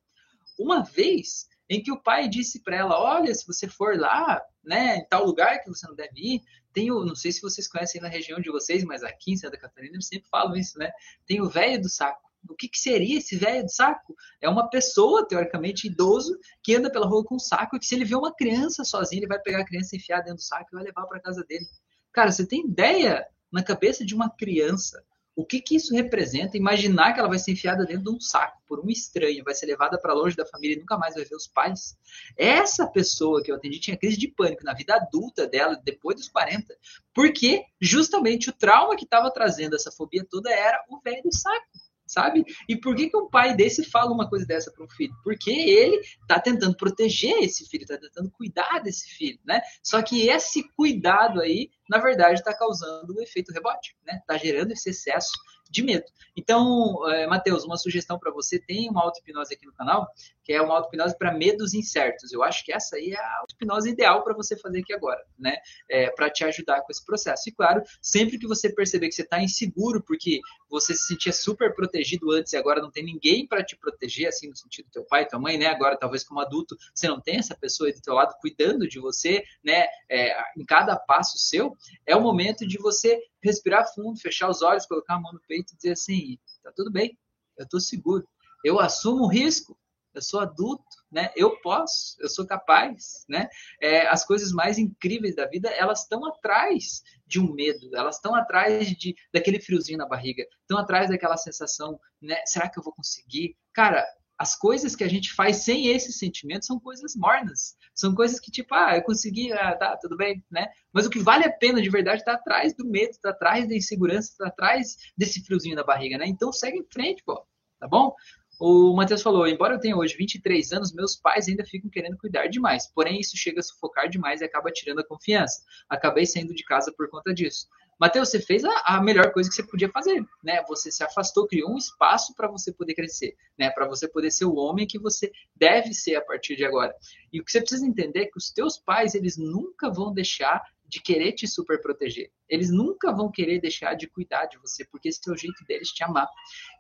Uma 0.58 0.82
vez 0.82 1.46
em 1.68 1.82
que 1.82 1.90
o 1.90 2.02
pai 2.02 2.28
disse 2.28 2.62
para 2.62 2.76
ela: 2.76 3.00
Olha, 3.00 3.34
se 3.34 3.46
você 3.46 3.66
for 3.66 3.98
lá, 3.98 4.42
né, 4.62 4.96
em 4.96 5.08
tal 5.08 5.24
lugar 5.24 5.60
que 5.60 5.68
você 5.68 5.86
não 5.86 5.94
deve 5.94 6.12
ir, 6.16 6.42
tem 6.72 6.90
o, 6.90 7.04
não 7.04 7.14
sei 7.14 7.32
se 7.32 7.40
vocês 7.40 7.66
conhecem 7.66 8.00
na 8.00 8.08
região 8.08 8.40
de 8.40 8.50
vocês, 8.50 8.84
mas 8.84 9.02
aqui 9.02 9.32
em 9.32 9.36
Santa 9.36 9.56
Catarina 9.56 9.94
eles 9.94 10.06
sempre 10.06 10.28
falam 10.28 10.54
isso, 10.54 10.78
né? 10.78 10.90
Tem 11.26 11.40
o 11.40 11.48
velho 11.48 11.80
do 11.80 11.88
saco. 11.88 12.28
O 12.48 12.54
que, 12.54 12.68
que 12.68 12.78
seria 12.78 13.18
esse 13.18 13.36
velho 13.36 13.64
do 13.64 13.70
saco? 13.70 14.14
É 14.40 14.48
uma 14.48 14.68
pessoa, 14.70 15.26
teoricamente, 15.26 15.86
idoso, 15.86 16.38
que 16.62 16.76
anda 16.76 16.90
pela 16.90 17.06
rua 17.06 17.24
com 17.24 17.34
um 17.34 17.40
saco 17.40 17.76
e 17.76 17.78
que 17.78 17.86
se 17.86 17.94
ele 17.94 18.04
vê 18.04 18.14
uma 18.14 18.34
criança 18.34 18.84
sozinha, 18.84 19.20
ele 19.20 19.26
vai 19.26 19.40
pegar 19.40 19.60
a 19.60 19.64
criança, 19.64 19.96
enfiar 19.96 20.20
dentro 20.20 20.36
do 20.36 20.42
saco 20.42 20.68
e 20.72 20.76
vai 20.76 20.84
levar 20.84 21.06
para 21.06 21.20
casa 21.20 21.44
dele. 21.44 21.66
Cara, 22.12 22.30
você 22.30 22.46
tem 22.46 22.64
ideia 22.64 23.26
na 23.52 23.62
cabeça 23.62 24.04
de 24.04 24.14
uma 24.14 24.30
criança, 24.30 25.02
o 25.38 25.44
que, 25.44 25.60
que 25.60 25.76
isso 25.76 25.94
representa? 25.94 26.56
Imaginar 26.56 27.12
que 27.12 27.20
ela 27.20 27.28
vai 27.28 27.38
ser 27.38 27.52
enfiada 27.52 27.86
dentro 27.86 28.02
de 28.02 28.10
um 28.10 28.18
saco 28.18 28.60
por 28.66 28.84
um 28.84 28.90
estranho, 28.90 29.44
vai 29.44 29.54
ser 29.54 29.66
levada 29.66 29.96
para 29.96 30.12
longe 30.12 30.34
da 30.34 30.44
família 30.44 30.74
e 30.74 30.80
nunca 30.80 30.98
mais 30.98 31.14
vai 31.14 31.24
ver 31.24 31.36
os 31.36 31.46
pais. 31.46 31.96
Essa 32.36 32.88
pessoa 32.88 33.40
que 33.40 33.52
eu 33.52 33.54
atendi 33.54 33.78
tinha 33.78 33.96
crise 33.96 34.16
de 34.16 34.26
pânico 34.26 34.64
na 34.64 34.74
vida 34.74 34.96
adulta 34.96 35.46
dela, 35.46 35.80
depois 35.84 36.16
dos 36.16 36.28
40, 36.28 36.76
porque 37.14 37.62
justamente 37.80 38.50
o 38.50 38.52
trauma 38.52 38.96
que 38.96 39.04
estava 39.04 39.30
trazendo 39.30 39.76
essa 39.76 39.92
fobia 39.92 40.26
toda 40.28 40.50
era 40.50 40.84
o 40.90 41.00
velho 41.00 41.32
saco 41.32 41.68
sabe? 42.08 42.44
E 42.68 42.74
por 42.74 42.96
que, 42.96 43.10
que 43.10 43.16
um 43.16 43.28
pai 43.28 43.54
desse 43.54 43.84
fala 43.84 44.10
uma 44.10 44.28
coisa 44.28 44.46
dessa 44.46 44.72
para 44.72 44.84
um 44.84 44.88
filho? 44.88 45.14
Porque 45.22 45.50
ele 45.50 45.96
está 46.22 46.40
tentando 46.40 46.76
proteger 46.76 47.42
esse 47.42 47.68
filho, 47.68 47.82
está 47.82 47.98
tentando 47.98 48.30
cuidar 48.30 48.80
desse 48.80 49.08
filho, 49.10 49.38
né? 49.44 49.60
Só 49.82 50.02
que 50.02 50.28
esse 50.28 50.66
cuidado 50.74 51.40
aí, 51.40 51.70
na 51.88 51.98
verdade, 51.98 52.40
está 52.40 52.56
causando 52.56 53.12
o 53.12 53.18
um 53.18 53.22
efeito 53.22 53.52
rebote, 53.52 53.96
né? 54.06 54.18
Está 54.20 54.36
gerando 54.36 54.72
esse 54.72 54.90
excesso 54.90 55.32
de 55.70 55.82
medo. 55.82 56.04
Então, 56.36 57.06
é, 57.10 57.26
Matheus, 57.26 57.64
uma 57.64 57.76
sugestão 57.76 58.18
para 58.18 58.30
você: 58.30 58.58
tem 58.58 58.88
uma 58.88 59.02
auto-hipnose 59.02 59.54
aqui 59.54 59.66
no 59.66 59.72
canal, 59.72 60.08
que 60.44 60.52
é 60.52 60.62
uma 60.62 60.74
auto-hipnose 60.76 61.16
para 61.18 61.32
medos 61.32 61.74
incertos. 61.74 62.32
Eu 62.32 62.42
acho 62.42 62.64
que 62.64 62.72
essa 62.72 62.96
aí 62.96 63.10
é 63.10 63.18
a 63.18 63.38
auto-hipnose 63.40 63.90
ideal 63.90 64.22
para 64.22 64.34
você 64.34 64.56
fazer 64.56 64.80
aqui 64.80 64.92
agora, 64.92 65.20
né? 65.38 65.56
É, 65.90 66.10
para 66.10 66.30
te 66.30 66.44
ajudar 66.44 66.80
com 66.82 66.92
esse 66.92 67.04
processo. 67.04 67.48
E 67.48 67.52
claro, 67.52 67.82
sempre 68.00 68.38
que 68.38 68.46
você 68.46 68.72
perceber 68.72 69.08
que 69.08 69.14
você 69.14 69.22
está 69.22 69.42
inseguro, 69.42 70.02
porque 70.02 70.40
você 70.70 70.94
se 70.94 71.06
sentia 71.06 71.32
super 71.32 71.74
protegido 71.74 72.30
antes 72.30 72.52
e 72.52 72.56
agora 72.56 72.80
não 72.80 72.90
tem 72.90 73.04
ninguém 73.04 73.46
para 73.46 73.64
te 73.64 73.76
proteger, 73.76 74.28
assim, 74.28 74.48
no 74.48 74.56
sentido 74.56 74.88
teu 74.92 75.04
pai, 75.04 75.26
tua 75.26 75.40
mãe, 75.40 75.58
né? 75.58 75.66
Agora, 75.66 75.96
talvez 75.96 76.24
como 76.24 76.40
adulto, 76.40 76.76
você 76.94 77.08
não 77.08 77.20
tem 77.20 77.36
essa 77.38 77.56
pessoa 77.56 77.88
aí 77.88 77.94
do 77.94 78.00
teu 78.00 78.14
lado 78.14 78.34
cuidando 78.40 78.86
de 78.88 79.00
você, 79.00 79.42
né? 79.64 79.86
É, 80.08 80.36
em 80.56 80.64
cada 80.64 80.96
passo 80.96 81.36
seu, 81.36 81.76
é 82.06 82.16
o 82.16 82.20
momento 82.20 82.66
de 82.66 82.78
você 82.78 83.20
respirar 83.42 83.92
fundo, 83.94 84.18
fechar 84.20 84.48
os 84.48 84.62
olhos, 84.62 84.86
colocar 84.86 85.14
a 85.14 85.20
mão 85.20 85.32
no 85.32 85.40
peito 85.46 85.72
e 85.72 85.76
dizer 85.76 85.92
assim: 85.92 86.38
tá 86.62 86.72
tudo 86.74 86.90
bem, 86.90 87.18
eu 87.56 87.64
estou 87.64 87.80
seguro, 87.80 88.26
eu 88.64 88.78
assumo 88.80 89.24
o 89.24 89.28
risco, 89.28 89.78
eu 90.14 90.22
sou 90.22 90.40
adulto, 90.40 90.84
né? 91.10 91.30
Eu 91.36 91.60
posso, 91.60 92.16
eu 92.20 92.28
sou 92.28 92.46
capaz, 92.46 93.24
né? 93.28 93.48
É, 93.80 94.06
as 94.08 94.24
coisas 94.24 94.52
mais 94.52 94.78
incríveis 94.78 95.36
da 95.36 95.46
vida, 95.46 95.68
elas 95.70 96.02
estão 96.02 96.24
atrás 96.26 97.02
de 97.26 97.40
um 97.40 97.52
medo, 97.52 97.94
elas 97.94 98.16
estão 98.16 98.34
atrás 98.34 98.88
de 98.88 99.14
daquele 99.32 99.60
friozinho 99.60 99.98
na 99.98 100.08
barriga, 100.08 100.44
estão 100.60 100.78
atrás 100.78 101.08
daquela 101.08 101.36
sensação, 101.36 102.00
né? 102.20 102.36
Será 102.46 102.68
que 102.68 102.78
eu 102.78 102.82
vou 102.82 102.92
conseguir? 102.92 103.56
Cara, 103.72 104.04
as 104.38 104.56
coisas 104.56 104.94
que 104.94 105.02
a 105.02 105.08
gente 105.08 105.34
faz 105.34 105.64
sem 105.64 105.88
esse 105.88 106.12
sentimento 106.12 106.64
são 106.64 106.78
coisas 106.78 107.16
mornas. 107.16 107.76
São 107.92 108.14
coisas 108.14 108.38
que, 108.38 108.52
tipo, 108.52 108.72
ah, 108.72 108.96
eu 108.96 109.02
consegui, 109.02 109.52
ah, 109.52 109.74
tá, 109.76 109.96
tudo 109.96 110.16
bem, 110.16 110.44
né? 110.48 110.68
Mas 110.92 111.06
o 111.06 111.10
que 111.10 111.18
vale 111.18 111.44
a 111.44 111.52
pena 111.52 111.82
de 111.82 111.90
verdade 111.90 112.20
está 112.20 112.34
atrás 112.34 112.72
do 112.72 112.86
medo, 112.86 113.10
está 113.10 113.30
atrás 113.30 113.68
da 113.68 113.74
insegurança, 113.74 114.30
está 114.30 114.46
atrás 114.46 114.96
desse 115.16 115.44
friozinho 115.44 115.74
na 115.74 115.82
barriga, 115.82 116.16
né? 116.16 116.26
Então 116.28 116.52
segue 116.52 116.78
em 116.78 116.86
frente, 116.90 117.22
pô, 117.24 117.44
tá 117.80 117.88
bom? 117.88 118.14
O 118.60 118.94
Matheus 118.94 119.22
falou: 119.22 119.46
embora 119.46 119.74
eu 119.74 119.80
tenha 119.80 119.96
hoje 119.96 120.16
23 120.16 120.72
anos, 120.72 120.92
meus 120.92 121.16
pais 121.16 121.48
ainda 121.48 121.64
ficam 121.64 121.90
querendo 121.90 122.16
cuidar 122.16 122.48
demais. 122.48 122.88
Porém, 122.92 123.20
isso 123.20 123.36
chega 123.36 123.60
a 123.60 123.62
sufocar 123.62 124.08
demais 124.08 124.40
e 124.40 124.44
acaba 124.44 124.70
tirando 124.70 125.00
a 125.00 125.06
confiança. 125.06 125.62
Acabei 125.88 126.26
saindo 126.26 126.54
de 126.54 126.64
casa 126.64 126.92
por 126.96 127.08
conta 127.08 127.32
disso. 127.32 127.66
Matheus, 127.98 128.30
você 128.30 128.40
fez 128.40 128.64
a, 128.64 128.70
a, 128.84 129.02
melhor 129.02 129.32
coisa 129.32 129.48
que 129.48 129.56
você 129.56 129.62
podia 129.62 129.88
fazer, 129.90 130.24
né? 130.42 130.62
Você 130.68 130.90
se 130.90 131.02
afastou, 131.02 131.48
criou 131.48 131.72
um 131.72 131.76
espaço 131.76 132.32
para 132.34 132.48
você 132.48 132.72
poder 132.72 132.94
crescer, 132.94 133.36
né? 133.58 133.70
Para 133.70 133.88
você 133.88 134.06
poder 134.06 134.30
ser 134.30 134.44
o 134.44 134.54
homem 134.54 134.86
que 134.86 134.98
você 134.98 135.32
deve 135.54 135.92
ser 135.92 136.14
a 136.14 136.24
partir 136.24 136.54
de 136.54 136.64
agora. 136.64 136.94
E 137.32 137.40
o 137.40 137.44
que 137.44 137.50
você 137.50 137.60
precisa 137.60 137.86
entender 137.86 138.20
é 138.20 138.26
que 138.26 138.38
os 138.38 138.50
teus 138.52 138.78
pais, 138.78 139.14
eles 139.14 139.36
nunca 139.36 139.90
vão 139.90 140.12
deixar 140.12 140.62
de 140.88 141.02
querer 141.02 141.32
te 141.32 141.46
super 141.46 141.80
proteger. 141.82 142.30
Eles 142.48 142.70
nunca 142.70 143.12
vão 143.12 143.30
querer 143.30 143.60
deixar 143.60 143.94
de 143.94 144.08
cuidar 144.08 144.46
de 144.46 144.58
você, 144.58 144.86
porque 144.86 145.08
esse 145.08 145.20
é 145.28 145.32
o 145.32 145.36
jeito 145.36 145.62
deles 145.66 145.90
te 145.90 146.02
amar. 146.02 146.28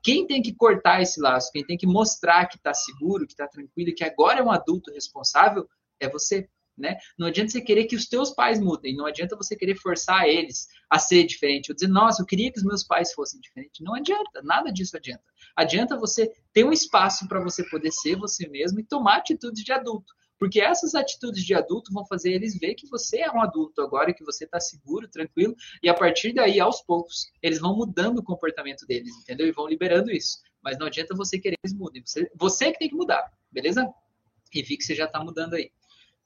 Quem 0.02 0.26
tem 0.26 0.40
que 0.40 0.54
cortar 0.54 1.02
esse 1.02 1.20
laço, 1.20 1.52
quem 1.52 1.64
tem 1.64 1.76
que 1.76 1.86
mostrar 1.86 2.46
que 2.46 2.56
está 2.56 2.72
seguro, 2.72 3.26
que 3.26 3.34
está 3.34 3.46
tranquilo, 3.46 3.94
que 3.94 4.04
agora 4.04 4.40
é 4.40 4.42
um 4.42 4.50
adulto 4.50 4.90
responsável, 4.92 5.68
é 6.00 6.08
você. 6.08 6.48
Né? 6.78 6.96
Não 7.18 7.26
adianta 7.26 7.50
você 7.50 7.60
querer 7.60 7.86
que 7.86 7.96
os 7.96 8.06
teus 8.06 8.30
pais 8.30 8.60
mudem, 8.60 8.94
não 8.94 9.04
adianta 9.04 9.36
você 9.36 9.56
querer 9.56 9.74
forçar 9.74 10.28
eles 10.28 10.68
a 10.88 10.98
ser 10.98 11.24
diferente, 11.24 11.70
ou 11.70 11.74
dizer, 11.74 11.88
nossa, 11.88 12.22
eu 12.22 12.26
queria 12.26 12.52
que 12.52 12.58
os 12.58 12.64
meus 12.64 12.84
pais 12.84 13.12
fossem 13.12 13.40
diferentes. 13.40 13.80
Não 13.80 13.94
adianta, 13.94 14.40
nada 14.42 14.70
disso 14.70 14.96
adianta. 14.96 15.24
Adianta 15.56 15.96
você 15.96 16.32
ter 16.52 16.64
um 16.64 16.72
espaço 16.72 17.26
para 17.26 17.42
você 17.42 17.68
poder 17.68 17.90
ser 17.90 18.16
você 18.16 18.48
mesmo 18.48 18.78
e 18.78 18.84
tomar 18.84 19.16
atitudes 19.16 19.64
de 19.64 19.72
adulto. 19.72 20.14
Porque 20.38 20.60
essas 20.60 20.94
atitudes 20.94 21.44
de 21.44 21.52
adulto 21.52 21.92
vão 21.92 22.06
fazer 22.06 22.32
eles 22.32 22.56
ver 22.56 22.74
que 22.74 22.88
você 22.88 23.18
é 23.18 23.30
um 23.30 23.40
adulto 23.40 23.82
agora, 23.82 24.14
que 24.14 24.24
você 24.24 24.44
está 24.44 24.60
seguro, 24.60 25.08
tranquilo, 25.08 25.54
e 25.82 25.88
a 25.88 25.94
partir 25.94 26.32
daí, 26.32 26.60
aos 26.60 26.80
poucos, 26.80 27.26
eles 27.42 27.58
vão 27.58 27.76
mudando 27.76 28.18
o 28.18 28.22
comportamento 28.22 28.86
deles, 28.86 29.12
entendeu? 29.20 29.48
E 29.48 29.52
vão 29.52 29.66
liberando 29.66 30.12
isso. 30.12 30.38
Mas 30.62 30.78
não 30.78 30.86
adianta 30.86 31.14
você 31.16 31.40
querer 31.40 31.56
que 31.56 31.66
eles 31.66 31.76
mudem. 31.76 32.02
Você, 32.06 32.30
você 32.36 32.70
que 32.70 32.78
tem 32.78 32.88
que 32.88 32.94
mudar, 32.94 33.28
beleza? 33.50 33.92
E 34.54 34.62
vi 34.62 34.76
que 34.76 34.84
você 34.84 34.94
já 34.94 35.06
está 35.06 35.22
mudando 35.22 35.54
aí. 35.54 35.72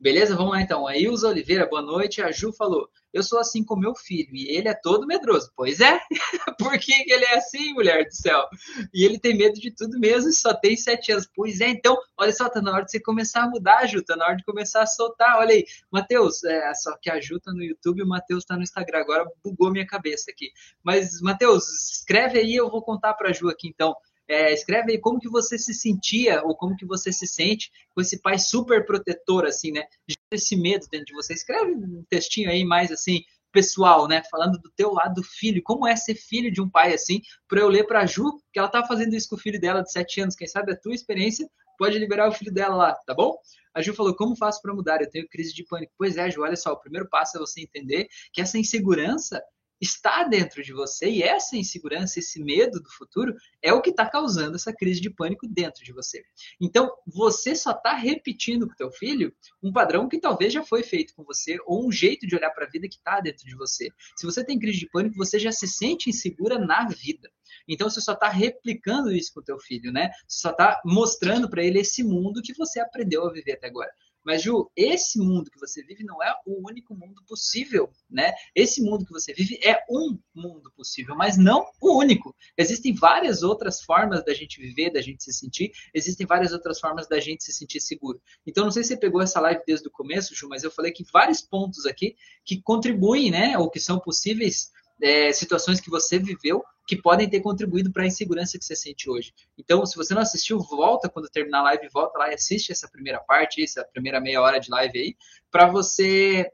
Beleza? 0.02 0.34
Vamos 0.34 0.50
lá 0.50 0.60
então. 0.60 0.84
A 0.84 0.96
Ilza 0.96 1.28
Oliveira, 1.28 1.64
boa 1.64 1.80
noite. 1.80 2.20
A 2.20 2.32
Ju 2.32 2.52
falou: 2.52 2.88
Eu 3.14 3.22
sou 3.22 3.38
assim 3.38 3.62
com 3.62 3.76
meu 3.76 3.94
filho 3.94 4.34
e 4.34 4.48
ele 4.48 4.66
é 4.66 4.74
todo 4.74 5.06
medroso. 5.06 5.52
Pois 5.54 5.78
é? 5.78 6.00
Por 6.58 6.76
que, 6.76 6.92
ele 7.06 7.24
é 7.24 7.36
assim, 7.36 7.72
mulher 7.72 8.04
do 8.04 8.12
céu? 8.12 8.44
E 8.92 9.04
ele 9.04 9.16
tem 9.16 9.36
medo 9.36 9.60
de 9.60 9.72
tudo 9.72 10.00
mesmo 10.00 10.28
e 10.28 10.32
só 10.32 10.52
tem 10.54 10.76
sete 10.76 11.12
anos. 11.12 11.28
Pois 11.32 11.60
é, 11.60 11.68
então, 11.68 11.96
olha 12.18 12.32
só, 12.32 12.48
tá 12.48 12.60
na 12.60 12.72
hora 12.72 12.84
de 12.84 12.90
você 12.90 12.98
começar 12.98 13.44
a 13.44 13.48
mudar, 13.48 13.86
Ju. 13.86 14.02
Tá 14.02 14.16
na 14.16 14.26
hora 14.26 14.36
de 14.36 14.42
começar 14.42 14.82
a 14.82 14.86
soltar. 14.86 15.38
Olha 15.38 15.54
aí, 15.54 15.64
Matheus, 15.88 16.42
é, 16.42 16.74
só 16.74 16.96
que 17.00 17.08
a 17.08 17.20
Ju 17.20 17.38
tá 17.38 17.52
no 17.52 17.62
YouTube 17.62 18.00
e 18.00 18.02
o 18.02 18.08
Matheus 18.08 18.44
tá 18.44 18.56
no 18.56 18.64
Instagram. 18.64 18.98
Agora 18.98 19.24
bugou 19.44 19.70
minha 19.70 19.86
cabeça 19.86 20.32
aqui. 20.32 20.50
Mas, 20.82 21.20
Matheus, 21.20 21.68
escreve 21.92 22.40
aí, 22.40 22.56
eu 22.56 22.68
vou 22.68 22.82
contar 22.82 23.14
pra 23.14 23.32
Ju 23.32 23.48
aqui 23.48 23.68
então. 23.68 23.94
É, 24.28 24.52
escreve 24.52 24.92
aí 24.92 25.00
como 25.00 25.18
que 25.18 25.28
você 25.28 25.58
se 25.58 25.74
sentia 25.74 26.42
ou 26.44 26.56
como 26.56 26.76
que 26.76 26.86
você 26.86 27.12
se 27.12 27.26
sente 27.26 27.70
com 27.94 28.00
esse 28.00 28.20
pai 28.20 28.38
super 28.38 28.86
protetor, 28.86 29.44
assim, 29.44 29.72
né? 29.72 29.84
Esse 30.30 30.56
medo 30.56 30.86
dentro 30.90 31.06
de 31.06 31.14
você. 31.14 31.34
Escreve 31.34 31.72
um 31.72 32.04
textinho 32.08 32.48
aí 32.48 32.64
mais 32.64 32.90
assim, 32.90 33.22
pessoal, 33.52 34.08
né? 34.08 34.22
Falando 34.30 34.58
do 34.58 34.70
teu 34.70 34.92
lado 34.92 35.16
do 35.16 35.22
filho, 35.22 35.62
como 35.62 35.86
é 35.86 35.94
ser 35.94 36.14
filho 36.14 36.50
de 36.50 36.60
um 36.60 36.68
pai 36.68 36.94
assim, 36.94 37.20
para 37.46 37.60
eu 37.60 37.68
ler 37.68 37.86
para 37.86 38.00
a 38.00 38.06
Ju, 38.06 38.40
que 38.52 38.58
ela 38.58 38.68
tá 38.68 38.84
fazendo 38.84 39.14
isso 39.14 39.28
com 39.28 39.36
o 39.36 39.38
filho 39.38 39.60
dela 39.60 39.82
de 39.82 39.92
7 39.92 40.22
anos, 40.22 40.34
quem 40.34 40.46
sabe 40.46 40.72
a 40.72 40.76
tua 40.76 40.94
experiência 40.94 41.48
pode 41.78 41.98
liberar 41.98 42.28
o 42.28 42.32
filho 42.32 42.52
dela 42.52 42.74
lá, 42.74 42.94
tá 43.06 43.14
bom? 43.14 43.36
A 43.74 43.82
Ju 43.82 43.94
falou: 43.94 44.14
Como 44.14 44.36
faço 44.36 44.60
para 44.62 44.74
mudar? 44.74 45.00
Eu 45.00 45.10
tenho 45.10 45.28
crise 45.28 45.52
de 45.52 45.64
pânico. 45.64 45.92
Pois 45.98 46.16
é, 46.16 46.30
Ju, 46.30 46.42
olha 46.42 46.56
só, 46.56 46.72
o 46.72 46.80
primeiro 46.80 47.08
passo 47.08 47.36
é 47.36 47.40
você 47.40 47.60
entender 47.60 48.08
que 48.32 48.40
essa 48.40 48.58
insegurança 48.58 49.42
está 49.82 50.22
dentro 50.22 50.62
de 50.62 50.72
você 50.72 51.10
e 51.10 51.24
essa 51.24 51.56
insegurança, 51.56 52.20
esse 52.20 52.40
medo 52.40 52.80
do 52.80 52.88
futuro 52.88 53.34
é 53.60 53.72
o 53.72 53.82
que 53.82 53.90
está 53.90 54.08
causando 54.08 54.54
essa 54.54 54.72
crise 54.72 55.00
de 55.00 55.10
pânico 55.10 55.48
dentro 55.48 55.82
de 55.82 55.92
você. 55.92 56.22
Então, 56.60 56.88
você 57.04 57.56
só 57.56 57.72
está 57.72 57.94
repetindo 57.94 58.68
com 58.68 58.72
o 58.72 58.76
teu 58.76 58.92
filho 58.92 59.34
um 59.60 59.72
padrão 59.72 60.08
que 60.08 60.20
talvez 60.20 60.52
já 60.52 60.62
foi 60.62 60.84
feito 60.84 61.12
com 61.16 61.24
você 61.24 61.58
ou 61.66 61.84
um 61.84 61.90
jeito 61.90 62.28
de 62.28 62.36
olhar 62.36 62.50
para 62.50 62.64
a 62.64 62.70
vida 62.70 62.88
que 62.88 62.94
está 62.94 63.20
dentro 63.20 63.44
de 63.44 63.56
você. 63.56 63.90
Se 64.16 64.24
você 64.24 64.44
tem 64.44 64.56
crise 64.56 64.78
de 64.78 64.88
pânico, 64.88 65.16
você 65.16 65.36
já 65.36 65.50
se 65.50 65.66
sente 65.66 66.08
insegura 66.08 66.58
na 66.58 66.86
vida. 66.86 67.28
Então 67.68 67.90
você 67.90 68.00
só 68.00 68.12
está 68.12 68.28
replicando 68.28 69.10
isso 69.10 69.34
com 69.34 69.40
o 69.40 69.44
teu 69.44 69.58
filho, 69.58 69.92
né? 69.92 70.10
Você 70.28 70.40
só 70.40 70.50
está 70.50 70.80
mostrando 70.84 71.50
para 71.50 71.64
ele 71.64 71.80
esse 71.80 72.04
mundo 72.04 72.40
que 72.40 72.54
você 72.54 72.78
aprendeu 72.78 73.26
a 73.26 73.32
viver 73.32 73.52
até 73.52 73.66
agora. 73.66 73.90
Mas, 74.24 74.42
Ju, 74.42 74.70
esse 74.76 75.18
mundo 75.18 75.50
que 75.50 75.58
você 75.58 75.82
vive 75.82 76.04
não 76.04 76.22
é 76.22 76.32
o 76.46 76.66
único 76.68 76.94
mundo 76.94 77.22
possível, 77.26 77.90
né? 78.08 78.32
Esse 78.54 78.82
mundo 78.82 79.04
que 79.04 79.12
você 79.12 79.32
vive 79.32 79.58
é 79.64 79.84
um 79.90 80.18
mundo 80.34 80.72
possível, 80.76 81.16
mas 81.16 81.36
não 81.36 81.66
o 81.80 81.98
único. 81.98 82.34
Existem 82.56 82.94
várias 82.94 83.42
outras 83.42 83.82
formas 83.82 84.24
da 84.24 84.32
gente 84.32 84.60
viver, 84.60 84.90
da 84.90 85.00
gente 85.00 85.24
se 85.24 85.32
sentir, 85.32 85.72
existem 85.92 86.26
várias 86.26 86.52
outras 86.52 86.78
formas 86.78 87.08
da 87.08 87.18
gente 87.18 87.42
se 87.42 87.52
sentir 87.52 87.80
seguro. 87.80 88.20
Então, 88.46 88.64
não 88.64 88.70
sei 88.70 88.82
se 88.82 88.90
você 88.90 88.96
pegou 88.96 89.20
essa 89.20 89.40
live 89.40 89.62
desde 89.66 89.88
o 89.88 89.90
começo, 89.90 90.34
Ju, 90.34 90.48
mas 90.48 90.62
eu 90.62 90.70
falei 90.70 90.92
que 90.92 91.04
vários 91.12 91.40
pontos 91.40 91.86
aqui 91.86 92.14
que 92.44 92.60
contribuem, 92.62 93.30
né, 93.30 93.58
ou 93.58 93.70
que 93.70 93.80
são 93.80 93.98
possíveis 93.98 94.70
é, 95.02 95.32
situações 95.32 95.80
que 95.80 95.90
você 95.90 96.18
viveu 96.18 96.62
que 96.86 97.00
podem 97.00 97.28
ter 97.28 97.40
contribuído 97.40 97.92
para 97.92 98.02
a 98.02 98.06
insegurança 98.06 98.58
que 98.58 98.64
você 98.64 98.74
sente 98.74 99.08
hoje. 99.08 99.32
Então, 99.56 99.84
se 99.86 99.96
você 99.96 100.14
não 100.14 100.22
assistiu, 100.22 100.58
volta 100.60 101.08
quando 101.08 101.28
terminar 101.28 101.60
a 101.60 101.64
live, 101.64 101.88
volta 101.92 102.18
lá 102.18 102.30
e 102.30 102.34
assiste 102.34 102.72
essa 102.72 102.88
primeira 102.88 103.20
parte, 103.20 103.62
essa 103.62 103.84
primeira 103.84 104.20
meia 104.20 104.40
hora 104.40 104.58
de 104.58 104.70
live 104.70 104.98
aí, 104.98 105.16
para 105.50 105.66
você 105.66 106.50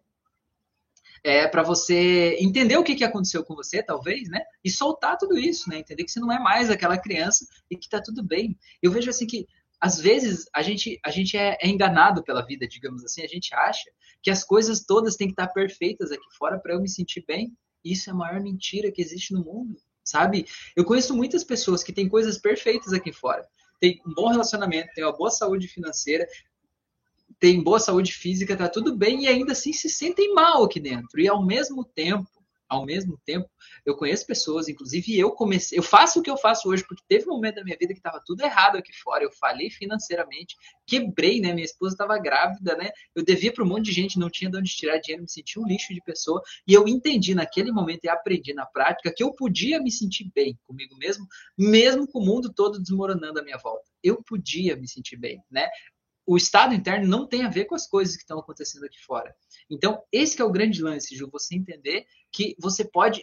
é, 1.25 1.49
para 1.49 1.65
você 1.65 2.37
entender 2.39 2.77
o 2.77 2.85
que, 2.85 2.95
que 2.95 3.03
aconteceu 3.03 3.45
com 3.45 3.57
você, 3.57 3.83
talvez, 3.83 4.29
né? 4.29 4.41
E 4.65 4.71
soltar 4.71 5.17
tudo 5.19 5.37
isso, 5.37 5.69
né? 5.69 5.79
Entender 5.79 6.05
que 6.05 6.13
você 6.13 6.21
não 6.21 6.31
é 6.31 6.39
mais 6.39 6.71
aquela 6.71 6.97
criança 6.97 7.45
e 7.69 7.77
que 7.77 7.89
tá 7.89 8.01
tudo 8.01 8.23
bem. 8.23 8.57
Eu 8.81 8.93
vejo 8.93 9.11
assim 9.11 9.27
que 9.27 9.45
às 9.81 9.99
vezes 10.01 10.49
a 10.55 10.63
gente, 10.63 10.99
a 11.05 11.11
gente 11.11 11.37
é, 11.37 11.57
é 11.61 11.69
enganado 11.69 12.23
pela 12.23 12.45
vida, 12.45 12.69
digamos 12.69 13.05
assim, 13.05 13.23
a 13.23 13.29
gente 13.29 13.53
acha 13.55 13.91
que 14.23 14.31
as 14.31 14.45
coisas 14.45 14.85
todas 14.85 15.17
têm 15.17 15.29
que 15.29 15.33
estar 15.33 15.49
perfeitas 15.49 16.13
aqui 16.13 16.27
fora 16.37 16.59
para 16.59 16.75
eu 16.75 16.81
me 16.81 16.89
sentir 16.89 17.25
bem. 17.27 17.53
Isso 17.85 18.11
é 18.11 18.13
a 18.13 18.17
maior 18.17 18.41
mentira 18.41 18.93
que 18.93 19.03
existe 19.03 19.33
no 19.33 19.45
mundo 19.45 19.77
sabe? 20.09 20.47
Eu 20.75 20.85
conheço 20.85 21.15
muitas 21.15 21.45
pessoas 21.45 21.83
que 21.83 21.93
têm 21.93 22.09
coisas 22.09 22.39
perfeitas 22.39 22.93
aqui 22.93 23.13
fora. 23.13 23.47
Tem 23.81 24.01
um 24.07 24.15
bom 24.15 24.29
relacionamento, 24.29 24.93
tem 24.95 25.05
uma 25.05 25.17
boa 25.17 25.31
saúde 25.31 25.69
financeira, 25.69 26.27
tem 27.39 27.63
boa 27.63 27.79
saúde 27.79 28.13
física, 28.13 28.57
tá 28.57 28.69
tudo 28.69 28.97
bem 28.97 29.25
e 29.25 29.29
ainda 29.29 29.53
assim 29.53 29.73
se 29.73 29.89
sentem 29.89 30.35
mal 30.35 30.65
aqui 30.65 30.81
dentro. 30.81 31.21
E 31.21 31.29
ao 31.29 31.45
mesmo 31.45 31.85
tempo, 31.85 32.29
ao 32.69 32.85
mesmo 32.85 33.19
tempo, 33.25 33.49
eu 33.85 33.97
conheço 33.97 34.27
pessoas, 34.27 34.69
inclusive 34.69 35.19
eu 35.19 35.31
comecei, 35.33 35.79
eu 35.79 35.83
faço 35.83 36.21
o 36.21 36.23
que 36.23 36.31
eu 36.31 36.37
faço 36.37 36.69
hoje, 36.69 36.85
porque 36.87 37.03
teve 37.09 37.25
um 37.29 37.35
momento 37.35 37.57
da 37.57 37.65
minha 37.65 37.77
vida 37.79 37.93
que 37.93 37.99
estava 37.99 38.23
tudo 38.25 38.43
errado 38.43 38.77
aqui 38.77 38.93
fora, 39.03 39.25
eu 39.25 39.33
falei 39.33 39.71
financeiramente, 39.71 40.55
quebrei, 40.87 41.41
né? 41.41 41.53
Minha 41.53 41.65
esposa 41.65 41.95
estava 41.95 42.19
grávida, 42.19 42.77
né? 42.77 42.91
Eu 43.15 43.25
devia 43.25 43.53
para 43.53 43.65
um 43.65 43.67
monte 43.67 43.87
de 43.87 43.93
gente, 43.93 44.19
não 44.19 44.29
tinha 44.29 44.51
de 44.51 44.57
onde 44.59 44.71
tirar 44.71 44.99
dinheiro, 44.99 45.23
me 45.23 45.31
sentia 45.31 45.63
um 45.63 45.67
lixo 45.67 45.95
de 45.95 46.03
pessoa, 46.03 46.43
e 46.67 46.75
eu 46.75 46.87
entendi 46.87 47.35
naquele 47.35 47.73
momento 47.73 48.05
e 48.05 48.09
aprendi 48.09 48.53
na 48.53 48.67
prática 48.67 49.13
que 49.15 49.23
eu 49.23 49.33
podia 49.33 49.81
me 49.81 49.91
sentir 49.91 50.31
bem 50.35 50.59
comigo 50.65 50.97
mesmo, 50.97 51.27
mesmo 51.57 52.07
com 52.07 52.19
o 52.19 52.25
mundo 52.25 52.53
todo 52.53 52.81
desmoronando 52.81 53.41
à 53.41 53.43
minha 53.43 53.59
volta. 53.59 53.89
Eu 54.03 54.23
podia 54.23 54.77
me 54.77 54.89
sentir 54.89 55.17
bem, 55.17 55.43
né? 55.51 55.69
O 56.29 56.37
estado 56.37 56.75
interno 56.75 57.09
não 57.09 57.27
tem 57.27 57.43
a 57.43 57.49
ver 57.49 57.65
com 57.65 57.75
as 57.75 57.87
coisas 57.87 58.15
que 58.15 58.21
estão 58.21 58.39
acontecendo 58.39 58.85
aqui 58.85 59.03
fora. 59.03 59.35
Então, 59.71 60.03
esse 60.13 60.39
é 60.43 60.45
o 60.45 60.53
grande 60.53 60.83
lance, 60.83 61.17
Ju, 61.17 61.27
você 61.33 61.57
entender 61.57 62.05
que 62.31 62.55
você 62.61 62.85
pode 62.85 63.23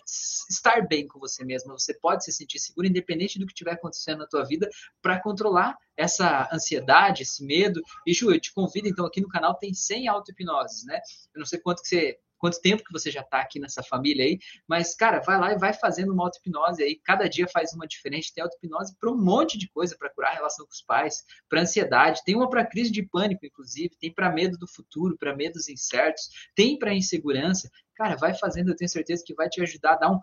estar 0.49 0.87
bem 0.87 1.07
com 1.07 1.19
você 1.19 1.45
mesmo, 1.45 1.77
você 1.77 1.93
pode 1.93 2.25
se 2.25 2.31
sentir 2.31 2.57
seguro, 2.57 2.87
independente 2.87 3.37
do 3.37 3.45
que 3.45 3.53
estiver 3.53 3.73
acontecendo 3.73 4.19
na 4.19 4.27
tua 4.27 4.43
vida, 4.43 4.67
para 5.03 5.21
controlar 5.21 5.77
essa 5.95 6.49
ansiedade, 6.51 7.21
esse 7.21 7.45
medo. 7.45 7.79
E, 8.07 8.11
Ju, 8.11 8.31
eu 8.31 8.39
te 8.39 8.51
convido, 8.51 8.87
então, 8.87 9.05
aqui 9.05 9.21
no 9.21 9.29
canal 9.29 9.53
tem 9.53 9.71
100 9.71 10.07
auto-hipnoses, 10.07 10.83
né? 10.85 10.99
Eu 11.35 11.39
não 11.39 11.45
sei 11.45 11.59
quanto 11.59 11.83
que 11.83 11.89
você 11.89 12.17
quanto 12.45 12.61
tempo 12.61 12.83
que 12.83 12.93
você 12.93 13.09
já 13.09 13.21
está 13.21 13.41
aqui 13.41 13.59
nessa 13.59 13.81
família 13.81 14.23
aí, 14.23 14.37
mas, 14.67 14.93
cara, 14.93 15.19
vai 15.19 15.39
lá 15.39 15.51
e 15.53 15.57
vai 15.57 15.73
fazendo 15.73 16.13
uma 16.13 16.25
auto-hipnose 16.25 16.83
aí, 16.83 16.95
cada 17.03 17.27
dia 17.27 17.47
faz 17.47 17.73
uma 17.73 17.87
diferente, 17.87 18.31
tem 18.31 18.43
auto-hipnose 18.43 18.95
para 18.99 19.09
um 19.09 19.17
monte 19.17 19.57
de 19.57 19.67
coisa, 19.67 19.97
para 19.97 20.11
curar 20.11 20.29
a 20.29 20.35
relação 20.35 20.63
com 20.63 20.71
os 20.71 20.83
pais, 20.83 21.23
para 21.49 21.61
ansiedade, 21.61 22.21
tem 22.23 22.35
uma 22.35 22.47
para 22.47 22.63
crise 22.63 22.91
de 22.91 23.01
pânico, 23.01 23.43
inclusive, 23.47 23.95
tem 23.99 24.13
para 24.13 24.31
medo 24.31 24.59
do 24.59 24.67
futuro, 24.67 25.17
para 25.17 25.35
medos 25.35 25.67
incertos, 25.67 26.29
tem 26.53 26.77
para 26.77 26.93
insegurança. 26.93 27.67
Cara, 27.95 28.15
vai 28.15 28.35
fazendo, 28.35 28.69
eu 28.69 28.75
tenho 28.75 28.89
certeza 28.89 29.23
que 29.25 29.33
vai 29.33 29.49
te 29.49 29.59
ajudar 29.63 29.93
a 29.93 29.97
dar 29.97 30.11
um, 30.11 30.19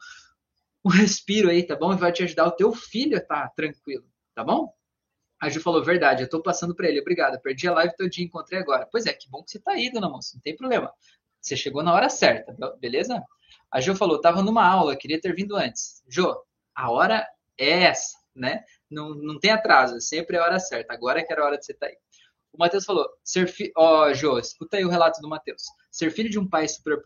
um 0.84 0.90
respiro 0.90 1.50
aí, 1.50 1.66
tá 1.66 1.74
bom? 1.74 1.92
E 1.92 1.96
vai 1.96 2.12
te 2.12 2.22
ajudar 2.22 2.46
o 2.46 2.52
teu 2.52 2.72
filho 2.72 3.16
a 3.16 3.20
estar 3.20 3.48
tá 3.48 3.52
tranquilo, 3.56 4.06
tá 4.32 4.44
bom? 4.44 4.72
A 5.40 5.48
Ju 5.48 5.60
falou, 5.60 5.82
verdade, 5.82 6.22
eu 6.22 6.28
tô 6.28 6.40
passando 6.40 6.72
para 6.72 6.88
ele, 6.88 7.00
obrigado, 7.00 7.40
perdi 7.40 7.66
a 7.66 7.72
live 7.72 7.92
dia, 8.08 8.24
encontrei 8.24 8.60
agora. 8.60 8.88
Pois 8.88 9.06
é, 9.06 9.12
que 9.12 9.28
bom 9.28 9.42
que 9.42 9.50
você 9.50 9.58
tá 9.58 9.72
aí, 9.72 9.90
dona 9.90 10.08
moça, 10.08 10.36
não 10.36 10.40
tem 10.40 10.54
problema. 10.54 10.94
Você 11.42 11.56
chegou 11.56 11.82
na 11.82 11.92
hora 11.92 12.08
certa, 12.08 12.54
beleza? 12.80 13.20
A 13.70 13.80
Jo 13.80 13.96
falou, 13.96 14.20
tava 14.20 14.42
numa 14.42 14.64
aula, 14.64 14.96
queria 14.96 15.20
ter 15.20 15.34
vindo 15.34 15.56
antes. 15.56 16.02
Jo, 16.08 16.36
a 16.74 16.90
hora 16.90 17.26
é 17.58 17.82
essa, 17.82 18.16
né? 18.34 18.62
Não, 18.88 19.14
não 19.14 19.38
tem 19.40 19.50
atraso, 19.50 20.00
sempre 20.00 20.36
é 20.36 20.40
a 20.40 20.44
hora 20.44 20.60
certa. 20.60 20.94
Agora 20.94 21.20
é 21.20 21.24
que 21.24 21.32
era 21.32 21.42
a 21.42 21.46
hora 21.46 21.58
de 21.58 21.66
você 21.66 21.72
estar 21.72 21.86
tá 21.86 21.92
aí. 21.92 21.98
O 22.52 22.58
Matheus 22.58 22.84
falou, 22.84 23.08
ser. 23.24 23.52
Ó, 23.76 24.04
oh, 24.04 24.14
Jo, 24.14 24.38
escuta 24.38 24.76
aí 24.76 24.84
o 24.84 24.88
relato 24.88 25.20
do 25.20 25.28
Matheus. 25.28 25.62
Ser 25.90 26.10
filho 26.10 26.30
de 26.30 26.38
um 26.38 26.48
pai 26.48 26.68
super, 26.68 27.02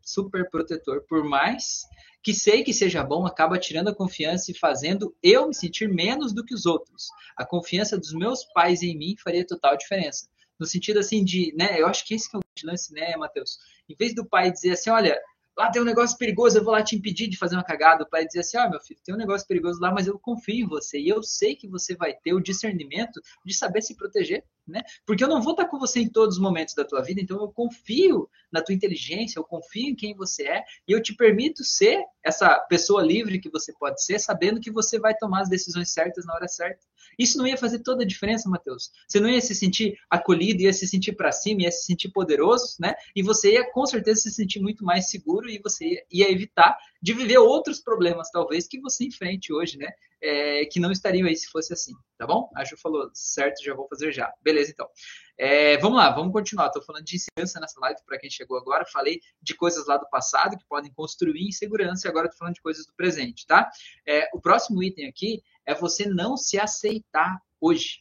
super 0.00 0.48
protetor, 0.50 1.04
por 1.08 1.24
mais 1.24 1.82
que 2.22 2.32
sei 2.32 2.64
que 2.64 2.72
seja 2.72 3.04
bom, 3.04 3.26
acaba 3.26 3.58
tirando 3.58 3.88
a 3.88 3.94
confiança 3.94 4.50
e 4.50 4.56
fazendo 4.56 5.14
eu 5.22 5.46
me 5.46 5.54
sentir 5.54 5.88
menos 5.92 6.32
do 6.32 6.42
que 6.42 6.54
os 6.54 6.64
outros. 6.64 7.08
A 7.36 7.44
confiança 7.44 7.98
dos 7.98 8.14
meus 8.14 8.44
pais 8.44 8.82
em 8.82 8.96
mim 8.96 9.14
faria 9.22 9.46
total 9.46 9.76
diferença. 9.76 10.26
No 10.58 10.66
sentido 10.66 10.98
assim 10.98 11.24
de, 11.24 11.52
né? 11.56 11.80
Eu 11.80 11.86
acho 11.86 12.06
que 12.06 12.14
esse 12.14 12.30
que 12.30 12.36
é 12.36 12.38
o 12.38 12.42
lance, 12.64 12.92
né, 12.92 13.16
Matheus? 13.16 13.58
Em 13.88 13.94
vez 13.94 14.14
do 14.14 14.24
pai 14.24 14.50
dizer 14.50 14.72
assim, 14.72 14.90
olha, 14.90 15.20
lá 15.56 15.70
tem 15.70 15.82
um 15.82 15.84
negócio 15.84 16.16
perigoso, 16.16 16.58
eu 16.58 16.64
vou 16.64 16.72
lá 16.72 16.82
te 16.82 16.96
impedir 16.96 17.28
de 17.28 17.36
fazer 17.36 17.56
uma 17.56 17.64
cagada. 17.64 18.04
O 18.04 18.08
pai 18.08 18.26
dizer 18.26 18.40
assim, 18.40 18.58
ó, 18.58 18.66
oh, 18.66 18.70
meu 18.70 18.80
filho, 18.80 19.00
tem 19.04 19.14
um 19.14 19.18
negócio 19.18 19.46
perigoso 19.46 19.80
lá, 19.80 19.92
mas 19.92 20.06
eu 20.06 20.18
confio 20.18 20.64
em 20.64 20.66
você 20.66 20.98
e 20.98 21.08
eu 21.08 21.22
sei 21.22 21.56
que 21.56 21.68
você 21.68 21.96
vai 21.96 22.14
ter 22.14 22.32
o 22.34 22.40
discernimento 22.40 23.20
de 23.44 23.54
saber 23.54 23.82
se 23.82 23.96
proteger 23.96 24.44
né? 24.66 24.82
Porque 25.06 25.22
eu 25.22 25.28
não 25.28 25.42
vou 25.42 25.52
estar 25.52 25.66
com 25.66 25.78
você 25.78 26.00
em 26.00 26.08
todos 26.08 26.36
os 26.36 26.42
momentos 26.42 26.74
da 26.74 26.84
tua 26.84 27.02
vida, 27.02 27.20
então 27.20 27.40
eu 27.40 27.48
confio 27.48 28.28
na 28.52 28.62
tua 28.62 28.74
inteligência, 28.74 29.38
eu 29.38 29.44
confio 29.44 29.88
em 29.88 29.94
quem 29.94 30.14
você 30.14 30.44
é 30.44 30.64
e 30.88 30.92
eu 30.92 31.02
te 31.02 31.14
permito 31.14 31.64
ser 31.64 32.02
essa 32.24 32.58
pessoa 32.60 33.02
livre 33.02 33.40
que 33.40 33.50
você 33.50 33.72
pode 33.72 34.02
ser, 34.02 34.18
sabendo 34.18 34.60
que 34.60 34.70
você 34.70 34.98
vai 34.98 35.14
tomar 35.14 35.42
as 35.42 35.48
decisões 35.48 35.92
certas 35.92 36.24
na 36.24 36.34
hora 36.34 36.48
certa. 36.48 36.80
Isso 37.18 37.38
não 37.38 37.46
ia 37.46 37.56
fazer 37.56 37.80
toda 37.80 38.02
a 38.02 38.06
diferença, 38.06 38.48
Mateus. 38.48 38.90
Você 39.06 39.20
não 39.20 39.28
ia 39.28 39.40
se 39.40 39.54
sentir 39.54 39.96
acolhido, 40.10 40.62
ia 40.62 40.72
se 40.72 40.86
sentir 40.86 41.12
para 41.12 41.30
cima, 41.30 41.62
ia 41.62 41.70
se 41.70 41.84
sentir 41.84 42.10
poderoso, 42.10 42.76
né? 42.80 42.94
E 43.14 43.22
você 43.22 43.52
ia 43.52 43.70
com 43.70 43.86
certeza 43.86 44.22
se 44.22 44.30
sentir 44.32 44.60
muito 44.60 44.84
mais 44.84 45.10
seguro 45.10 45.48
e 45.48 45.60
você 45.62 46.04
ia 46.10 46.30
evitar 46.30 46.76
de 47.04 47.12
viver 47.12 47.36
outros 47.36 47.80
problemas, 47.80 48.30
talvez, 48.30 48.66
que 48.66 48.80
você 48.80 49.04
enfrente 49.04 49.52
hoje, 49.52 49.76
né? 49.76 49.92
É, 50.22 50.64
que 50.64 50.80
não 50.80 50.90
estariam 50.90 51.28
aí 51.28 51.36
se 51.36 51.48
fosse 51.48 51.70
assim, 51.70 51.92
tá 52.16 52.26
bom? 52.26 52.50
A 52.56 52.64
Ju 52.64 52.78
falou, 52.78 53.10
certo, 53.12 53.62
já 53.62 53.74
vou 53.74 53.86
fazer 53.88 54.10
já. 54.10 54.32
Beleza, 54.40 54.70
então. 54.70 54.88
É, 55.36 55.76
vamos 55.76 55.98
lá, 55.98 56.08
vamos 56.08 56.32
continuar. 56.32 56.68
Estou 56.68 56.82
falando 56.82 57.04
de 57.04 57.16
insegurança 57.16 57.60
nessa 57.60 57.78
live 57.78 58.00
para 58.06 58.18
quem 58.18 58.30
chegou 58.30 58.56
agora. 58.56 58.86
Falei 58.90 59.20
de 59.42 59.54
coisas 59.54 59.86
lá 59.86 59.98
do 59.98 60.08
passado 60.08 60.56
que 60.56 60.64
podem 60.66 60.90
construir 60.94 61.46
insegurança 61.46 62.08
e 62.08 62.10
agora 62.10 62.24
estou 62.24 62.38
falando 62.38 62.54
de 62.54 62.62
coisas 62.62 62.86
do 62.86 62.94
presente, 62.94 63.46
tá? 63.46 63.70
É, 64.08 64.30
o 64.32 64.40
próximo 64.40 64.82
item 64.82 65.06
aqui 65.06 65.42
é 65.66 65.74
você 65.74 66.06
não 66.06 66.38
se 66.38 66.58
aceitar 66.58 67.38
hoje. 67.60 67.98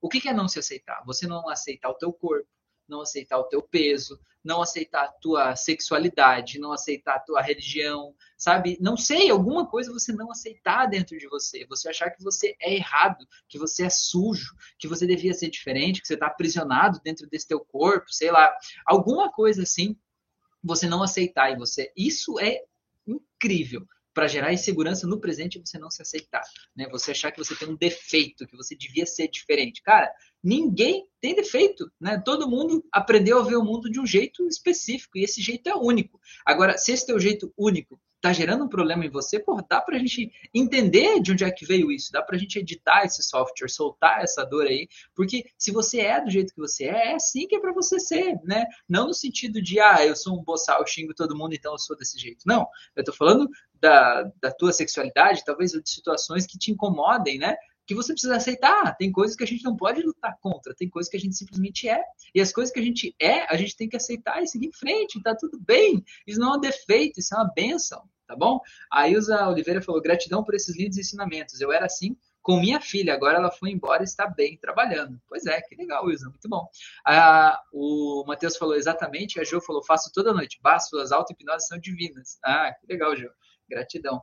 O 0.00 0.08
que, 0.08 0.28
é 0.28 0.32
não 0.32 0.46
se 0.46 0.60
aceitar? 0.60 1.02
Você 1.04 1.26
não 1.26 1.48
aceitar 1.48 1.88
o 1.88 1.94
teu 1.94 2.12
corpo, 2.12 2.48
não 2.88 3.02
aceitar 3.02 3.38
o 3.38 3.44
teu 3.44 3.62
peso, 3.62 4.18
não 4.42 4.62
aceitar 4.62 5.04
a 5.04 5.12
tua 5.12 5.56
sexualidade, 5.56 6.58
não 6.58 6.72
aceitar 6.72 7.16
a 7.16 7.20
tua 7.20 7.42
religião, 7.42 8.14
sabe? 8.36 8.78
Não 8.80 8.96
sei, 8.96 9.30
alguma 9.30 9.66
coisa 9.66 9.92
você 9.92 10.12
não 10.12 10.30
aceitar 10.30 10.86
dentro 10.86 11.18
de 11.18 11.28
você, 11.28 11.66
você 11.66 11.88
achar 11.88 12.10
que 12.10 12.22
você 12.22 12.56
é 12.60 12.74
errado, 12.74 13.26
que 13.48 13.58
você 13.58 13.86
é 13.86 13.90
sujo, 13.90 14.54
que 14.78 14.88
você 14.88 15.06
devia 15.06 15.34
ser 15.34 15.50
diferente, 15.50 16.00
que 16.00 16.06
você 16.06 16.14
está 16.14 16.26
aprisionado 16.26 17.00
dentro 17.04 17.28
desse 17.28 17.46
teu 17.48 17.60
corpo, 17.60 18.10
sei 18.10 18.30
lá, 18.30 18.54
alguma 18.86 19.30
coisa 19.30 19.62
assim, 19.62 19.96
você 20.62 20.88
não 20.88 21.02
aceitar 21.02 21.52
e 21.52 21.56
você, 21.56 21.92
isso 21.96 22.38
é 22.40 22.62
incrível 23.06 23.86
para 24.18 24.26
gerar 24.26 24.52
insegurança 24.52 25.06
no 25.06 25.20
presente 25.20 25.60
você 25.60 25.78
não 25.78 25.92
se 25.92 26.02
aceitar, 26.02 26.42
né? 26.74 26.88
Você 26.88 27.12
achar 27.12 27.30
que 27.30 27.38
você 27.38 27.54
tem 27.54 27.68
um 27.68 27.76
defeito, 27.76 28.48
que 28.48 28.56
você 28.56 28.74
devia 28.74 29.06
ser 29.06 29.28
diferente. 29.28 29.80
Cara, 29.80 30.12
ninguém 30.42 31.06
tem 31.20 31.34
defeito, 31.34 31.90
né? 32.00 32.20
Todo 32.24 32.48
mundo 32.48 32.84
aprendeu 32.92 33.38
a 33.38 33.42
ver 33.42 33.56
o 33.56 33.64
mundo 33.64 33.90
de 33.90 34.00
um 34.00 34.06
jeito 34.06 34.46
específico 34.46 35.18
e 35.18 35.24
esse 35.24 35.42
jeito 35.42 35.68
é 35.68 35.74
único. 35.74 36.20
Agora, 36.46 36.78
se 36.78 36.92
esse 36.92 37.06
teu 37.06 37.18
jeito 37.18 37.52
único 37.56 38.00
tá 38.20 38.32
gerando 38.32 38.64
um 38.64 38.68
problema 38.68 39.04
em 39.04 39.10
você, 39.10 39.38
pô, 39.38 39.62
dá 39.68 39.80
pra 39.80 39.98
gente 39.98 40.32
entender 40.52 41.20
de 41.20 41.32
onde 41.32 41.44
é 41.44 41.50
que 41.50 41.64
veio 41.64 41.90
isso, 41.90 42.10
dá 42.10 42.20
pra 42.22 42.36
gente 42.36 42.58
editar 42.58 43.04
esse 43.04 43.22
software, 43.22 43.68
soltar 43.68 44.22
essa 44.22 44.44
dor 44.44 44.66
aí, 44.66 44.88
porque 45.14 45.44
se 45.56 45.70
você 45.70 46.00
é 46.00 46.20
do 46.20 46.30
jeito 46.30 46.52
que 46.52 46.60
você 46.60 46.84
é, 46.84 47.12
é 47.12 47.14
assim 47.14 47.46
que 47.46 47.54
é 47.54 47.60
para 47.60 47.72
você 47.72 48.00
ser, 48.00 48.36
né? 48.42 48.66
Não 48.88 49.06
no 49.06 49.14
sentido 49.14 49.62
de, 49.62 49.78
ah, 49.78 50.04
eu 50.04 50.16
sou 50.16 50.38
um 50.38 50.42
boçal, 50.42 50.84
xingo 50.86 51.14
todo 51.14 51.36
mundo, 51.36 51.54
então 51.54 51.72
eu 51.72 51.78
sou 51.78 51.96
desse 51.96 52.18
jeito. 52.18 52.42
Não, 52.46 52.66
eu 52.96 53.04
tô 53.04 53.12
falando 53.12 53.48
da, 53.74 54.24
da 54.40 54.50
tua 54.50 54.72
sexualidade, 54.72 55.44
talvez 55.44 55.70
de 55.70 55.88
situações 55.88 56.46
que 56.46 56.58
te 56.58 56.72
incomodem, 56.72 57.38
né? 57.38 57.56
Que 57.88 57.94
você 57.94 58.12
precisa 58.12 58.36
aceitar. 58.36 58.94
Tem 58.98 59.10
coisas 59.10 59.34
que 59.34 59.42
a 59.42 59.46
gente 59.46 59.64
não 59.64 59.74
pode 59.74 60.02
lutar 60.02 60.36
contra, 60.42 60.74
tem 60.74 60.90
coisas 60.90 61.10
que 61.10 61.16
a 61.16 61.20
gente 61.20 61.34
simplesmente 61.34 61.88
é. 61.88 62.04
E 62.34 62.40
as 62.40 62.52
coisas 62.52 62.70
que 62.72 62.78
a 62.78 62.82
gente 62.82 63.16
é, 63.18 63.50
a 63.52 63.56
gente 63.56 63.74
tem 63.74 63.88
que 63.88 63.96
aceitar 63.96 64.42
e 64.42 64.46
seguir 64.46 64.66
em 64.66 64.72
frente, 64.72 65.22
tá 65.22 65.34
tudo 65.34 65.58
bem. 65.58 66.04
Isso 66.26 66.38
não 66.38 66.52
é 66.52 66.56
um 66.58 66.60
defeito, 66.60 67.18
isso 67.18 67.34
é 67.34 67.38
uma 67.38 67.50
benção, 67.50 68.06
tá 68.26 68.36
bom? 68.36 68.60
A 68.92 69.08
Ilza 69.08 69.48
Oliveira 69.48 69.80
falou: 69.80 70.02
gratidão 70.02 70.44
por 70.44 70.54
esses 70.54 70.76
lindos 70.76 70.98
ensinamentos. 70.98 71.58
Eu 71.62 71.72
era 71.72 71.86
assim 71.86 72.14
com 72.42 72.60
minha 72.60 72.78
filha, 72.78 73.14
agora 73.14 73.38
ela 73.38 73.50
foi 73.50 73.70
embora 73.70 74.02
e 74.02 74.04
está 74.04 74.26
bem 74.26 74.58
trabalhando. 74.58 75.18
Pois 75.26 75.46
é, 75.46 75.60
que 75.62 75.74
legal, 75.74 76.10
Ilza, 76.10 76.28
muito 76.28 76.48
bom. 76.48 76.68
Ah, 77.06 77.58
o 77.72 78.22
Matheus 78.26 78.58
falou 78.58 78.76
exatamente, 78.76 79.40
a 79.40 79.44
Jo 79.44 79.62
falou: 79.62 79.82
faço 79.82 80.12
toda 80.12 80.34
noite, 80.34 80.58
bah, 80.62 80.78
suas 80.78 81.10
auto-hipnoses 81.10 81.66
são 81.66 81.78
divinas. 81.78 82.38
Ah, 82.44 82.70
que 82.78 82.86
legal, 82.86 83.16
Jo. 83.16 83.30
Gratidão. 83.66 84.22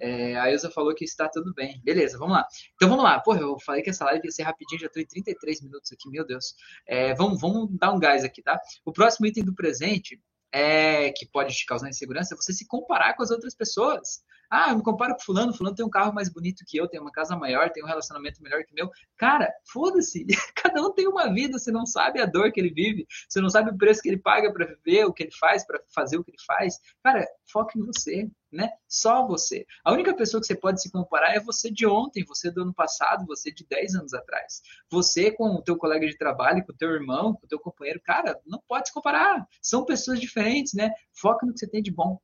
É, 0.00 0.36
a 0.36 0.50
Ilza 0.50 0.70
falou 0.70 0.94
que 0.94 1.04
está 1.04 1.28
tudo 1.28 1.52
bem. 1.54 1.80
Beleza, 1.84 2.18
vamos 2.18 2.34
lá. 2.34 2.46
Então 2.74 2.88
vamos 2.88 3.04
lá. 3.04 3.20
Porra, 3.20 3.40
eu 3.40 3.58
falei 3.60 3.82
que 3.82 3.90
essa 3.90 4.04
live 4.04 4.24
ia 4.24 4.32
ser 4.32 4.42
rapidinho, 4.42 4.80
já 4.80 4.86
estou 4.86 5.02
em 5.02 5.06
33 5.06 5.62
minutos 5.62 5.92
aqui, 5.92 6.10
meu 6.10 6.26
Deus. 6.26 6.54
É, 6.86 7.14
vamos, 7.14 7.40
vamos 7.40 7.70
dar 7.78 7.92
um 7.92 7.98
gás 7.98 8.24
aqui, 8.24 8.42
tá? 8.42 8.60
O 8.84 8.92
próximo 8.92 9.26
item 9.26 9.44
do 9.44 9.54
presente 9.54 10.20
é 10.52 11.10
que 11.10 11.26
pode 11.26 11.54
te 11.54 11.66
causar 11.66 11.88
insegurança 11.88 12.34
é 12.34 12.36
você 12.36 12.52
se 12.52 12.66
comparar 12.66 13.14
com 13.14 13.22
as 13.22 13.30
outras 13.30 13.54
pessoas. 13.56 14.22
Ah, 14.50 14.70
eu 14.70 14.76
me 14.76 14.82
comparo 14.82 15.14
com 15.14 15.20
fulano, 15.20 15.54
fulano 15.54 15.74
tem 15.74 15.84
um 15.84 15.90
carro 15.90 16.12
mais 16.12 16.28
bonito 16.28 16.64
que 16.66 16.76
eu, 16.76 16.88
tem 16.88 17.00
uma 17.00 17.10
casa 17.10 17.36
maior, 17.36 17.70
tem 17.70 17.82
um 17.82 17.86
relacionamento 17.86 18.42
melhor 18.42 18.62
que 18.64 18.72
o 18.72 18.74
meu. 18.74 18.90
Cara, 19.16 19.52
foda-se. 19.72 20.26
Cada 20.54 20.82
um 20.82 20.92
tem 20.92 21.06
uma 21.08 21.32
vida, 21.32 21.58
você 21.58 21.70
não 21.70 21.86
sabe 21.86 22.20
a 22.20 22.26
dor 22.26 22.52
que 22.52 22.60
ele 22.60 22.70
vive, 22.70 23.06
você 23.28 23.40
não 23.40 23.48
sabe 23.48 23.70
o 23.70 23.76
preço 23.76 24.00
que 24.02 24.08
ele 24.08 24.18
paga 24.18 24.52
para 24.52 24.66
viver, 24.66 25.04
o 25.04 25.12
que 25.12 25.24
ele 25.24 25.32
faz 25.38 25.66
para 25.66 25.80
fazer 25.94 26.16
o 26.16 26.24
que 26.24 26.30
ele 26.30 26.42
faz. 26.46 26.78
Cara, 27.02 27.26
foca 27.50 27.78
em 27.78 27.82
você, 27.82 28.28
né? 28.52 28.70
Só 28.88 29.26
você. 29.26 29.66
A 29.84 29.92
única 29.92 30.14
pessoa 30.14 30.40
que 30.40 30.46
você 30.46 30.54
pode 30.54 30.80
se 30.80 30.90
comparar 30.90 31.34
é 31.34 31.40
você 31.40 31.70
de 31.70 31.86
ontem, 31.86 32.24
você 32.24 32.50
do 32.50 32.62
ano 32.62 32.72
passado, 32.74 33.26
você 33.26 33.52
de 33.52 33.66
10 33.66 33.96
anos 33.96 34.14
atrás. 34.14 34.62
Você 34.90 35.30
com 35.30 35.56
o 35.56 35.62
teu 35.62 35.76
colega 35.76 36.06
de 36.06 36.16
trabalho, 36.16 36.64
com 36.64 36.72
o 36.72 36.76
teu 36.76 36.90
irmão, 36.90 37.34
com 37.34 37.44
o 37.44 37.48
teu 37.48 37.58
companheiro, 37.58 38.00
cara, 38.02 38.40
não 38.46 38.62
pode 38.66 38.88
se 38.88 38.94
comparar. 38.94 39.46
São 39.60 39.84
pessoas 39.84 40.20
diferentes, 40.20 40.74
né? 40.74 40.90
Foca 41.12 41.44
no 41.44 41.52
que 41.52 41.58
você 41.58 41.68
tem 41.68 41.82
de 41.82 41.90
bom. 41.90 42.18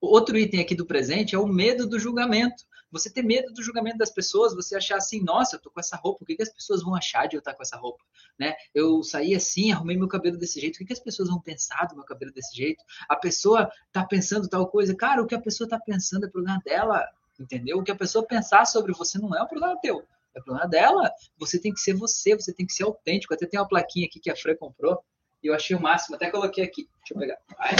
Outro 0.00 0.36
item 0.38 0.60
aqui 0.60 0.74
do 0.74 0.86
presente 0.86 1.34
é 1.34 1.38
o 1.38 1.46
medo 1.46 1.86
do 1.88 1.98
julgamento. 1.98 2.64
Você 2.90 3.10
ter 3.10 3.22
medo 3.22 3.52
do 3.52 3.62
julgamento 3.62 3.98
das 3.98 4.10
pessoas, 4.10 4.54
você 4.54 4.76
achar 4.76 4.96
assim, 4.96 5.20
nossa, 5.20 5.56
eu 5.56 5.60
tô 5.60 5.68
com 5.68 5.80
essa 5.80 5.96
roupa, 5.96 6.22
o 6.22 6.26
que, 6.26 6.36
que 6.36 6.42
as 6.42 6.48
pessoas 6.48 6.80
vão 6.80 6.94
achar 6.94 7.26
de 7.26 7.34
eu 7.34 7.40
estar 7.40 7.52
com 7.52 7.62
essa 7.62 7.76
roupa? 7.76 8.04
Né? 8.38 8.54
Eu 8.72 9.02
saí 9.02 9.34
assim, 9.34 9.72
arrumei 9.72 9.96
meu 9.96 10.06
cabelo 10.06 10.38
desse 10.38 10.60
jeito, 10.60 10.76
o 10.76 10.78
que, 10.78 10.84
que 10.84 10.92
as 10.92 11.00
pessoas 11.00 11.28
vão 11.28 11.40
pensar 11.40 11.86
do 11.88 11.96
meu 11.96 12.04
cabelo 12.04 12.32
desse 12.32 12.56
jeito? 12.56 12.84
A 13.08 13.16
pessoa 13.16 13.68
tá 13.90 14.04
pensando 14.04 14.48
tal 14.48 14.68
coisa, 14.68 14.94
cara, 14.94 15.20
o 15.20 15.26
que 15.26 15.34
a 15.34 15.40
pessoa 15.40 15.68
tá 15.68 15.78
pensando 15.78 16.26
é 16.26 16.30
problema 16.30 16.60
dela, 16.64 17.04
entendeu? 17.38 17.78
O 17.78 17.82
que 17.82 17.90
a 17.90 17.96
pessoa 17.96 18.24
pensar 18.24 18.64
sobre 18.64 18.92
você 18.92 19.18
não 19.18 19.34
é 19.34 19.42
um 19.42 19.48
problema 19.48 19.76
teu, 19.80 20.04
é 20.34 20.40
problema 20.40 20.68
dela. 20.68 21.10
Você 21.38 21.58
tem 21.58 21.72
que 21.72 21.80
ser 21.80 21.94
você, 21.94 22.36
você 22.36 22.52
tem 22.52 22.66
que 22.66 22.72
ser 22.72 22.84
autêntico. 22.84 23.34
Até 23.34 23.46
tem 23.46 23.58
uma 23.58 23.68
plaquinha 23.68 24.06
aqui 24.06 24.20
que 24.20 24.30
a 24.30 24.36
Fran 24.36 24.56
comprou, 24.56 25.00
e 25.42 25.48
eu 25.48 25.54
achei 25.54 25.76
o 25.76 25.80
máximo, 25.80 26.16
até 26.16 26.30
coloquei 26.30 26.64
aqui. 26.64 26.88
Deixa 26.98 27.14
eu 27.14 27.18
pegar. 27.18 27.38
Ai. 27.58 27.74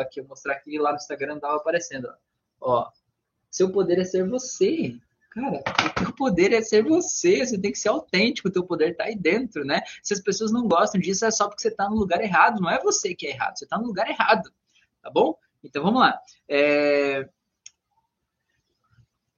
Aqui, 0.00 0.20
eu 0.20 0.24
mostrar 0.24 0.54
aqui 0.54 0.78
lá 0.78 0.90
no 0.90 0.96
Instagram 0.96 1.38
tava 1.38 1.56
aparecendo. 1.56 2.08
Ó. 2.60 2.82
ó, 2.82 2.90
seu 3.50 3.70
poder 3.70 3.98
é 3.98 4.04
ser 4.04 4.28
você. 4.28 4.96
Cara, 5.30 5.58
o 5.58 5.94
teu 5.94 6.12
poder 6.14 6.52
é 6.52 6.60
ser 6.60 6.82
você, 6.82 7.46
você 7.46 7.56
tem 7.56 7.70
que 7.70 7.78
ser 7.78 7.88
autêntico, 7.88 8.48
o 8.48 8.50
teu 8.50 8.64
poder 8.64 8.96
tá 8.96 9.04
aí 9.04 9.14
dentro, 9.14 9.64
né? 9.64 9.80
Se 10.02 10.12
as 10.12 10.20
pessoas 10.20 10.50
não 10.50 10.66
gostam 10.66 11.00
disso, 11.00 11.24
é 11.24 11.30
só 11.30 11.46
porque 11.46 11.62
você 11.62 11.70
tá 11.70 11.88
no 11.88 11.94
lugar 11.94 12.20
errado, 12.20 12.60
não 12.60 12.68
é 12.68 12.80
você 12.80 13.14
que 13.14 13.28
é 13.28 13.30
errado, 13.30 13.56
você 13.56 13.64
tá 13.66 13.78
no 13.78 13.86
lugar 13.86 14.08
errado, 14.10 14.52
tá 15.00 15.08
bom? 15.08 15.36
Então 15.62 15.84
vamos 15.84 16.00
lá. 16.00 16.20
É... 16.48 17.28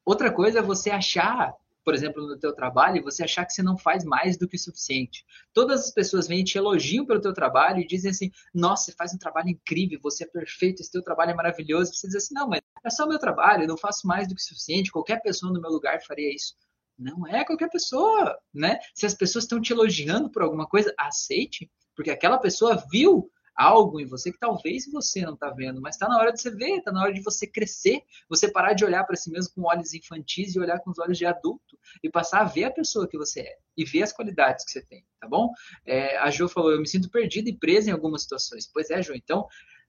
Outra 0.05 0.33
coisa 0.33 0.61
é 0.61 0.63
você 0.63 0.91
achar 0.91 1.55
por 1.85 1.95
exemplo, 1.95 2.27
no 2.27 2.39
teu 2.39 2.55
trabalho, 2.55 2.99
e 2.99 3.03
você 3.03 3.25
achar 3.25 3.45
que 3.45 3.53
você 3.53 3.63
não 3.63 3.77
faz 3.77 4.05
mais 4.05 4.37
do 4.37 4.49
que 4.49 4.57
o 4.57 4.59
suficiente. 4.59 5.25
Todas 5.53 5.85
as 5.85 5.91
pessoas 5.93 6.29
vêm 6.29 6.41
e 6.41 6.45
te 6.45 6.59
elogiam 6.59 7.05
pelo 7.07 7.21
teu 7.21 7.33
trabalho 7.33 7.81
e 7.81 7.87
dizem 7.87 8.11
assim: 8.11 8.31
"Nossa, 8.55 8.87
você 8.87 8.93
faz 8.97 9.13
um 9.15 9.19
trabalho 9.19 9.49
incrível, 9.51 9.99
você 10.03 10.25
é 10.25 10.27
perfeito, 10.27 10.81
esse 10.81 10.91
teu 10.91 11.03
trabalho 11.03 11.33
é 11.33 11.35
maravilhoso". 11.35 11.95
Você 11.95 12.07
diz 12.07 12.17
assim: 12.17 12.35
"Não, 12.35 12.49
mas 12.49 12.61
é 12.85 12.91
só 12.91 13.05
o 13.05 13.09
meu 13.09 13.19
trabalho, 13.19 13.65
eu 13.65 13.69
não 13.69 13.77
faço 13.77 14.07
mais 14.07 14.29
do 14.29 14.35
que 14.35 14.41
o 14.41 14.45
suficiente, 14.45 14.91
qualquer 14.93 15.21
pessoa 15.23 15.53
no 15.53 15.61
meu 15.61 15.71
lugar 15.71 16.01
faria 16.03 16.35
isso". 16.35 16.55
Não 16.99 17.27
é 17.27 17.45
qualquer 17.45 17.69
pessoa, 17.71 18.39
né? 18.55 18.79
Se 18.95 19.07
as 19.07 19.15
pessoas 19.15 19.45
estão 19.45 19.61
te 19.61 19.73
elogiando 19.73 20.31
por 20.31 20.43
alguma 20.43 20.67
coisa, 20.67 20.95
aceite, 20.99 21.71
porque 21.97 22.11
aquela 22.11 22.39
pessoa 22.39 22.83
viu 22.91 23.31
algo 23.55 24.01
em 24.01 24.07
você 24.07 24.33
que 24.33 24.39
talvez 24.39 24.91
você 24.91 25.23
não 25.23 25.35
está 25.35 25.51
vendo, 25.51 25.81
mas 25.81 25.95
está 25.95 26.09
na 26.09 26.19
hora 26.19 26.33
de 26.33 26.41
você 26.41 26.51
ver, 26.51 26.79
está 26.79 26.91
na 26.91 27.03
hora 27.03 27.13
de 27.13 27.21
você 27.21 27.47
crescer, 27.47 28.03
você 28.29 28.51
parar 28.51 28.73
de 28.73 28.85
olhar 28.85 29.05
para 29.05 29.17
si 29.17 29.31
mesmo 29.31 29.53
com 29.55 29.69
olhos 29.69 29.95
infantis 29.95 30.55
e 30.55 30.61
olhar 30.61 30.81
com 30.81 30.91
os 30.91 30.99
olhos 30.99 31.19
de 31.19 31.27
adulto 31.27 31.79
e 32.03 32.11
passar 32.11 32.41
a 32.41 32.45
ver 32.45 32.65
a 32.65 32.71
pessoa 32.71 33.09
que 33.09 33.19
você 33.19 33.41
é 33.41 33.59
e 33.77 33.85
ver 33.85 34.03
as 34.03 34.13
qualidades 34.13 34.65
que 34.65 34.71
você 34.71 34.83
tem, 34.83 35.05
tá 35.21 35.29
bom? 35.29 35.51
É, 35.87 36.17
a 36.19 36.31
Jo 36.31 36.49
falou, 36.49 36.73
eu 36.73 36.81
me 36.81 36.89
sinto 36.89 37.11
perdida 37.11 37.49
e 37.49 37.57
presa 37.57 37.91
em 37.91 37.93
algumas 37.93 38.23
situações. 38.23 38.71
Pois 38.73 38.91
é, 38.91 39.03
Jo, 39.03 39.15
então 39.15 39.47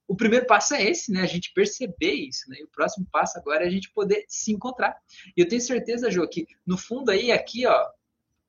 o 0.07 0.15
primeiro 0.15 0.45
passo 0.45 0.75
é 0.75 0.83
esse, 0.83 1.11
né? 1.11 1.21
A 1.21 1.25
gente 1.25 1.53
perceber 1.53 2.13
isso, 2.13 2.49
né? 2.49 2.57
E 2.59 2.63
o 2.63 2.67
próximo 2.67 3.07
passo 3.11 3.37
agora 3.37 3.63
é 3.63 3.67
a 3.67 3.71
gente 3.71 3.89
poder 3.91 4.25
se 4.27 4.51
encontrar. 4.51 4.97
E 5.35 5.41
eu 5.41 5.47
tenho 5.47 5.61
certeza, 5.61 6.11
Jo, 6.11 6.27
que 6.27 6.45
no 6.65 6.77
fundo 6.77 7.09
aí, 7.09 7.31
aqui, 7.31 7.65
ó, 7.65 7.89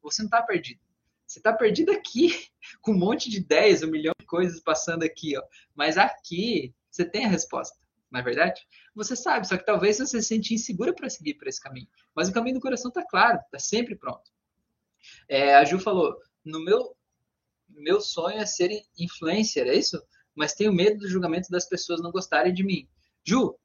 você 0.02 0.22
não 0.22 0.26
está 0.26 0.42
perdido. 0.42 0.80
Você 1.26 1.38
está 1.38 1.52
perdido 1.52 1.90
aqui, 1.90 2.48
com 2.82 2.92
um 2.92 2.98
monte 2.98 3.30
de 3.30 3.38
ideias, 3.38 3.82
um 3.82 3.90
milhão 3.90 4.12
coisas 4.24 4.60
passando 4.60 5.02
aqui, 5.02 5.36
ó. 5.36 5.42
Mas 5.74 5.96
aqui 5.96 6.74
você 6.90 7.04
tem 7.04 7.24
a 7.24 7.28
resposta, 7.28 7.76
não 8.10 8.20
é 8.20 8.22
verdade? 8.22 8.66
Você 8.94 9.16
sabe, 9.16 9.46
só 9.46 9.56
que 9.56 9.66
talvez 9.66 9.98
você 9.98 10.06
se 10.06 10.22
sente 10.22 10.54
insegura 10.54 10.92
para 10.92 11.10
seguir 11.10 11.34
por 11.34 11.48
esse 11.48 11.60
caminho. 11.60 11.88
Mas 12.14 12.28
o 12.28 12.32
caminho 12.32 12.56
do 12.56 12.62
coração 12.62 12.88
está 12.88 13.04
claro, 13.04 13.38
está 13.38 13.58
sempre 13.58 13.96
pronto. 13.96 14.30
É, 15.28 15.54
a 15.54 15.64
Ju 15.64 15.78
falou: 15.78 16.16
no 16.44 16.64
meu, 16.64 16.96
meu 17.68 18.00
sonho 18.00 18.38
é 18.38 18.46
ser 18.46 18.70
influencer, 18.98 19.66
é 19.66 19.74
isso? 19.74 20.02
Mas 20.34 20.54
tenho 20.54 20.72
medo 20.72 21.00
do 21.00 21.08
julgamento 21.08 21.50
das 21.50 21.68
pessoas 21.68 22.00
não 22.00 22.10
gostarem 22.10 22.52
de 22.52 22.64
mim. 22.64 22.88
Ju, 23.24 23.56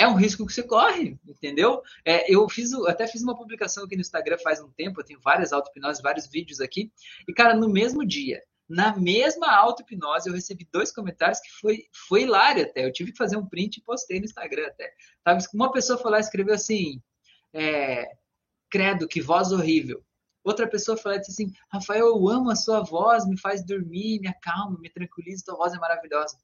é 0.00 0.08
um 0.08 0.14
risco 0.14 0.46
que 0.46 0.52
você 0.52 0.62
corre, 0.62 1.18
entendeu? 1.26 1.82
É, 2.04 2.32
eu 2.32 2.48
fiz, 2.48 2.72
até 2.72 3.06
fiz 3.06 3.22
uma 3.22 3.36
publicação 3.36 3.84
aqui 3.84 3.96
no 3.96 4.00
Instagram 4.00 4.38
faz 4.38 4.58
um 4.58 4.70
tempo, 4.70 4.98
eu 4.98 5.04
tenho 5.04 5.20
várias 5.20 5.52
auto-hipnoses, 5.52 6.02
vários 6.02 6.26
vídeos 6.26 6.58
aqui, 6.58 6.90
e 7.28 7.34
cara, 7.34 7.54
no 7.54 7.68
mesmo 7.68 8.06
dia, 8.06 8.42
na 8.70 8.96
mesma 8.96 9.50
auto-hipnose, 9.52 10.28
eu 10.28 10.34
recebi 10.34 10.66
dois 10.72 10.92
comentários 10.92 11.40
que 11.40 11.50
foi, 11.60 11.88
foi 12.08 12.22
hilário 12.22 12.62
até. 12.62 12.86
Eu 12.86 12.92
tive 12.92 13.10
que 13.10 13.18
fazer 13.18 13.36
um 13.36 13.44
print 13.44 13.78
e 13.78 13.82
postei 13.82 14.20
no 14.20 14.24
Instagram 14.24 14.68
até. 14.68 14.94
Uma 15.52 15.72
pessoa 15.72 15.98
foi 15.98 16.12
lá 16.12 16.18
e 16.18 16.20
escreveu 16.20 16.54
assim: 16.54 17.02
é, 17.52 18.06
Credo, 18.70 19.08
que 19.08 19.20
voz 19.20 19.50
horrível. 19.50 20.04
Outra 20.44 20.68
pessoa 20.68 20.96
falou 20.96 21.18
assim: 21.18 21.52
Rafael, 21.72 22.06
eu 22.06 22.28
amo 22.28 22.48
a 22.48 22.54
sua 22.54 22.80
voz, 22.80 23.26
me 23.26 23.36
faz 23.36 23.66
dormir, 23.66 24.20
me 24.20 24.28
acalma, 24.28 24.78
me 24.78 24.88
tranquiliza, 24.88 25.42
sua 25.44 25.56
voz 25.56 25.74
é 25.74 25.78
maravilhosa. 25.78 26.38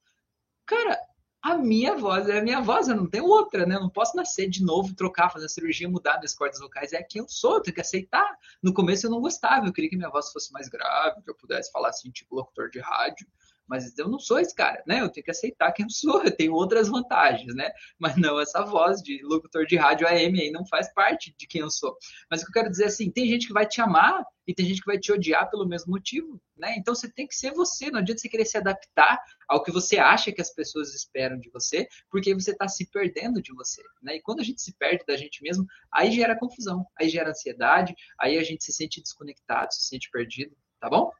Cara, 0.67 0.99
a 1.47 1.57
minha 1.57 1.95
voz 1.97 2.29
é 2.29 2.41
a 2.41 2.43
minha 2.43 2.61
voz, 2.61 2.89
eu 2.89 2.97
não 2.97 3.09
tenho 3.09 3.25
outra, 3.25 3.65
né? 3.65 3.77
Eu 3.77 3.81
não 3.81 3.89
posso 3.89 4.17
nascer 4.17 4.49
de 4.49 4.65
novo, 4.65 4.97
trocar, 4.97 5.31
fazer 5.31 5.49
cirurgia, 5.49 5.89
mudar 5.89 6.17
minhas 6.17 6.35
cordas 6.35 6.59
vocais. 6.59 6.93
É 6.93 7.01
quem 7.05 7.23
eu 7.23 7.29
sou, 7.29 7.55
eu 7.55 7.63
tenho 7.63 7.75
que 7.77 7.81
aceitar. 7.81 8.37
No 8.61 8.75
começo 8.75 9.07
eu 9.07 9.11
não 9.13 9.21
gostava, 9.21 9.65
eu 9.65 9.73
queria 9.73 9.89
que 9.89 9.97
minha 9.97 10.11
voz 10.11 10.33
fosse 10.33 10.53
mais 10.53 10.69
grave, 10.69 11.23
que 11.23 11.31
eu 11.31 11.37
pudesse 11.37 11.71
falar 11.71 11.91
assim, 11.91 12.11
tipo 12.11 12.35
locutor 12.35 12.69
de 12.69 12.81
rádio. 12.81 13.29
Mas 13.67 13.97
eu 13.99 14.09
não 14.09 14.19
sou 14.19 14.39
esse 14.39 14.55
cara, 14.55 14.83
né? 14.87 15.01
Eu 15.01 15.11
tenho 15.11 15.25
que 15.25 15.31
aceitar 15.31 15.73
quem 15.73 15.85
eu 15.85 15.91
sou, 15.91 16.23
eu 16.23 16.35
tenho 16.35 16.53
outras 16.53 16.89
vantagens, 16.89 17.55
né? 17.55 17.71
Mas 17.99 18.17
não 18.17 18.41
essa 18.41 18.65
voz 18.65 19.03
de 19.03 19.21
locutor 19.25 19.67
de 19.67 19.77
rádio 19.77 20.07
AM 20.07 20.41
aí 20.41 20.51
não 20.51 20.67
faz 20.67 20.93
parte 20.93 21.35
de 21.37 21.47
quem 21.47 21.61
eu 21.61 21.71
sou. 21.71 21.97
Mas 22.31 22.41
o 22.41 22.45
que 22.45 22.51
eu 22.51 22.55
quero 22.55 22.71
dizer 22.71 22.85
é 22.85 22.87
assim, 22.87 23.11
tem 23.11 23.27
gente 23.27 23.47
que 23.47 23.53
vai 23.53 23.67
te 23.67 23.81
amar 23.81 24.25
e 24.47 24.55
tem 24.55 24.65
gente 24.65 24.81
que 24.81 24.87
vai 24.87 24.99
te 24.99 25.11
odiar 25.11 25.51
pelo 25.51 25.67
mesmo 25.67 25.91
motivo, 25.91 26.41
né? 26.57 26.77
Então 26.79 26.95
você 26.95 27.11
tem 27.11 27.27
que 27.27 27.35
ser 27.35 27.51
você, 27.53 27.91
não 27.91 27.99
adianta 27.99 28.21
você 28.21 28.29
querer 28.29 28.45
se 28.45 28.57
adaptar 28.57 29.21
ao 29.49 29.63
que 29.63 29.73
você 29.73 29.99
acha 29.99 30.31
que 30.31 30.41
as 30.41 30.55
pessoas 30.55 30.95
esperam 30.95 31.39
de 31.39 31.51
você, 31.51 31.89
porque 32.09 32.33
você 32.33 32.53
está 32.53 32.69
se 32.69 32.89
perdendo 32.91 33.43
de 33.43 33.53
você, 33.53 33.83
né? 34.01 34.17
E 34.17 34.23
quando 34.23 34.41
a 34.41 34.45
gente 34.45 34.63
se 34.63 34.73
perde 34.75 35.05
da 35.07 35.17
gente 35.17 35.43
mesmo, 35.43 35.67
aí 35.93 36.13
gera 36.13 36.39
confusão, 36.39 36.87
aí 36.99 37.09
gera 37.09 37.31
ansiedade, 37.31 37.95
aí 38.21 38.39
a 38.39 38.45
gente 38.45 38.65
se 38.65 38.73
sente 38.73 39.03
desconectado, 39.03 39.75
se 39.75 39.89
sente 39.89 40.09
perdido, 40.11 40.57
tá 40.79 40.89
bom? 40.89 41.11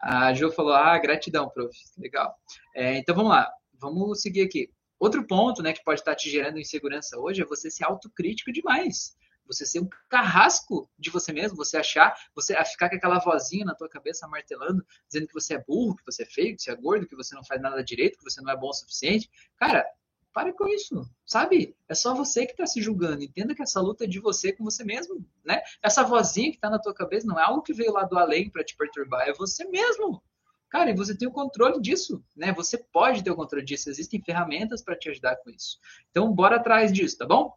A 0.00 0.32
Jo 0.32 0.50
falou, 0.50 0.72
ah, 0.72 0.98
gratidão, 0.98 1.48
prof. 1.50 1.76
Legal. 1.98 2.34
É, 2.74 2.96
então 2.96 3.14
vamos 3.14 3.30
lá, 3.30 3.50
vamos 3.78 4.20
seguir 4.20 4.42
aqui. 4.42 4.70
Outro 4.98 5.26
ponto 5.26 5.62
né, 5.62 5.72
que 5.72 5.82
pode 5.82 6.00
estar 6.00 6.14
te 6.14 6.30
gerando 6.30 6.58
insegurança 6.58 7.18
hoje 7.18 7.42
é 7.42 7.46
você 7.46 7.70
ser 7.70 7.84
autocrítico 7.84 8.52
demais. 8.52 9.16
Você 9.46 9.66
ser 9.66 9.80
um 9.80 9.88
carrasco 10.08 10.88
de 10.96 11.10
você 11.10 11.32
mesmo, 11.32 11.56
você 11.56 11.76
achar, 11.76 12.14
você 12.34 12.54
ficar 12.64 12.88
com 12.88 12.96
aquela 12.96 13.18
vozinha 13.18 13.64
na 13.64 13.74
tua 13.74 13.88
cabeça 13.88 14.28
martelando, 14.28 14.84
dizendo 15.08 15.26
que 15.26 15.34
você 15.34 15.54
é 15.54 15.64
burro, 15.66 15.96
que 15.96 16.04
você 16.04 16.22
é 16.22 16.26
feio, 16.26 16.54
que 16.54 16.62
você 16.62 16.70
é 16.70 16.76
gordo, 16.76 17.06
que 17.06 17.16
você 17.16 17.34
não 17.34 17.44
faz 17.44 17.60
nada 17.60 17.82
direito, 17.82 18.16
que 18.18 18.24
você 18.24 18.40
não 18.40 18.52
é 18.52 18.56
bom 18.56 18.68
o 18.68 18.72
suficiente. 18.72 19.28
Cara, 19.56 19.84
Pare 20.32 20.52
com 20.52 20.68
isso, 20.68 21.10
sabe? 21.26 21.76
É 21.88 21.94
só 21.94 22.14
você 22.14 22.46
que 22.46 22.52
está 22.52 22.64
se 22.64 22.80
julgando. 22.80 23.24
Entenda 23.24 23.54
que 23.54 23.62
essa 23.62 23.80
luta 23.80 24.04
é 24.04 24.06
de 24.06 24.20
você 24.20 24.52
com 24.52 24.62
você 24.62 24.84
mesmo, 24.84 25.26
né? 25.44 25.60
Essa 25.82 26.04
vozinha 26.04 26.50
que 26.50 26.56
está 26.56 26.70
na 26.70 26.78
tua 26.78 26.94
cabeça 26.94 27.26
não 27.26 27.38
é 27.38 27.42
algo 27.42 27.62
que 27.62 27.72
veio 27.72 27.92
lá 27.92 28.04
do 28.04 28.16
além 28.16 28.48
para 28.48 28.62
te 28.62 28.76
perturbar, 28.76 29.28
é 29.28 29.32
você 29.32 29.64
mesmo. 29.64 30.22
Cara, 30.68 30.90
e 30.90 30.94
você 30.94 31.18
tem 31.18 31.26
o 31.26 31.32
controle 31.32 31.80
disso, 31.80 32.24
né? 32.36 32.52
Você 32.52 32.78
pode 32.78 33.24
ter 33.24 33.30
o 33.30 33.34
controle 33.34 33.64
disso. 33.64 33.90
Existem 33.90 34.22
ferramentas 34.22 34.80
para 34.80 34.96
te 34.96 35.10
ajudar 35.10 35.34
com 35.36 35.50
isso. 35.50 35.80
Então, 36.10 36.32
bora 36.32 36.56
atrás 36.56 36.92
disso, 36.92 37.18
tá 37.18 37.26
bom? 37.26 37.52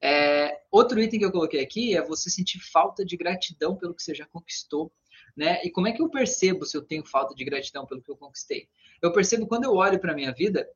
É, 0.00 0.60
outro 0.70 1.00
item 1.00 1.18
que 1.18 1.24
eu 1.24 1.32
coloquei 1.32 1.60
aqui 1.60 1.96
é 1.96 2.02
você 2.02 2.30
sentir 2.30 2.60
falta 2.60 3.04
de 3.04 3.16
gratidão 3.16 3.76
pelo 3.76 3.92
que 3.92 4.02
você 4.02 4.14
já 4.14 4.26
conquistou. 4.26 4.92
Né? 5.36 5.64
E 5.64 5.70
como 5.70 5.88
é 5.88 5.92
que 5.92 6.00
eu 6.00 6.08
percebo 6.08 6.64
se 6.64 6.76
eu 6.76 6.82
tenho 6.82 7.04
falta 7.04 7.34
de 7.34 7.44
gratidão 7.44 7.86
pelo 7.86 8.02
que 8.02 8.10
eu 8.10 8.16
conquistei? 8.16 8.68
Eu 9.00 9.12
percebo 9.12 9.48
quando 9.48 9.64
eu 9.64 9.74
olho 9.74 9.98
para 9.98 10.14
minha 10.14 10.32
vida 10.32 10.68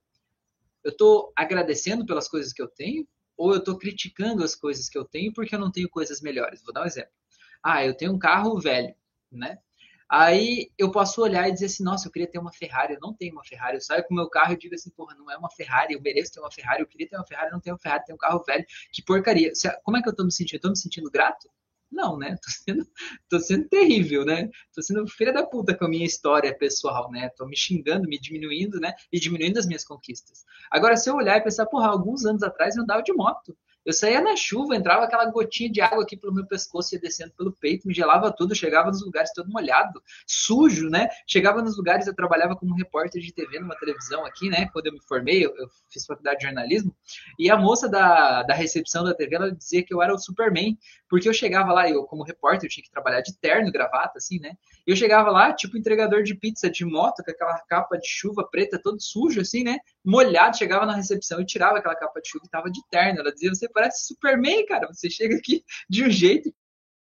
eu 0.86 0.92
estou 0.92 1.32
agradecendo 1.34 2.06
pelas 2.06 2.28
coisas 2.28 2.52
que 2.52 2.62
eu 2.62 2.68
tenho 2.68 3.06
ou 3.36 3.52
eu 3.52 3.58
estou 3.58 3.76
criticando 3.76 4.44
as 4.44 4.54
coisas 4.54 4.88
que 4.88 4.96
eu 4.96 5.04
tenho 5.04 5.32
porque 5.32 5.52
eu 5.52 5.58
não 5.58 5.72
tenho 5.72 5.90
coisas 5.90 6.20
melhores? 6.20 6.62
Vou 6.62 6.72
dar 6.72 6.82
um 6.82 6.86
exemplo. 6.86 7.10
Ah, 7.60 7.84
eu 7.84 7.92
tenho 7.92 8.12
um 8.12 8.18
carro 8.18 8.60
velho, 8.60 8.94
né? 9.30 9.58
Aí 10.08 10.70
eu 10.78 10.92
posso 10.92 11.20
olhar 11.20 11.48
e 11.48 11.52
dizer 11.52 11.66
assim, 11.66 11.82
nossa, 11.82 12.06
eu 12.06 12.12
queria 12.12 12.30
ter 12.30 12.38
uma 12.38 12.52
Ferrari, 12.52 12.94
eu 12.94 13.00
não 13.00 13.12
tenho 13.12 13.32
uma 13.32 13.42
Ferrari. 13.44 13.78
Eu 13.78 13.80
saio 13.80 14.04
com 14.04 14.14
o 14.14 14.16
meu 14.16 14.30
carro 14.30 14.52
e 14.52 14.56
digo 14.56 14.76
assim, 14.76 14.88
porra, 14.90 15.16
não 15.16 15.28
é 15.28 15.36
uma 15.36 15.50
Ferrari, 15.50 15.94
eu 15.94 16.00
mereço 16.00 16.32
ter 16.32 16.38
uma 16.38 16.52
Ferrari, 16.52 16.82
eu 16.82 16.86
queria 16.86 17.08
ter 17.08 17.16
uma 17.16 17.26
Ferrari, 17.26 17.50
não 17.50 17.60
tenho 17.60 17.74
uma 17.74 17.80
Ferrari, 17.80 18.04
tenho 18.04 18.14
um 18.14 18.18
carro 18.18 18.44
velho, 18.46 18.64
que 18.92 19.02
porcaria. 19.02 19.50
Como 19.82 19.96
é 19.96 20.02
que 20.02 20.08
eu 20.08 20.14
tô 20.14 20.24
me 20.24 20.32
sentindo? 20.32 20.60
Eu 20.62 20.70
me 20.70 20.78
sentindo 20.78 21.10
grato? 21.10 21.50
Não, 21.90 22.18
né? 22.18 22.36
Tô 22.42 22.50
sendo, 22.50 22.86
tô 23.28 23.40
sendo 23.40 23.68
terrível, 23.68 24.24
né? 24.24 24.48
Tô 24.74 24.82
sendo 24.82 25.06
filha 25.08 25.32
da 25.32 25.46
puta 25.46 25.76
com 25.76 25.84
a 25.84 25.88
minha 25.88 26.04
história 26.04 26.56
pessoal, 26.56 27.10
né? 27.10 27.28
Tô 27.36 27.46
me 27.46 27.56
xingando, 27.56 28.08
me 28.08 28.18
diminuindo, 28.18 28.80
né? 28.80 28.92
E 29.12 29.20
diminuindo 29.20 29.58
as 29.58 29.66
minhas 29.66 29.84
conquistas. 29.84 30.44
Agora, 30.70 30.96
se 30.96 31.08
eu 31.08 31.14
olhar 31.14 31.36
e 31.38 31.42
pensar, 31.42 31.66
porra, 31.66 31.88
alguns 31.88 32.24
anos 32.24 32.42
atrás 32.42 32.76
eu 32.76 32.82
andava 32.82 33.02
de 33.02 33.12
moto. 33.12 33.56
Eu 33.86 33.92
saía 33.92 34.20
na 34.20 34.34
chuva, 34.34 34.74
entrava 34.74 35.04
aquela 35.04 35.24
gotinha 35.26 35.70
de 35.70 35.80
água 35.80 36.02
aqui 36.02 36.16
pelo 36.16 36.34
meu 36.34 36.44
pescoço, 36.44 36.96
ia 36.96 37.00
descendo 37.00 37.32
pelo 37.38 37.52
peito, 37.52 37.86
me 37.86 37.94
gelava 37.94 38.32
tudo, 38.32 38.52
chegava 38.52 38.88
nos 38.88 39.00
lugares 39.00 39.32
todo 39.32 39.48
molhado, 39.48 40.02
sujo, 40.26 40.90
né? 40.90 41.08
Chegava 41.24 41.62
nos 41.62 41.76
lugares, 41.76 42.08
eu 42.08 42.14
trabalhava 42.14 42.56
como 42.56 42.74
repórter 42.74 43.22
de 43.22 43.32
TV 43.32 43.60
numa 43.60 43.76
televisão 43.76 44.26
aqui, 44.26 44.50
né? 44.50 44.68
Quando 44.72 44.88
eu 44.88 44.92
me 44.92 45.00
formei, 45.06 45.46
eu, 45.46 45.54
eu 45.56 45.68
fiz 45.88 46.04
faculdade 46.04 46.38
de 46.40 46.46
jornalismo, 46.46 46.92
e 47.38 47.48
a 47.48 47.56
moça 47.56 47.88
da, 47.88 48.42
da 48.42 48.54
recepção 48.54 49.04
da 49.04 49.14
TV, 49.14 49.36
ela 49.36 49.52
dizia 49.52 49.84
que 49.84 49.94
eu 49.94 50.02
era 50.02 50.12
o 50.12 50.18
Superman, 50.18 50.76
porque 51.08 51.28
eu 51.28 51.32
chegava 51.32 51.72
lá, 51.72 51.88
eu 51.88 52.02
como 52.04 52.24
repórter, 52.24 52.66
eu 52.66 52.70
tinha 52.70 52.82
que 52.82 52.90
trabalhar 52.90 53.20
de 53.20 53.38
terno, 53.38 53.70
gravata, 53.70 54.14
assim, 54.16 54.40
né? 54.40 54.56
Eu 54.84 54.96
chegava 54.96 55.30
lá, 55.30 55.52
tipo 55.52 55.76
entregador 55.76 56.24
de 56.24 56.34
pizza 56.34 56.68
de 56.68 56.84
moto, 56.84 57.22
com 57.24 57.30
aquela 57.30 57.58
capa 57.68 57.96
de 57.96 58.08
chuva 58.08 58.48
preta, 58.48 58.80
todo 58.82 59.00
sujo, 59.00 59.40
assim, 59.40 59.62
né? 59.62 59.78
Molhado, 60.04 60.56
chegava 60.56 60.84
na 60.86 60.94
recepção 60.94 61.40
e 61.40 61.46
tirava 61.46 61.78
aquela 61.78 61.94
capa 61.94 62.20
de 62.20 62.28
chuva 62.28 62.44
e 62.46 62.50
tava 62.50 62.70
de 62.70 62.80
terno. 62.90 63.20
Ela 63.20 63.32
dizia, 63.32 63.54
você 63.54 63.68
parece 63.76 64.06
Superman, 64.06 64.64
cara. 64.64 64.88
Você 64.88 65.10
chega 65.10 65.36
aqui 65.36 65.62
de 65.88 66.02
um 66.02 66.10
jeito 66.10 66.48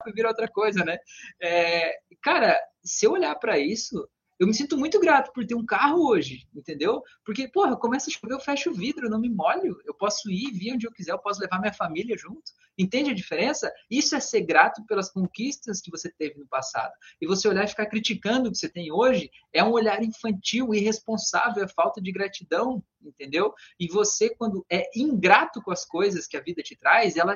e 0.06 0.12
vira 0.12 0.30
outra 0.30 0.48
coisa, 0.48 0.84
né? 0.84 0.98
É, 1.42 1.94
cara, 2.24 2.60
se 2.84 3.06
eu 3.06 3.12
olhar 3.12 3.36
para 3.36 3.60
isso, 3.60 4.10
eu 4.40 4.46
me 4.46 4.54
sinto 4.54 4.78
muito 4.78 5.00
grato 5.00 5.32
por 5.34 5.46
ter 5.46 5.56
um 5.56 5.66
carro 5.66 6.08
hoje, 6.08 6.48
entendeu? 6.54 7.02
Porque, 7.26 7.48
porra, 7.48 7.76
começa 7.76 8.10
a 8.10 8.14
chover, 8.14 8.34
eu 8.34 8.40
fecho 8.40 8.70
o 8.70 8.74
vidro, 8.74 9.08
eu 9.08 9.10
não 9.10 9.20
me 9.20 9.30
molho, 9.30 9.82
eu 9.86 9.94
posso 9.94 10.30
ir, 10.30 10.52
vir 10.52 10.74
onde 10.74 10.86
eu 10.86 10.92
quiser, 10.92 11.12
eu 11.12 11.20
posso 11.20 11.42
levar 11.42 11.60
minha 11.60 11.74
família 11.74 12.16
junto. 12.18 12.52
Entende 12.78 13.10
a 13.10 13.16
diferença? 13.16 13.72
Isso 13.90 14.16
é 14.16 14.20
ser 14.20 14.42
grato 14.42 14.86
pelas 14.86 15.10
conquistas 15.10 15.82
que 15.82 15.90
você 15.90 16.12
teve 16.12 16.38
no 16.38 16.48
passado. 16.48 16.94
E 17.20 17.26
você 17.26 17.48
olhar 17.48 17.64
e 17.66 17.68
ficar 17.68 17.88
criticando 17.88 18.50
o 18.50 18.52
que 18.52 18.58
você 18.58 18.70
tem 18.70 18.92
hoje 18.92 19.32
é 19.52 19.64
um 19.64 19.72
olhar 19.72 20.04
infantil, 20.04 20.74
irresponsável, 20.74 21.64
é 21.64 21.68
falta 21.68 22.00
de 22.00 22.12
gratidão, 22.12 22.84
entendeu? 23.02 23.54
E 23.80 23.88
você, 23.88 24.30
quando 24.30 24.64
é 24.70 24.88
ingrato 24.96 25.62
com 25.62 25.72
as 25.72 25.84
coisas 25.84 26.28
que 26.28 26.38
a 26.38 26.42
vida 26.42 26.62
te 26.62 26.76
traz, 26.76 27.18
ela 27.18 27.36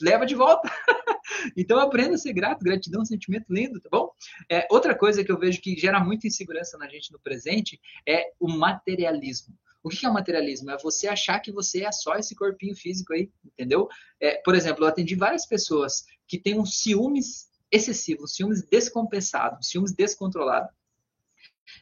leva 0.00 0.26
de 0.26 0.34
volta. 0.34 0.70
então 1.56 1.78
aprenda 1.78 2.14
a 2.14 2.18
ser 2.18 2.32
grato, 2.32 2.64
gratidão 2.64 3.02
um 3.02 3.06
sentimento 3.06 3.52
lindo, 3.52 3.80
tá 3.80 3.88
bom? 3.90 4.10
É, 4.50 4.66
outra 4.70 4.96
coisa 4.96 5.24
que 5.24 5.30
eu 5.30 5.38
vejo 5.38 5.60
que 5.60 5.76
gera 5.76 6.00
muita 6.00 6.26
insegurança 6.26 6.76
na 6.78 6.88
gente 6.88 7.12
no 7.12 7.18
presente 7.18 7.80
é 8.06 8.32
o 8.38 8.48
materialismo. 8.48 9.54
O 9.82 9.90
que 9.90 10.06
é 10.06 10.08
o 10.08 10.14
materialismo? 10.14 10.70
É 10.70 10.78
você 10.78 11.06
achar 11.06 11.38
que 11.40 11.52
você 11.52 11.84
é 11.84 11.92
só 11.92 12.16
esse 12.16 12.34
corpinho 12.34 12.74
físico 12.74 13.12
aí, 13.12 13.30
entendeu? 13.44 13.86
É, 14.18 14.40
por 14.42 14.54
exemplo, 14.54 14.84
eu 14.84 14.88
atendi 14.88 15.14
várias 15.14 15.46
pessoas 15.46 16.04
que 16.26 16.38
têm 16.38 16.58
um 16.58 16.64
ciúmes 16.64 17.50
excessivo, 17.70 18.24
um 18.24 18.26
ciúmes 18.26 18.62
descompensado, 18.62 19.58
um 19.58 19.62
ciúmes 19.62 19.92
descontrolado. 19.92 20.68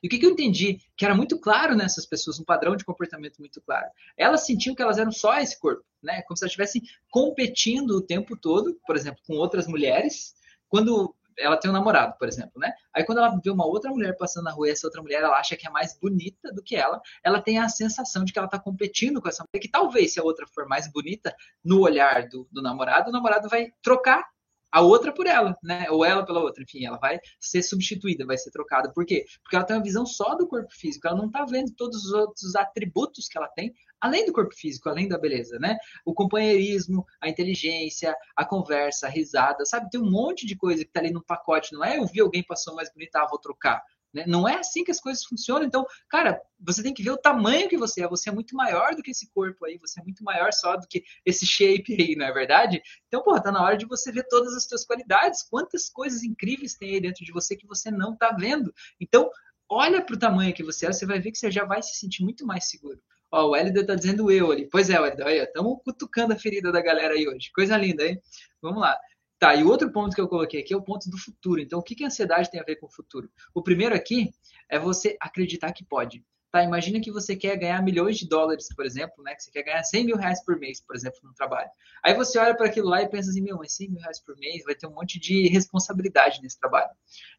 E 0.03 0.07
o 0.07 0.11
que, 0.11 0.19
que, 0.19 0.27
eu 0.27 0.31
entendi? 0.31 0.79
Que 0.97 1.05
era 1.05 1.15
muito 1.15 1.39
claro 1.39 1.75
nessas 1.75 2.07
pessoas, 2.07 2.39
um 2.39 2.45
padrão 2.45 2.77
de 2.77 2.85
comportamento 2.85 3.39
muito 3.39 3.61
claro. 3.61 3.87
Elas 4.17 4.47
sentiam 4.47 4.75
que 4.75 4.83
elas 4.83 4.99
eram 4.99 5.13
só 5.13 5.39
esse 5.39 5.59
corpo, 5.59 5.85
né? 6.03 6.23
Como 6.23 6.37
se 6.37 6.45
elas 6.45 6.51
estivessem 6.51 6.83
competindo 7.11 7.93
o 7.93 8.03
tempo 8.03 8.37
todo, 8.37 8.79
por 8.87 8.97
exemplo, 8.97 9.21
com 9.27 9.35
outras 9.35 9.67
mulheres. 9.67 10.35
Quando 10.69 11.15
ela 11.39 11.57
tem 11.57 11.71
um 11.71 11.75
namorado, 11.75 12.17
por 12.19 12.29
exemplo, 12.29 12.53
né? 12.57 12.73
Aí 12.93 13.05
quando 13.05 13.19
ela 13.19 13.39
vê 13.43 13.51
uma 13.51 13.67
outra 13.67 13.91
mulher 13.91 14.17
passando 14.17 14.45
na 14.45 14.51
rua 14.51 14.69
e 14.69 14.71
essa 14.71 14.87
outra 14.87 15.03
mulher 15.03 15.23
ela 15.23 15.39
acha 15.39 15.57
que 15.57 15.67
é 15.67 15.71
mais 15.71 15.99
bonita 15.99 16.53
do 16.53 16.63
que 16.63 16.77
ela, 16.77 17.01
ela 17.23 17.41
tem 17.41 17.59
a 17.59 17.69
sensação 17.69 18.25
de 18.25 18.33
que 18.33 18.39
ela 18.39 18.47
está 18.47 18.59
competindo 18.59 19.21
com 19.21 19.29
essa 19.29 19.45
mulher, 19.45 19.63
que 19.63 19.71
talvez 19.71 20.13
se 20.13 20.21
a 20.21 20.23
outra 20.23 20.47
for 20.47 20.67
mais 20.67 20.91
bonita 20.91 21.35
no 21.65 21.81
olhar 21.81 22.29
do, 22.29 22.47
do 22.51 22.63
namorado, 22.63 23.09
o 23.09 23.13
namorado 23.13 23.49
vai 23.49 23.73
trocar 23.83 24.29
a 24.73 24.81
outra 24.81 25.13
por 25.13 25.27
ela, 25.27 25.57
né? 25.63 25.87
Ou 25.91 26.05
ela 26.05 26.25
pela 26.25 26.41
outra, 26.41 26.63
enfim, 26.63 26.87
ela 26.87 26.99
vai 26.99 27.21
ser 27.39 27.63
substituída, 27.63 28.25
vai 28.25 28.39
ser 28.39 28.51
trocada. 28.51 28.91
Por 28.93 29.05
quê? 29.05 29.27
Porque 29.43 29.55
ela 29.55 29.65
tem 29.65 29.77
uma 29.77 29.83
visão 29.83 30.07
só 30.07 30.35
do 30.35 30.49
corpo 30.49 30.73
físico, 30.73 31.07
ela 31.07 31.17
não 31.17 31.27
está 31.27 31.45
vendo 31.45 31.73
todos 31.77 32.07
os 32.07 32.13
outros 32.13 32.57
atributos 32.57 33.29
que 33.29 33.37
ela 33.37 33.49
tem, 33.49 33.75
além 34.01 34.25
do 34.25 34.33
corpo 34.33 34.55
físico, 34.55 34.89
além 34.89 35.07
da 35.07 35.19
beleza, 35.19 35.59
né? 35.59 35.77
O 36.05 36.15
companheirismo, 36.15 37.05
a 37.21 37.29
inteligência, 37.29 38.17
a 38.35 38.45
conversa, 38.45 39.07
a 39.07 39.11
risada, 39.11 39.65
sabe? 39.67 39.91
Tem 39.91 40.01
um 40.01 40.11
monte 40.11 40.47
de 40.47 40.57
coisa 40.57 40.83
que 40.83 40.91
está 40.91 41.01
ali 41.01 41.13
no 41.13 41.23
pacote, 41.23 41.75
não 41.75 41.85
é 41.85 41.99
eu 41.99 42.07
vi 42.07 42.21
alguém 42.21 42.43
passou 42.43 42.75
mais 42.75 42.91
bonita, 42.93 43.21
ah, 43.21 43.27
vou 43.29 43.39
trocar. 43.39 43.83
Né? 44.13 44.25
Não 44.27 44.47
é 44.47 44.59
assim 44.59 44.85
que 44.85 44.91
as 44.91 45.01
coisas 45.01 45.25
funcionam. 45.25 45.65
Então, 45.67 45.87
cara, 46.09 46.41
você 46.61 46.83
tem 46.83 46.93
que 46.93 47.03
ver 47.03 47.11
o 47.11 47.17
tamanho 47.17 47.69
que 47.69 47.79
você 47.79 48.03
é. 48.03 48.09
Você 48.09 48.29
é 48.29 48.33
muito 48.33 48.55
maior 48.55 48.95
do 48.95 49.03
que 49.03 49.11
esse 49.11 49.31
corpo 49.33 49.65
aí. 49.65 49.79
Você 49.79 50.01
é 50.01 50.03
muito 50.05 50.23
maior 50.23 50.53
só 50.53 50.77
do 50.77 50.87
que 50.87 51.03
esse 51.25 51.47
shape 51.47 51.95
aí, 51.99 52.15
não 52.17 52.27
é 52.27 52.33
verdade? 52.33 52.83
Então, 53.09 53.23
pô, 53.23 53.41
tá 53.41 53.51
na 53.51 53.63
hora 53.63 53.77
de 53.77 53.87
você 53.87 54.13
ver 54.13 54.27
todas 54.29 54.55
as 54.55 54.65
suas 54.65 54.85
qualidades. 54.85 55.43
Quantas 55.43 55.89
coisas 55.89 56.23
incríveis 56.23 56.75
tem 56.75 56.95
aí 56.95 57.01
dentro 57.01 57.25
de 57.25 57.33
você 57.33 57.57
que 57.57 57.67
você 57.67 57.91
não 57.91 58.15
tá 58.17 58.33
vendo. 58.39 58.73
Então, 59.01 59.31
olha 59.69 60.05
pro 60.05 60.19
tamanho 60.19 60.55
que 60.55 60.63
você 60.63 60.87
é. 60.87 60.93
Você 60.93 61.07
vai 61.07 61.19
ver 61.19 61.33
que 61.33 61.39
você 61.39 61.51
já 61.51 61.65
vai 61.65 61.83
se 61.83 61.97
sentir 61.97 62.23
muito 62.23 62.47
mais 62.47 62.69
seguro. 62.69 63.01
Ó, 63.31 63.49
o 63.49 63.57
Hélida 63.57 63.87
tá 63.87 63.95
dizendo 63.95 64.31
eu 64.31 64.53
ali. 64.53 64.69
Pois 64.69 64.91
é, 64.91 64.97
Hélida, 64.97 65.25
olha, 65.25 65.45
estamos 65.45 65.79
cutucando 65.83 66.35
a 66.35 66.39
ferida 66.39 66.71
da 66.71 66.83
galera 66.83 67.15
aí 67.15 67.27
hoje. 67.27 67.51
Coisa 67.55 67.79
linda, 67.79 68.07
hein? 68.07 68.21
Vamos 68.61 68.83
lá. 68.83 68.95
Tá, 69.43 69.57
e 69.57 69.65
outro 69.65 69.91
ponto 69.91 70.15
que 70.15 70.21
eu 70.21 70.29
coloquei 70.29 70.61
aqui 70.61 70.73
é 70.73 70.77
o 70.77 70.81
ponto 70.81 71.11
do 71.11 71.19
futuro. 71.19 71.61
Então, 71.61 71.81
o 71.81 71.83
que, 71.83 71.97
que 71.97 72.05
a 72.05 72.07
ansiedade 72.07 72.49
tem 72.49 72.61
a 72.61 72.63
ver 72.63 72.77
com 72.77 72.87
o 72.87 72.89
futuro? 72.89 73.29
O 73.53 73.61
primeiro 73.61 73.93
aqui 73.93 74.31
é 74.71 74.79
você 74.79 75.17
acreditar 75.21 75.73
que 75.73 75.85
pode. 75.85 76.25
Tá, 76.53 76.63
imagina 76.63 77.01
que 77.01 77.11
você 77.11 77.35
quer 77.35 77.57
ganhar 77.57 77.83
milhões 77.83 78.17
de 78.17 78.29
dólares, 78.29 78.69
por 78.73 78.87
exemplo, 78.87 79.21
né? 79.25 79.35
Que 79.35 79.43
você 79.43 79.51
quer 79.51 79.65
ganhar 79.65 79.83
100 79.83 80.05
mil 80.05 80.17
reais 80.17 80.45
por 80.45 80.57
mês, 80.61 80.81
por 80.81 80.95
exemplo, 80.95 81.19
no 81.25 81.35
trabalho. 81.35 81.69
Aí 82.05 82.15
você 82.15 82.39
olha 82.39 82.57
para 82.57 82.67
aquilo 82.67 82.89
lá 82.89 83.03
e 83.03 83.09
pensa 83.09 83.31
assim, 83.31 83.41
meu, 83.41 83.57
mas 83.57 83.75
100 83.75 83.91
mil 83.91 84.01
reais 84.01 84.21
por 84.21 84.37
mês 84.39 84.63
vai 84.63 84.77
ter 84.77 84.87
um 84.87 84.95
monte 84.95 85.19
de 85.19 85.49
responsabilidade 85.49 86.41
nesse 86.41 86.61
trabalho. 86.61 86.91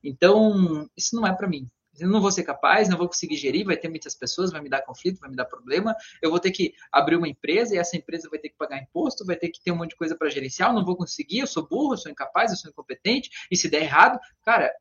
Então, 0.04 0.90
isso 0.98 1.16
não 1.16 1.26
é 1.26 1.34
para 1.34 1.48
mim. 1.48 1.70
Eu 2.00 2.08
não 2.08 2.20
vou 2.20 2.32
ser 2.32 2.44
capaz, 2.44 2.90
não 2.90 2.98
vou 2.98 3.08
conseguir 3.08 3.36
gerir, 3.36 3.66
vai 3.66 3.78
ter 3.78 3.88
muitas 3.88 4.16
pessoas, 4.16 4.52
vai 4.52 4.62
me 4.62 4.70
dar 4.70 4.82
conflito, 4.82 5.20
vai 5.20 5.30
me 5.30 5.36
dar 5.36 5.46
problema. 5.46 5.96
Eu 6.22 6.30
vou 6.30 6.40
ter 6.40 6.52
que 6.52 6.74
abrir 6.92 7.16
uma 7.16 7.28
empresa 7.28 7.76
e 7.76 7.78
essa 7.78 7.96
empresa 7.96 8.30
vai 8.30 8.40
ter 8.40 8.50
que 8.50 8.58
pagar 8.58 8.82
imposto, 8.82 9.26
vai 9.26 9.36
ter 9.36 9.50
que 9.50 9.62
ter 9.62 9.72
um 9.72 9.76
monte 9.76 9.92
de 9.92 9.98
coisa 9.98 10.16
para 10.16 10.30
gerenciar, 10.30 10.74
não 10.74 10.84
vou 10.84 10.96
conseguir, 10.96 11.40
eu 11.40 11.48
sou 11.48 11.68
burro, 11.68 11.94
eu 11.94 11.98
sou 11.98 12.12
incapaz, 12.12 12.52
eu 12.52 12.58
sou 12.58 12.72
incompetente, 12.72 13.30
e 13.52 13.56
se 13.56 13.70
der 13.70 13.84
errado, 13.84 14.20
cara, 14.44 14.74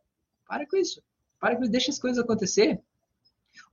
para 0.46 0.66
com 0.66 0.76
isso. 0.76 1.02
Para 1.38 1.56
com 1.56 1.62
isso, 1.62 1.72
deixa 1.72 1.90
as 1.90 1.98
coisas 1.98 2.22
acontecer. 2.22 2.80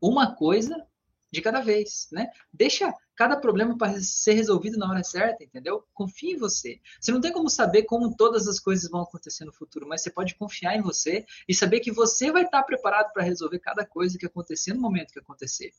Uma 0.01 0.35
coisa 0.35 0.85
de 1.31 1.41
cada 1.41 1.61
vez, 1.61 2.07
né? 2.11 2.29
Deixa 2.51 2.93
cada 3.19 3.35
problema 3.35 3.77
para 3.77 4.01
ser 4.01 4.31
resolvido 4.31 4.77
na 4.77 4.89
hora 4.89 5.03
certa, 5.03 5.43
entendeu? 5.43 5.83
Confie 5.93 6.35
em 6.35 6.37
você. 6.37 6.79
Você 7.01 7.11
não 7.11 7.19
tem 7.19 7.33
como 7.33 7.49
saber 7.49 7.83
como 7.83 8.15
todas 8.15 8.47
as 8.47 8.61
coisas 8.61 8.89
vão 8.89 9.01
acontecer 9.01 9.43
no 9.43 9.51
futuro, 9.51 9.85
mas 9.85 10.01
você 10.01 10.09
pode 10.09 10.35
confiar 10.35 10.77
em 10.77 10.81
você 10.81 11.25
e 11.45 11.53
saber 11.53 11.81
que 11.81 11.91
você 11.91 12.31
vai 12.31 12.45
estar 12.45 12.63
preparado 12.63 13.11
para 13.11 13.21
resolver 13.21 13.59
cada 13.59 13.85
coisa 13.85 14.17
que 14.17 14.25
acontecer 14.25 14.73
no 14.73 14.79
momento 14.79 15.11
que 15.11 15.19
acontecer. 15.19 15.73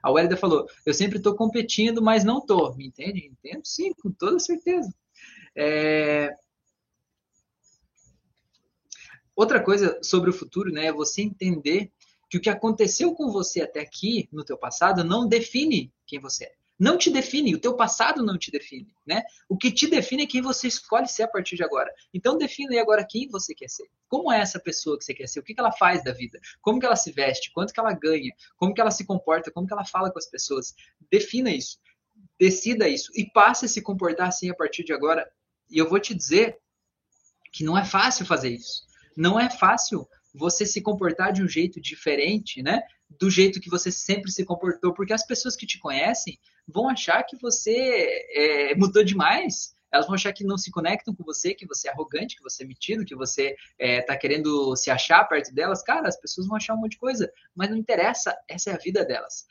A 0.00 0.12
Wélida 0.12 0.36
falou: 0.36 0.68
Eu 0.86 0.94
sempre 0.94 1.18
estou 1.18 1.34
competindo, 1.34 2.00
mas 2.00 2.22
não 2.22 2.38
estou. 2.38 2.76
Me 2.76 2.86
entende? 2.86 3.26
Entendo 3.26 3.66
sim, 3.66 3.92
com 3.94 4.12
toda 4.12 4.38
certeza. 4.38 4.94
É... 5.56 6.32
Outra 9.34 9.60
coisa 9.60 9.98
sobre 10.00 10.30
o 10.30 10.32
futuro, 10.32 10.70
né, 10.70 10.86
é 10.86 10.92
você 10.92 11.22
entender 11.22 11.90
que 12.30 12.38
o 12.38 12.40
que 12.40 12.48
aconteceu 12.48 13.16
com 13.16 13.32
você 13.32 13.62
até 13.62 13.80
aqui, 13.80 14.28
no 14.30 14.44
teu 14.44 14.56
passado, 14.56 15.02
não 15.02 15.26
define 15.26 15.92
quem 16.06 16.20
você 16.20 16.44
é 16.44 16.63
não 16.78 16.98
te 16.98 17.10
define, 17.10 17.54
o 17.54 17.60
teu 17.60 17.76
passado 17.76 18.24
não 18.24 18.36
te 18.36 18.50
define, 18.50 18.92
né? 19.06 19.22
O 19.48 19.56
que 19.56 19.70
te 19.70 19.86
define 19.86 20.24
é 20.24 20.26
quem 20.26 20.42
você 20.42 20.66
escolhe 20.66 21.06
ser 21.06 21.22
a 21.22 21.28
partir 21.28 21.56
de 21.56 21.62
agora. 21.62 21.92
Então 22.12 22.36
define 22.36 22.78
agora 22.78 23.06
quem 23.08 23.28
você 23.28 23.54
quer 23.54 23.68
ser. 23.68 23.88
Como 24.08 24.32
é 24.32 24.40
essa 24.40 24.58
pessoa 24.58 24.98
que 24.98 25.04
você 25.04 25.14
quer 25.14 25.28
ser? 25.28 25.40
O 25.40 25.42
que 25.42 25.54
ela 25.56 25.70
faz 25.70 26.02
da 26.02 26.12
vida? 26.12 26.40
Como 26.60 26.80
que 26.80 26.86
ela 26.86 26.96
se 26.96 27.12
veste? 27.12 27.52
Quanto 27.52 27.72
que 27.72 27.78
ela 27.78 27.92
ganha? 27.92 28.32
Como 28.56 28.74
que 28.74 28.80
ela 28.80 28.90
se 28.90 29.04
comporta? 29.04 29.52
Como 29.52 29.66
que 29.66 29.72
ela 29.72 29.84
fala 29.84 30.10
com 30.10 30.18
as 30.18 30.26
pessoas? 30.26 30.74
Defina 31.10 31.50
isso. 31.50 31.78
Decida 32.38 32.88
isso 32.88 33.12
e 33.14 33.30
passe 33.30 33.66
a 33.66 33.68
se 33.68 33.80
comportar 33.80 34.28
assim 34.28 34.50
a 34.50 34.54
partir 34.54 34.82
de 34.82 34.92
agora. 34.92 35.30
E 35.70 35.78
eu 35.78 35.88
vou 35.88 36.00
te 36.00 36.12
dizer 36.12 36.58
que 37.52 37.62
não 37.62 37.78
é 37.78 37.84
fácil 37.84 38.26
fazer 38.26 38.50
isso. 38.50 38.82
Não 39.16 39.38
é 39.38 39.48
fácil 39.48 40.08
você 40.34 40.66
se 40.66 40.82
comportar 40.82 41.32
de 41.32 41.42
um 41.42 41.48
jeito 41.48 41.80
diferente, 41.80 42.62
né? 42.62 42.82
Do 43.08 43.30
jeito 43.30 43.60
que 43.60 43.70
você 43.70 43.92
sempre 43.92 44.32
se 44.32 44.44
comportou, 44.44 44.92
porque 44.92 45.12
as 45.12 45.24
pessoas 45.24 45.54
que 45.54 45.66
te 45.66 45.78
conhecem 45.78 46.38
vão 46.66 46.88
achar 46.88 47.22
que 47.22 47.36
você 47.36 48.26
é, 48.34 48.74
mudou 48.74 49.04
demais. 49.04 49.73
Elas 49.94 50.06
vão 50.06 50.16
achar 50.16 50.32
que 50.32 50.42
não 50.42 50.58
se 50.58 50.72
conectam 50.72 51.14
com 51.14 51.22
você, 51.22 51.54
que 51.54 51.64
você 51.68 51.86
é 51.86 51.92
arrogante, 51.92 52.34
que 52.34 52.42
você 52.42 52.64
é 52.64 52.66
metido, 52.66 53.04
que 53.04 53.14
você 53.14 53.54
está 53.78 54.14
é, 54.14 54.16
querendo 54.16 54.74
se 54.74 54.90
achar 54.90 55.22
perto 55.22 55.54
delas. 55.54 55.84
Cara, 55.84 56.08
as 56.08 56.16
pessoas 56.20 56.48
vão 56.48 56.56
achar 56.56 56.74
um 56.74 56.78
monte 56.78 56.92
de 56.92 56.98
coisa, 56.98 57.32
mas 57.54 57.70
não 57.70 57.76
interessa, 57.76 58.36
essa 58.48 58.70
é 58.70 58.74
a 58.74 58.76
vida 58.76 59.04
delas. 59.04 59.46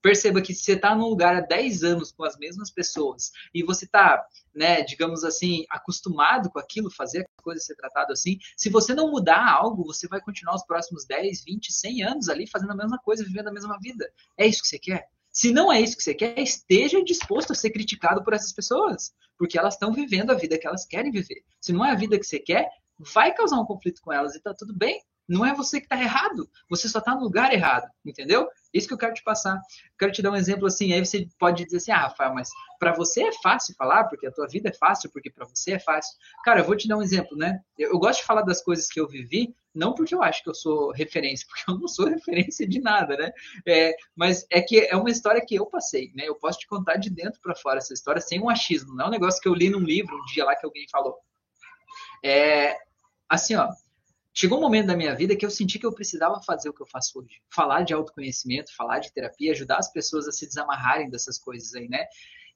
Perceba 0.00 0.40
que 0.40 0.54
se 0.54 0.62
você 0.62 0.74
está 0.74 0.94
num 0.94 1.08
lugar 1.08 1.34
há 1.34 1.40
10 1.40 1.82
anos 1.82 2.12
com 2.12 2.22
as 2.22 2.36
mesmas 2.38 2.70
pessoas 2.70 3.32
e 3.52 3.64
você 3.64 3.86
está, 3.86 4.24
né, 4.54 4.82
digamos 4.82 5.24
assim, 5.24 5.64
acostumado 5.68 6.48
com 6.48 6.60
aquilo, 6.60 6.92
fazer 6.92 7.22
a 7.22 7.42
coisa 7.42 7.60
ser 7.60 7.74
tratado 7.74 8.12
assim, 8.12 8.38
se 8.56 8.70
você 8.70 8.94
não 8.94 9.10
mudar 9.10 9.52
algo, 9.52 9.84
você 9.84 10.06
vai 10.06 10.20
continuar 10.20 10.54
os 10.54 10.64
próximos 10.64 11.04
10, 11.06 11.42
20, 11.44 11.72
100 11.72 12.02
anos 12.04 12.28
ali 12.28 12.46
fazendo 12.48 12.70
a 12.70 12.76
mesma 12.76 12.98
coisa, 12.98 13.24
vivendo 13.24 13.48
a 13.48 13.52
mesma 13.52 13.76
vida. 13.80 14.08
É 14.36 14.46
isso 14.46 14.62
que 14.62 14.68
você 14.68 14.78
quer? 14.78 15.08
Se 15.38 15.52
não 15.52 15.72
é 15.72 15.80
isso 15.80 15.96
que 15.96 16.02
você 16.02 16.14
quer, 16.16 16.36
esteja 16.40 17.00
disposto 17.00 17.52
a 17.52 17.54
ser 17.54 17.70
criticado 17.70 18.24
por 18.24 18.32
essas 18.32 18.52
pessoas, 18.52 19.12
porque 19.38 19.56
elas 19.56 19.74
estão 19.74 19.92
vivendo 19.92 20.32
a 20.32 20.34
vida 20.34 20.58
que 20.58 20.66
elas 20.66 20.84
querem 20.84 21.12
viver. 21.12 21.44
Se 21.60 21.72
não 21.72 21.84
é 21.84 21.92
a 21.92 21.94
vida 21.94 22.18
que 22.18 22.26
você 22.26 22.40
quer, 22.40 22.68
vai 22.98 23.32
causar 23.32 23.60
um 23.60 23.64
conflito 23.64 24.02
com 24.02 24.12
elas 24.12 24.34
e 24.34 24.42
tá 24.42 24.52
tudo 24.52 24.76
bem. 24.76 25.00
Não 25.28 25.44
é 25.44 25.54
você 25.54 25.78
que 25.78 25.84
está 25.84 26.00
errado, 26.00 26.48
você 26.70 26.88
só 26.88 27.00
está 27.00 27.14
no 27.14 27.20
lugar 27.20 27.52
errado, 27.52 27.86
entendeu? 28.04 28.48
Isso 28.72 28.88
que 28.88 28.94
eu 28.94 28.98
quero 28.98 29.12
te 29.12 29.22
passar. 29.22 29.60
Quero 29.98 30.10
te 30.10 30.22
dar 30.22 30.30
um 30.30 30.36
exemplo 30.36 30.66
assim, 30.66 30.92
aí 30.92 31.04
você 31.04 31.28
pode 31.38 31.64
dizer 31.64 31.76
assim, 31.76 31.92
ah, 31.92 31.98
Rafael, 31.98 32.34
mas 32.34 32.48
para 32.78 32.92
você 32.92 33.24
é 33.24 33.32
fácil 33.42 33.74
falar, 33.74 34.04
porque 34.04 34.26
a 34.26 34.32
tua 34.32 34.46
vida 34.46 34.70
é 34.70 34.72
fácil, 34.72 35.10
porque 35.10 35.30
para 35.30 35.44
você 35.44 35.72
é 35.72 35.78
fácil. 35.78 36.16
Cara, 36.44 36.60
eu 36.60 36.64
vou 36.64 36.76
te 36.76 36.88
dar 36.88 36.96
um 36.96 37.02
exemplo, 37.02 37.36
né? 37.36 37.60
Eu, 37.76 37.90
eu, 37.90 37.98
gosto 37.98 38.20
de 38.20 38.26
falar 38.26 38.42
das 38.42 38.62
coisas 38.62 38.86
que 38.86 38.98
eu 38.98 39.06
vivi, 39.06 39.54
não 39.74 39.94
porque 39.94 40.14
eu 40.14 40.22
acho 40.22 40.42
que 40.42 40.48
eu 40.48 40.54
sou 40.54 40.92
referência, 40.92 41.46
porque 41.50 41.70
eu 41.70 41.78
não 41.78 41.88
sou 41.88 42.06
referência 42.06 42.66
de 42.66 42.80
nada, 42.80 43.16
né? 43.16 43.30
É, 43.66 43.94
mas 44.16 44.46
é 44.50 44.62
que 44.62 44.80
é 44.80 44.96
uma 44.96 45.10
história 45.10 45.44
que 45.44 45.56
eu 45.56 45.66
passei, 45.66 46.10
né? 46.14 46.26
Eu 46.26 46.36
posso 46.36 46.58
te 46.58 46.66
contar 46.66 46.96
de 46.96 47.10
dentro 47.10 47.38
para 47.42 47.54
fora 47.54 47.78
essa 47.78 47.92
história 47.92 48.20
sem 48.20 48.40
um 48.40 48.48
achismo, 48.48 48.94
não 48.94 49.06
é 49.06 49.08
um 49.08 49.12
negócio 49.12 49.42
que 49.42 49.48
eu 49.48 49.54
li 49.54 49.68
num 49.68 49.80
livro 49.80 50.16
um 50.16 50.24
dia 50.24 50.44
lá 50.44 50.56
que 50.56 50.64
alguém 50.64 50.86
falou. 50.90 51.18
É, 52.24 52.76
assim, 53.28 53.54
ó, 53.54 53.68
Chegou 54.40 54.58
um 54.58 54.60
momento 54.60 54.86
da 54.86 54.96
minha 54.96 55.16
vida 55.16 55.34
que 55.34 55.44
eu 55.44 55.50
senti 55.50 55.80
que 55.80 55.84
eu 55.84 55.92
precisava 55.92 56.40
fazer 56.40 56.68
o 56.68 56.72
que 56.72 56.80
eu 56.80 56.86
faço 56.86 57.18
hoje. 57.18 57.42
Falar 57.52 57.82
de 57.82 57.92
autoconhecimento, 57.92 58.72
falar 58.76 59.00
de 59.00 59.12
terapia, 59.12 59.50
ajudar 59.50 59.78
as 59.78 59.90
pessoas 59.92 60.28
a 60.28 60.30
se 60.30 60.46
desamarrarem 60.46 61.10
dessas 61.10 61.36
coisas 61.36 61.74
aí, 61.74 61.88
né? 61.88 62.06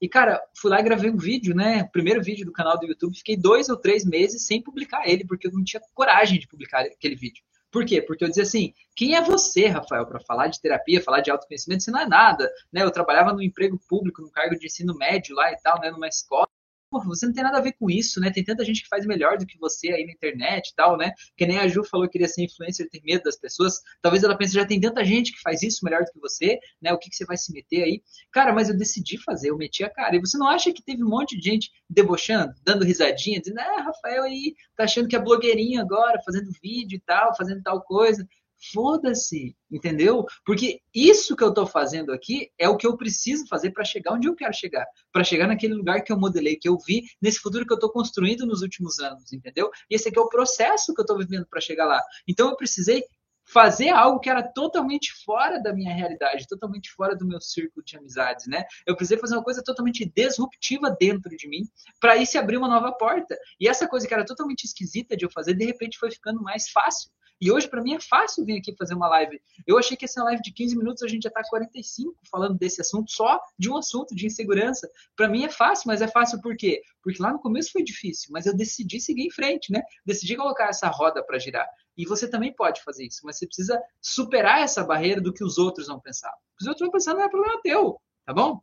E, 0.00 0.08
cara, 0.08 0.40
fui 0.54 0.70
lá 0.70 0.78
e 0.78 0.84
gravei 0.84 1.10
um 1.10 1.16
vídeo, 1.16 1.56
né? 1.56 1.82
Primeiro 1.92 2.22
vídeo 2.22 2.46
do 2.46 2.52
canal 2.52 2.78
do 2.78 2.86
YouTube. 2.86 3.18
Fiquei 3.18 3.36
dois 3.36 3.68
ou 3.68 3.76
três 3.76 4.04
meses 4.04 4.46
sem 4.46 4.62
publicar 4.62 5.08
ele, 5.08 5.26
porque 5.26 5.48
eu 5.48 5.52
não 5.52 5.64
tinha 5.64 5.82
coragem 5.92 6.38
de 6.38 6.46
publicar 6.46 6.82
aquele 6.82 7.16
vídeo. 7.16 7.42
Por 7.68 7.84
quê? 7.84 8.00
Porque 8.00 8.22
eu 8.22 8.28
dizia 8.28 8.44
assim: 8.44 8.72
quem 8.94 9.16
é 9.16 9.20
você, 9.20 9.66
Rafael, 9.66 10.06
para 10.06 10.20
falar 10.20 10.46
de 10.46 10.60
terapia, 10.60 11.02
falar 11.02 11.20
de 11.20 11.32
autoconhecimento? 11.32 11.80
Isso 11.80 11.90
não 11.90 11.98
é 11.98 12.06
nada, 12.06 12.48
né? 12.72 12.84
Eu 12.84 12.92
trabalhava 12.92 13.32
no 13.32 13.42
emprego 13.42 13.76
público, 13.88 14.22
no 14.22 14.30
cargo 14.30 14.56
de 14.56 14.66
ensino 14.66 14.94
médio 14.94 15.34
lá 15.34 15.50
e 15.50 15.56
tal, 15.60 15.80
né? 15.80 15.90
Numa 15.90 16.06
escola 16.06 16.46
porra, 16.92 17.06
você 17.06 17.24
não 17.24 17.32
tem 17.32 17.42
nada 17.42 17.56
a 17.56 17.60
ver 17.62 17.72
com 17.72 17.90
isso, 17.90 18.20
né? 18.20 18.30
Tem 18.30 18.44
tanta 18.44 18.62
gente 18.62 18.82
que 18.82 18.88
faz 18.88 19.06
melhor 19.06 19.38
do 19.38 19.46
que 19.46 19.58
você 19.58 19.88
aí 19.88 20.04
na 20.04 20.12
internet 20.12 20.68
e 20.68 20.74
tal, 20.74 20.98
né? 20.98 21.12
Que 21.34 21.46
nem 21.46 21.56
a 21.56 21.66
Ju 21.66 21.82
falou 21.82 22.06
que 22.06 22.12
queria 22.12 22.28
ser 22.28 22.44
influencer, 22.44 22.86
tem 22.90 23.00
medo 23.02 23.22
das 23.22 23.36
pessoas. 23.36 23.80
Talvez 24.02 24.22
ela 24.22 24.36
pense, 24.36 24.52
já 24.52 24.66
tem 24.66 24.78
tanta 24.78 25.02
gente 25.02 25.32
que 25.32 25.40
faz 25.40 25.62
isso 25.62 25.82
melhor 25.82 26.04
do 26.04 26.12
que 26.12 26.20
você, 26.20 26.58
né? 26.82 26.92
O 26.92 26.98
que, 26.98 27.08
que 27.08 27.16
você 27.16 27.24
vai 27.24 27.38
se 27.38 27.50
meter 27.50 27.84
aí? 27.84 28.02
Cara, 28.30 28.52
mas 28.52 28.68
eu 28.68 28.76
decidi 28.76 29.16
fazer, 29.16 29.48
eu 29.48 29.56
meti 29.56 29.82
a 29.82 29.88
cara. 29.88 30.14
E 30.14 30.20
você 30.20 30.36
não 30.36 30.46
acha 30.46 30.70
que 30.70 30.82
teve 30.82 31.02
um 31.02 31.08
monte 31.08 31.34
de 31.38 31.50
gente 31.50 31.70
debochando, 31.88 32.52
dando 32.62 32.84
risadinha, 32.84 33.40
dizendo, 33.40 33.60
ah, 33.60 33.82
Rafael 33.82 34.24
aí 34.24 34.54
tá 34.76 34.84
achando 34.84 35.08
que 35.08 35.16
é 35.16 35.18
blogueirinho 35.18 35.80
agora, 35.80 36.20
fazendo 36.22 36.52
vídeo 36.62 36.96
e 36.96 37.00
tal, 37.00 37.34
fazendo 37.34 37.62
tal 37.62 37.80
coisa. 37.82 38.26
Foda-se, 38.70 39.56
entendeu? 39.70 40.24
Porque 40.44 40.80
isso 40.94 41.34
que 41.34 41.42
eu 41.42 41.48
estou 41.48 41.66
fazendo 41.66 42.12
aqui 42.12 42.50
é 42.56 42.68
o 42.68 42.76
que 42.76 42.86
eu 42.86 42.96
preciso 42.96 43.46
fazer 43.48 43.72
para 43.72 43.84
chegar 43.84 44.12
onde 44.12 44.28
eu 44.28 44.36
quero 44.36 44.54
chegar, 44.54 44.86
para 45.12 45.24
chegar 45.24 45.48
naquele 45.48 45.74
lugar 45.74 46.02
que 46.02 46.12
eu 46.12 46.18
modelei, 46.18 46.56
que 46.56 46.68
eu 46.68 46.78
vi 46.78 47.02
nesse 47.20 47.40
futuro 47.40 47.66
que 47.66 47.72
eu 47.72 47.76
estou 47.76 47.90
construindo 47.90 48.46
nos 48.46 48.62
últimos 48.62 49.00
anos, 49.00 49.32
entendeu? 49.32 49.70
E 49.90 49.96
esse 49.96 50.08
aqui 50.08 50.18
é 50.18 50.22
o 50.22 50.28
processo 50.28 50.94
que 50.94 51.00
eu 51.00 51.04
estou 51.04 51.18
vivendo 51.18 51.46
para 51.48 51.60
chegar 51.60 51.86
lá. 51.86 52.00
Então 52.28 52.50
eu 52.50 52.56
precisei 52.56 53.02
fazer 53.44 53.88
algo 53.88 54.20
que 54.20 54.30
era 54.30 54.42
totalmente 54.42 55.12
fora 55.24 55.60
da 55.60 55.72
minha 55.72 55.92
realidade, 55.92 56.46
totalmente 56.46 56.90
fora 56.92 57.16
do 57.16 57.26
meu 57.26 57.40
círculo 57.40 57.84
de 57.84 57.96
amizades, 57.96 58.46
né? 58.46 58.64
Eu 58.86 58.94
precisei 58.94 59.18
fazer 59.18 59.34
uma 59.34 59.42
coisa 59.42 59.62
totalmente 59.62 60.10
disruptiva 60.14 60.96
dentro 60.98 61.36
de 61.36 61.48
mim, 61.48 61.64
para 62.00 62.12
aí 62.12 62.26
se 62.26 62.38
abrir 62.38 62.56
uma 62.56 62.68
nova 62.68 62.92
porta. 62.92 63.36
E 63.58 63.68
essa 63.68 63.88
coisa 63.88 64.06
que 64.06 64.14
era 64.14 64.24
totalmente 64.24 64.64
esquisita 64.64 65.16
de 65.16 65.24
eu 65.24 65.30
fazer, 65.30 65.54
de 65.54 65.64
repente 65.64 65.98
foi 65.98 66.10
ficando 66.10 66.40
mais 66.40 66.70
fácil. 66.70 67.10
E 67.42 67.50
hoje, 67.50 67.68
para 67.68 67.82
mim, 67.82 67.94
é 67.94 68.00
fácil 68.00 68.44
vir 68.44 68.56
aqui 68.56 68.72
fazer 68.76 68.94
uma 68.94 69.08
live. 69.08 69.42
Eu 69.66 69.76
achei 69.76 69.96
que 69.96 70.04
essa 70.04 70.22
live 70.22 70.40
de 70.40 70.52
15 70.52 70.76
minutos 70.76 71.02
a 71.02 71.08
gente 71.08 71.24
já 71.24 71.28
está 71.28 71.42
45 71.42 72.14
falando 72.30 72.56
desse 72.56 72.80
assunto, 72.80 73.10
só 73.10 73.40
de 73.58 73.68
um 73.68 73.76
assunto 73.76 74.14
de 74.14 74.26
insegurança. 74.26 74.88
Para 75.16 75.28
mim 75.28 75.44
é 75.44 75.48
fácil, 75.48 75.88
mas 75.88 76.00
é 76.00 76.06
fácil 76.06 76.40
por 76.40 76.56
quê? 76.56 76.80
Porque 77.02 77.20
lá 77.20 77.32
no 77.32 77.40
começo 77.40 77.72
foi 77.72 77.82
difícil, 77.82 78.28
mas 78.30 78.46
eu 78.46 78.56
decidi 78.56 79.00
seguir 79.00 79.26
em 79.26 79.30
frente, 79.32 79.72
né? 79.72 79.82
Decidi 80.06 80.36
colocar 80.36 80.68
essa 80.68 80.86
roda 80.86 81.20
para 81.20 81.36
girar. 81.36 81.68
E 81.96 82.06
você 82.06 82.30
também 82.30 82.54
pode 82.54 82.80
fazer 82.84 83.06
isso, 83.06 83.22
mas 83.24 83.38
você 83.38 83.46
precisa 83.46 83.82
superar 84.00 84.60
essa 84.60 84.84
barreira 84.84 85.20
do 85.20 85.32
que 85.32 85.42
os 85.42 85.58
outros 85.58 85.88
vão 85.88 85.98
pensar. 85.98 86.32
Os 86.60 86.68
outros 86.68 86.86
vão 86.86 86.92
pensar 86.92 87.12
não 87.12 87.24
é 87.24 87.28
problema 87.28 87.60
teu, 87.60 88.00
tá 88.24 88.32
bom? 88.32 88.60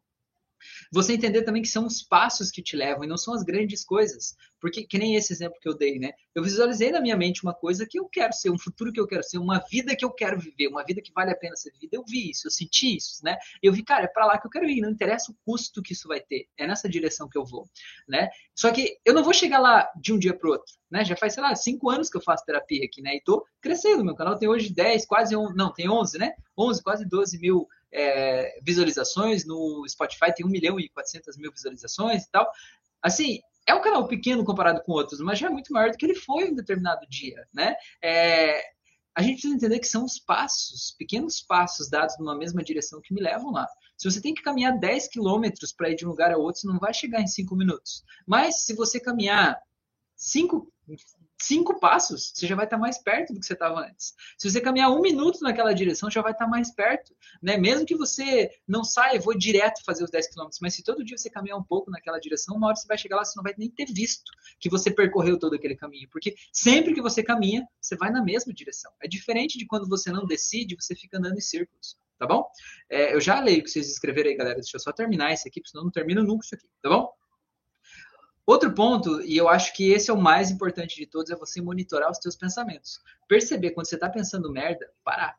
Você 0.91 1.13
entender 1.13 1.43
também 1.43 1.61
que 1.61 1.67
são 1.67 1.85
os 1.85 2.01
passos 2.01 2.51
que 2.51 2.61
te 2.61 2.75
levam 2.75 3.03
e 3.03 3.07
não 3.07 3.17
são 3.17 3.33
as 3.33 3.43
grandes 3.43 3.83
coisas. 3.83 4.35
Porque, 4.59 4.83
que 4.83 4.97
nem 4.97 5.15
esse 5.15 5.31
exemplo 5.31 5.59
que 5.61 5.69
eu 5.69 5.77
dei, 5.77 5.97
né? 5.97 6.11
Eu 6.35 6.43
visualizei 6.43 6.91
na 6.91 6.99
minha 6.99 7.15
mente 7.15 7.43
uma 7.43 7.53
coisa 7.53 7.85
que 7.85 7.97
eu 7.97 8.05
quero 8.05 8.33
ser, 8.33 8.49
um 8.49 8.59
futuro 8.59 8.91
que 8.91 8.99
eu 8.99 9.07
quero 9.07 9.23
ser, 9.23 9.37
uma 9.37 9.59
vida 9.71 9.95
que 9.95 10.03
eu 10.03 10.11
quero 10.11 10.39
viver, 10.39 10.67
uma 10.67 10.83
vida 10.83 11.01
que 11.01 11.13
vale 11.13 11.31
a 11.31 11.35
pena 11.35 11.55
ser 11.55 11.71
vivida. 11.71 11.95
Eu 11.95 12.03
vi 12.05 12.29
isso, 12.31 12.47
eu 12.47 12.51
senti 12.51 12.97
isso, 12.97 13.23
né? 13.23 13.37
Eu 13.63 13.71
vi, 13.71 13.83
cara, 13.83 14.05
é 14.05 14.07
para 14.07 14.25
lá 14.25 14.37
que 14.37 14.45
eu 14.45 14.51
quero 14.51 14.69
ir, 14.69 14.81
não 14.81 14.89
interessa 14.89 15.31
o 15.31 15.35
custo 15.45 15.81
que 15.81 15.93
isso 15.93 16.07
vai 16.07 16.19
ter, 16.19 16.47
é 16.57 16.67
nessa 16.67 16.89
direção 16.89 17.29
que 17.29 17.37
eu 17.37 17.45
vou, 17.45 17.67
né? 18.07 18.29
Só 18.53 18.71
que 18.71 18.97
eu 19.05 19.13
não 19.13 19.23
vou 19.23 19.33
chegar 19.33 19.59
lá 19.59 19.89
de 19.95 20.11
um 20.13 20.19
dia 20.19 20.33
para 20.33 20.49
outro, 20.49 20.73
né? 20.91 21.05
Já 21.05 21.15
faz, 21.15 21.33
sei 21.33 21.43
lá, 21.43 21.55
cinco 21.55 21.89
anos 21.89 22.09
que 22.09 22.17
eu 22.17 22.21
faço 22.21 22.45
terapia 22.45 22.85
aqui, 22.85 23.01
né? 23.01 23.15
E 23.15 23.21
tô 23.21 23.45
crescendo, 23.61 24.03
meu 24.03 24.15
canal 24.15 24.37
tem 24.37 24.49
hoje 24.49 24.73
10, 24.73 25.05
quase, 25.05 25.35
um, 25.35 25.53
não, 25.53 25.71
tem 25.71 25.89
11, 25.89 26.17
né? 26.17 26.33
11, 26.57 26.83
quase 26.83 27.05
12 27.07 27.39
mil 27.39 27.67
é, 27.91 28.59
visualizações, 28.61 29.45
no 29.45 29.85
Spotify 29.87 30.33
tem 30.33 30.45
1 30.45 30.49
milhão 30.49 30.79
e 30.79 30.89
400 30.89 31.37
mil 31.37 31.51
visualizações 31.51 32.23
e 32.23 32.31
tal. 32.31 32.49
Assim, 33.01 33.39
é 33.65 33.73
um 33.73 33.81
canal 33.81 34.07
pequeno 34.07 34.43
comparado 34.43 34.81
com 34.83 34.91
outros, 34.91 35.19
mas 35.19 35.39
já 35.39 35.47
é 35.47 35.49
muito 35.49 35.71
maior 35.71 35.91
do 35.91 35.97
que 35.97 36.05
ele 36.05 36.15
foi 36.15 36.49
em 36.49 36.55
determinado 36.55 37.05
dia, 37.07 37.45
né? 37.53 37.75
É, 38.03 38.61
a 39.15 39.21
gente 39.21 39.33
precisa 39.33 39.55
entender 39.55 39.79
que 39.79 39.87
são 39.87 40.05
os 40.05 40.17
passos, 40.17 40.95
pequenos 40.97 41.41
passos 41.41 41.89
dados 41.89 42.15
numa 42.17 42.37
mesma 42.37 42.63
direção 42.63 43.01
que 43.01 43.13
me 43.13 43.21
levam 43.21 43.51
lá. 43.51 43.67
Se 43.97 44.09
você 44.09 44.21
tem 44.21 44.33
que 44.33 44.41
caminhar 44.41 44.79
10 44.79 45.09
quilômetros 45.09 45.73
para 45.73 45.89
ir 45.89 45.95
de 45.95 46.05
um 46.05 46.09
lugar 46.09 46.31
a 46.31 46.37
outro, 46.37 46.61
você 46.61 46.67
não 46.67 46.79
vai 46.79 46.93
chegar 46.93 47.21
em 47.21 47.27
5 47.27 47.55
minutos. 47.55 48.03
Mas 48.25 48.63
se 48.63 48.73
você 48.73 48.99
caminhar 48.99 49.59
5 50.15 50.71
cinco 51.41 51.79
passos, 51.79 52.31
você 52.33 52.45
já 52.45 52.55
vai 52.55 52.65
estar 52.65 52.77
mais 52.77 53.01
perto 53.01 53.33
do 53.33 53.39
que 53.39 53.45
você 53.45 53.53
estava 53.53 53.79
antes. 53.79 54.13
Se 54.37 54.49
você 54.49 54.59
caminhar 54.59 54.91
um 54.91 55.01
minuto 55.01 55.39
naquela 55.41 55.73
direção, 55.73 56.09
já 56.09 56.21
vai 56.21 56.33
estar 56.33 56.47
mais 56.47 56.73
perto. 56.73 57.15
Né? 57.41 57.57
Mesmo 57.57 57.85
que 57.85 57.95
você 57.95 58.51
não 58.67 58.83
saia, 58.83 59.19
vou 59.19 59.37
direto 59.37 59.83
fazer 59.85 60.03
os 60.03 60.11
10 60.11 60.29
quilômetros, 60.29 60.59
mas 60.61 60.73
se 60.73 60.83
todo 60.83 61.03
dia 61.03 61.17
você 61.17 61.29
caminhar 61.29 61.57
um 61.57 61.63
pouco 61.63 61.89
naquela 61.89 62.19
direção, 62.19 62.57
uma 62.57 62.67
hora 62.67 62.75
você 62.75 62.87
vai 62.87 62.97
chegar 62.97 63.15
lá, 63.15 63.25
você 63.25 63.33
não 63.35 63.43
vai 63.43 63.53
nem 63.57 63.69
ter 63.69 63.85
visto 63.85 64.31
que 64.59 64.69
você 64.69 64.91
percorreu 64.91 65.39
todo 65.39 65.55
aquele 65.55 65.75
caminho. 65.75 66.09
Porque 66.11 66.35
sempre 66.51 66.93
que 66.93 67.01
você 67.01 67.23
caminha, 67.23 67.67
você 67.79 67.95
vai 67.95 68.11
na 68.11 68.23
mesma 68.23 68.53
direção. 68.53 68.91
É 69.01 69.07
diferente 69.07 69.57
de 69.57 69.65
quando 69.65 69.87
você 69.87 70.11
não 70.11 70.25
decide, 70.25 70.75
você 70.79 70.95
fica 70.95 71.17
andando 71.17 71.37
em 71.37 71.41
círculos. 71.41 71.97
Tá 72.17 72.27
bom? 72.27 72.45
É, 72.89 73.15
eu 73.15 73.21
já 73.21 73.39
leio 73.39 73.61
o 73.61 73.63
que 73.63 73.69
vocês 73.69 73.89
escreveram 73.89 74.29
aí, 74.29 74.35
galera. 74.35 74.59
Deixa 74.59 74.75
eu 74.75 74.81
só 74.81 74.91
terminar 74.91 75.31
esse 75.31 75.47
aqui, 75.47 75.61
senão 75.63 75.85
não 75.85 75.91
termina 75.91 76.21
nunca 76.21 76.45
isso 76.45 76.53
aqui. 76.53 76.67
Tá 76.81 76.89
bom? 76.89 77.09
Outro 78.49 78.73
ponto, 78.73 79.21
e 79.21 79.37
eu 79.37 79.47
acho 79.47 79.75
que 79.75 79.91
esse 79.91 80.09
é 80.09 80.13
o 80.13 80.19
mais 80.19 80.49
importante 80.49 80.95
de 80.95 81.05
todos, 81.05 81.29
é 81.29 81.35
você 81.35 81.61
monitorar 81.61 82.09
os 82.09 82.17
seus 82.17 82.35
pensamentos. 82.35 82.99
Perceber 83.27 83.69
quando 83.69 83.85
você 83.85 83.93
está 83.93 84.09
pensando 84.09 84.51
merda, 84.51 84.91
parar. 85.03 85.37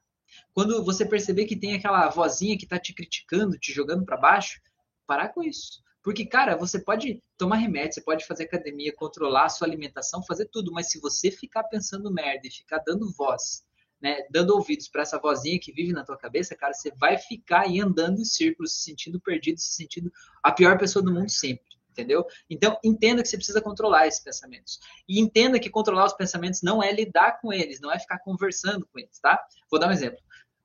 Quando 0.55 0.85
você 0.85 1.05
perceber 1.05 1.47
que 1.47 1.57
tem 1.57 1.75
aquela 1.75 2.09
vozinha 2.09 2.57
que 2.57 2.63
está 2.63 2.79
te 2.79 2.95
criticando, 2.95 3.59
te 3.59 3.73
jogando 3.73 4.05
para 4.05 4.17
baixo, 4.17 4.61
parar 5.09 5.31
com 5.31 5.43
isso. 5.43 5.83
Porque, 6.05 6.25
cara, 6.25 6.57
você 6.57 6.79
pode 6.79 7.21
tomar 7.37 7.57
remédio, 7.57 7.95
você 7.95 8.01
pode 8.01 8.25
fazer 8.25 8.45
academia, 8.45 8.95
controlar 8.95 9.47
a 9.47 9.49
sua 9.49 9.67
alimentação, 9.67 10.23
fazer 10.23 10.47
tudo, 10.47 10.71
mas 10.71 10.89
se 10.89 11.01
você 11.01 11.33
ficar 11.33 11.65
pensando 11.65 12.15
merda 12.15 12.47
e 12.47 12.51
ficar 12.53 12.79
dando 12.87 13.13
voz, 13.15 13.65
né, 14.01 14.19
dando 14.31 14.55
ouvidos 14.55 14.87
para 14.87 15.03
essa 15.03 15.19
vozinha 15.19 15.59
que 15.59 15.73
vive 15.73 15.93
na 15.93 16.05
tua 16.05 16.17
cabeça, 16.17 16.55
cara, 16.55 16.73
você 16.73 16.93
vai 16.93 17.19
ficar 17.19 17.63
aí 17.63 17.81
andando 17.81 18.21
em 18.21 18.25
círculos, 18.25 18.73
se 18.73 18.85
sentindo 18.85 19.21
perdido, 19.21 19.59
se 19.59 19.73
sentindo 19.73 20.13
a 20.45 20.53
pior 20.53 20.79
pessoa 20.79 21.05
do 21.05 21.13
mundo 21.13 21.29
sempre 21.29 21.70
entendeu? 22.01 22.25
Então, 22.49 22.79
entenda 22.83 23.23
que 23.23 23.29
você 23.29 23.37
precisa 23.37 23.61
controlar 23.61 24.07
esses 24.07 24.23
pensamentos. 24.23 24.79
E 25.09 25.21
entenda 25.21 25.61
que 25.61 25.69
controlar 25.69 26.07
os 26.07 26.15
pensamentos 26.15 26.63
não 26.63 26.83
é 26.83 26.93
lidar 26.93 27.41
com 27.41 27.53
eles, 27.53 27.81
não 27.81 27.93
é 27.93 27.99
ficar 27.99 28.19
conversando 28.19 28.87
com 28.87 28.99
eles, 28.99 29.19
tá? 29.21 29.39
Vou 29.71 29.79
dar 29.79 29.89
um 29.89 29.93
exemplo. 29.93 30.19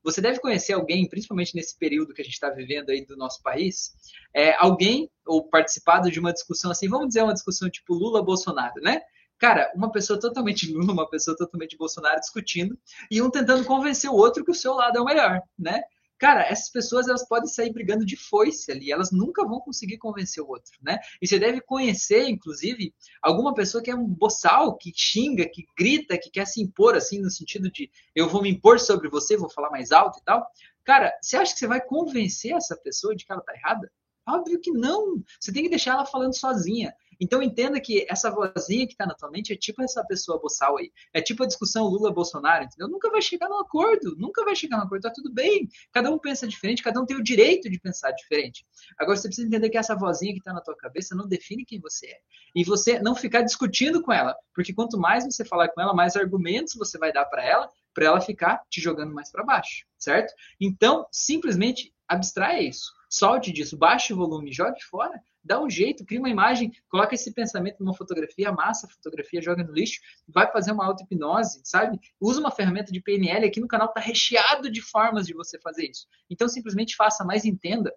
Você 0.03 0.21
deve 0.21 0.39
conhecer 0.39 0.73
alguém, 0.73 1.09
principalmente 1.09 1.55
nesse 1.55 1.77
período 1.77 2.13
que 2.13 2.21
a 2.21 2.23
gente 2.23 2.35
está 2.35 2.49
vivendo 2.49 2.91
aí 2.91 3.03
do 3.03 3.17
nosso 3.17 3.41
país, 3.41 3.93
é, 4.33 4.55
alguém 4.57 5.09
ou 5.25 5.43
participado 5.49 6.11
de 6.11 6.19
uma 6.19 6.31
discussão 6.31 6.69
assim, 6.69 6.87
vamos 6.87 7.07
dizer 7.07 7.23
uma 7.23 7.33
discussão 7.33 7.69
tipo 7.69 7.95
Lula-Bolsonaro, 7.95 8.79
né? 8.81 9.01
Cara, 9.37 9.71
uma 9.75 9.91
pessoa 9.91 10.19
totalmente 10.19 10.69
Lula, 10.71 10.93
uma 10.93 11.09
pessoa 11.09 11.35
totalmente 11.35 11.75
Bolsonaro 11.75 12.19
discutindo 12.19 12.77
e 13.09 13.21
um 13.21 13.31
tentando 13.31 13.65
convencer 13.65 14.09
o 14.09 14.15
outro 14.15 14.45
que 14.45 14.51
o 14.51 14.55
seu 14.55 14.73
lado 14.73 14.97
é 14.97 15.01
o 15.01 15.05
melhor, 15.05 15.41
né? 15.57 15.81
Cara, 16.25 16.41
essas 16.41 16.71
pessoas 16.71 17.07
elas 17.07 17.23
podem 17.27 17.47
sair 17.47 17.71
brigando 17.71 18.03
de 18.03 18.17
foice 18.17 18.71
ali, 18.71 18.91
elas 18.91 19.11
nunca 19.11 19.45
vão 19.45 19.59
conseguir 19.59 19.99
convencer 19.99 20.41
o 20.41 20.47
outro, 20.47 20.71
né? 20.81 20.97
E 21.21 21.27
você 21.27 21.37
deve 21.37 21.61
conhecer, 21.61 22.27
inclusive, 22.27 22.95
alguma 23.21 23.53
pessoa 23.53 23.83
que 23.83 23.91
é 23.91 23.95
um 23.95 24.07
boçal, 24.07 24.75
que 24.75 24.91
xinga, 24.95 25.47
que 25.47 25.67
grita, 25.77 26.17
que 26.17 26.31
quer 26.31 26.47
se 26.47 26.59
impor, 26.59 26.95
assim, 26.95 27.21
no 27.21 27.29
sentido 27.29 27.69
de 27.69 27.91
eu 28.15 28.27
vou 28.27 28.41
me 28.41 28.49
impor 28.49 28.79
sobre 28.79 29.07
você, 29.07 29.37
vou 29.37 29.51
falar 29.51 29.69
mais 29.69 29.91
alto 29.91 30.17
e 30.17 30.23
tal. 30.23 30.43
Cara, 30.83 31.15
você 31.21 31.37
acha 31.37 31.53
que 31.53 31.59
você 31.59 31.67
vai 31.67 31.79
convencer 31.79 32.53
essa 32.53 32.75
pessoa 32.75 33.15
de 33.15 33.23
que 33.23 33.31
ela 33.31 33.41
tá 33.41 33.53
errada? 33.53 33.91
Óbvio 34.27 34.59
que 34.59 34.71
não. 34.71 35.23
Você 35.39 35.53
tem 35.53 35.61
que 35.61 35.69
deixar 35.69 35.91
ela 35.91 36.07
falando 36.07 36.35
sozinha. 36.35 36.91
Então 37.19 37.41
entenda 37.41 37.79
que 37.79 38.05
essa 38.09 38.29
vozinha 38.29 38.85
que 38.85 38.93
está 38.93 39.05
na 39.05 39.13
tua 39.13 39.29
mente 39.29 39.53
é 39.53 39.55
tipo 39.55 39.81
essa 39.81 40.03
pessoa 40.03 40.39
boçal 40.39 40.77
aí. 40.77 40.91
É 41.13 41.21
tipo 41.21 41.43
a 41.43 41.47
discussão 41.47 41.85
Lula-Bolsonaro, 41.87 42.65
entendeu? 42.65 42.87
Nunca 42.87 43.09
vai 43.09 43.21
chegar 43.21 43.49
num 43.49 43.59
acordo, 43.59 44.15
nunca 44.17 44.43
vai 44.43 44.55
chegar 44.55 44.77
num 44.77 44.83
acordo, 44.83 45.03
tá 45.03 45.11
tudo 45.13 45.33
bem. 45.33 45.67
Cada 45.91 46.09
um 46.09 46.19
pensa 46.19 46.47
diferente, 46.47 46.83
cada 46.83 47.01
um 47.01 47.05
tem 47.05 47.17
o 47.17 47.23
direito 47.23 47.69
de 47.69 47.79
pensar 47.79 48.11
diferente. 48.11 48.65
Agora 48.97 49.17
você 49.17 49.27
precisa 49.27 49.47
entender 49.47 49.69
que 49.69 49.77
essa 49.77 49.95
vozinha 49.95 50.33
que 50.33 50.39
está 50.39 50.53
na 50.53 50.61
tua 50.61 50.75
cabeça 50.75 51.15
não 51.15 51.27
define 51.27 51.65
quem 51.65 51.79
você 51.79 52.07
é. 52.07 52.17
E 52.55 52.63
você 52.63 52.99
não 52.99 53.15
ficar 53.15 53.41
discutindo 53.41 54.01
com 54.01 54.11
ela, 54.11 54.35
porque 54.53 54.73
quanto 54.73 54.97
mais 54.97 55.25
você 55.25 55.43
falar 55.43 55.69
com 55.69 55.81
ela, 55.81 55.93
mais 55.93 56.15
argumentos 56.15 56.73
você 56.75 56.97
vai 56.97 57.11
dar 57.11 57.25
para 57.25 57.43
ela, 57.43 57.69
para 57.93 58.05
ela 58.05 58.21
ficar 58.21 58.61
te 58.69 58.81
jogando 58.81 59.13
mais 59.13 59.31
para 59.31 59.43
baixo, 59.43 59.85
certo? 59.97 60.33
Então, 60.59 61.07
simplesmente 61.11 61.93
abstraia 62.07 62.61
isso. 62.61 62.91
Solte 63.17 63.51
disso, 63.51 63.77
baixe 63.77 64.13
o 64.13 64.17
volume, 64.17 64.51
jogue 64.51 64.83
fora 64.83 65.21
dá 65.45 65.61
um 65.61 65.69
jeito, 65.69 66.03
cria 66.03 66.19
uma 66.19 66.29
imagem, 66.29 66.73
coloca 66.89 67.13
esse 67.13 67.31
pensamento 67.31 67.77
numa 67.79 67.93
fotografia, 67.93 68.49
amassa 68.49 68.87
a 68.87 68.89
fotografia, 68.89 69.39
joga 69.39 69.63
no 69.63 69.71
lixo, 69.71 70.01
vai 70.27 70.51
fazer 70.51 70.71
uma 70.71 70.83
auto-hipnose, 70.87 71.61
sabe? 71.63 71.99
Usa 72.19 72.39
uma 72.39 72.49
ferramenta 72.49 72.91
de 72.91 72.99
PNL, 72.99 73.45
aqui 73.45 73.59
no 73.59 73.67
canal 73.67 73.89
está 73.89 74.01
recheado 74.01 74.71
de 74.71 74.81
formas 74.81 75.27
de 75.27 75.35
você 75.35 75.59
fazer 75.59 75.87
isso. 75.87 76.07
Então, 76.29 76.47
simplesmente 76.47 76.95
faça, 76.95 77.23
mas 77.23 77.45
entenda 77.45 77.93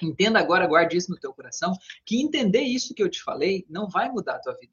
Entenda 0.00 0.40
agora, 0.40 0.66
guarde 0.66 0.96
isso 0.96 1.10
no 1.10 1.18
teu 1.18 1.34
coração, 1.34 1.74
que 2.04 2.20
entender 2.20 2.62
isso 2.62 2.94
que 2.94 3.02
eu 3.02 3.10
te 3.10 3.22
falei 3.22 3.66
não 3.68 3.88
vai 3.88 4.08
mudar 4.08 4.36
a 4.36 4.40
tua 4.40 4.54
vida. 4.54 4.72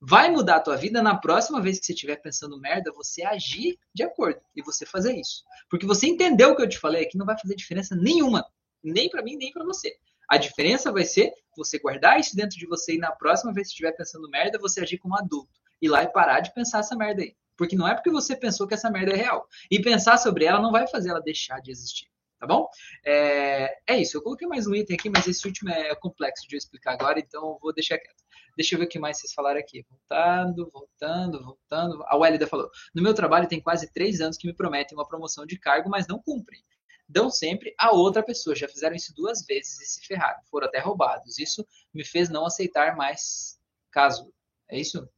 Vai 0.00 0.28
mudar 0.28 0.56
a 0.56 0.60
tua 0.60 0.76
vida 0.76 1.00
na 1.00 1.16
próxima 1.16 1.60
vez 1.60 1.78
que 1.78 1.86
você 1.86 1.92
estiver 1.92 2.16
pensando 2.16 2.58
merda, 2.58 2.92
você 2.92 3.22
agir 3.22 3.78
de 3.94 4.02
acordo 4.02 4.40
e 4.56 4.60
você 4.60 4.84
fazer 4.84 5.14
isso. 5.14 5.44
Porque 5.70 5.86
você 5.86 6.08
entendeu 6.08 6.50
o 6.50 6.56
que 6.56 6.62
eu 6.62 6.68
te 6.68 6.78
falei 6.80 7.04
aqui, 7.04 7.16
não 7.16 7.24
vai 7.24 7.38
fazer 7.38 7.54
diferença 7.54 7.94
nenhuma, 7.94 8.44
nem 8.82 9.08
para 9.08 9.22
mim, 9.22 9.36
nem 9.36 9.52
para 9.52 9.64
você. 9.64 9.94
A 10.28 10.36
diferença 10.36 10.92
vai 10.92 11.04
ser 11.04 11.32
você 11.56 11.78
guardar 11.78 12.20
isso 12.20 12.36
dentro 12.36 12.56
de 12.56 12.66
você 12.66 12.94
e 12.94 12.98
na 12.98 13.10
próxima 13.10 13.52
vez 13.52 13.66
que 13.66 13.72
estiver 13.72 13.92
pensando 13.92 14.30
merda, 14.30 14.58
você 14.58 14.80
agir 14.80 14.98
como 14.98 15.16
adulto. 15.16 15.58
Ir 15.82 15.88
lá 15.88 16.04
e 16.04 16.12
parar 16.12 16.40
de 16.40 16.54
pensar 16.54 16.80
essa 16.80 16.94
merda 16.94 17.22
aí. 17.22 17.34
Porque 17.56 17.74
não 17.76 17.88
é 17.88 17.94
porque 17.94 18.10
você 18.10 18.36
pensou 18.36 18.66
que 18.66 18.74
essa 18.74 18.90
merda 18.90 19.12
é 19.12 19.16
real. 19.16 19.46
E 19.70 19.82
pensar 19.82 20.16
sobre 20.18 20.44
ela 20.44 20.60
não 20.60 20.70
vai 20.70 20.86
fazer 20.86 21.10
ela 21.10 21.20
deixar 21.20 21.60
de 21.60 21.70
existir. 21.70 22.06
tá 22.38 22.46
bom? 22.46 22.68
É, 23.04 23.76
é 23.86 23.98
isso, 23.98 24.16
eu 24.16 24.22
coloquei 24.22 24.46
mais 24.46 24.66
um 24.66 24.74
item 24.74 24.96
aqui, 24.96 25.10
mas 25.10 25.26
esse 25.26 25.46
último 25.46 25.68
é 25.68 25.94
complexo 25.96 26.48
de 26.48 26.54
eu 26.54 26.58
explicar 26.58 26.92
agora, 26.92 27.18
então 27.18 27.58
vou 27.60 27.74
deixar 27.74 27.98
quieto. 27.98 28.22
Deixa 28.56 28.74
eu 28.74 28.78
ver 28.78 28.86
o 28.86 28.88
que 28.88 28.98
mais 28.98 29.18
vocês 29.18 29.32
falaram 29.32 29.58
aqui. 29.60 29.84
Voltando, 29.88 30.70
voltando, 30.70 31.44
voltando. 31.44 32.04
A 32.06 32.16
Wélida 32.16 32.46
falou: 32.46 32.70
No 32.94 33.02
meu 33.02 33.14
trabalho 33.14 33.48
tem 33.48 33.60
quase 33.60 33.92
três 33.92 34.20
anos 34.20 34.36
que 34.36 34.46
me 34.46 34.54
prometem 34.54 34.96
uma 34.96 35.06
promoção 35.06 35.44
de 35.44 35.58
cargo, 35.58 35.90
mas 35.90 36.06
não 36.06 36.20
cumprem. 36.22 36.62
Dão 37.10 37.28
sempre 37.28 37.74
a 37.76 37.90
outra 37.90 38.22
pessoa. 38.22 38.54
Já 38.54 38.68
fizeram 38.68 38.94
isso 38.94 39.12
duas 39.14 39.44
vezes 39.44 39.80
e 39.80 39.84
se 39.84 40.06
ferraram. 40.06 40.40
Foram 40.48 40.68
até 40.68 40.78
roubados. 40.78 41.38
Isso 41.38 41.66
me 41.92 42.04
fez 42.04 42.28
não 42.28 42.46
aceitar 42.46 42.96
mais 42.96 43.58
caso. 43.90 44.32
É 44.68 44.78
isso? 44.78 45.08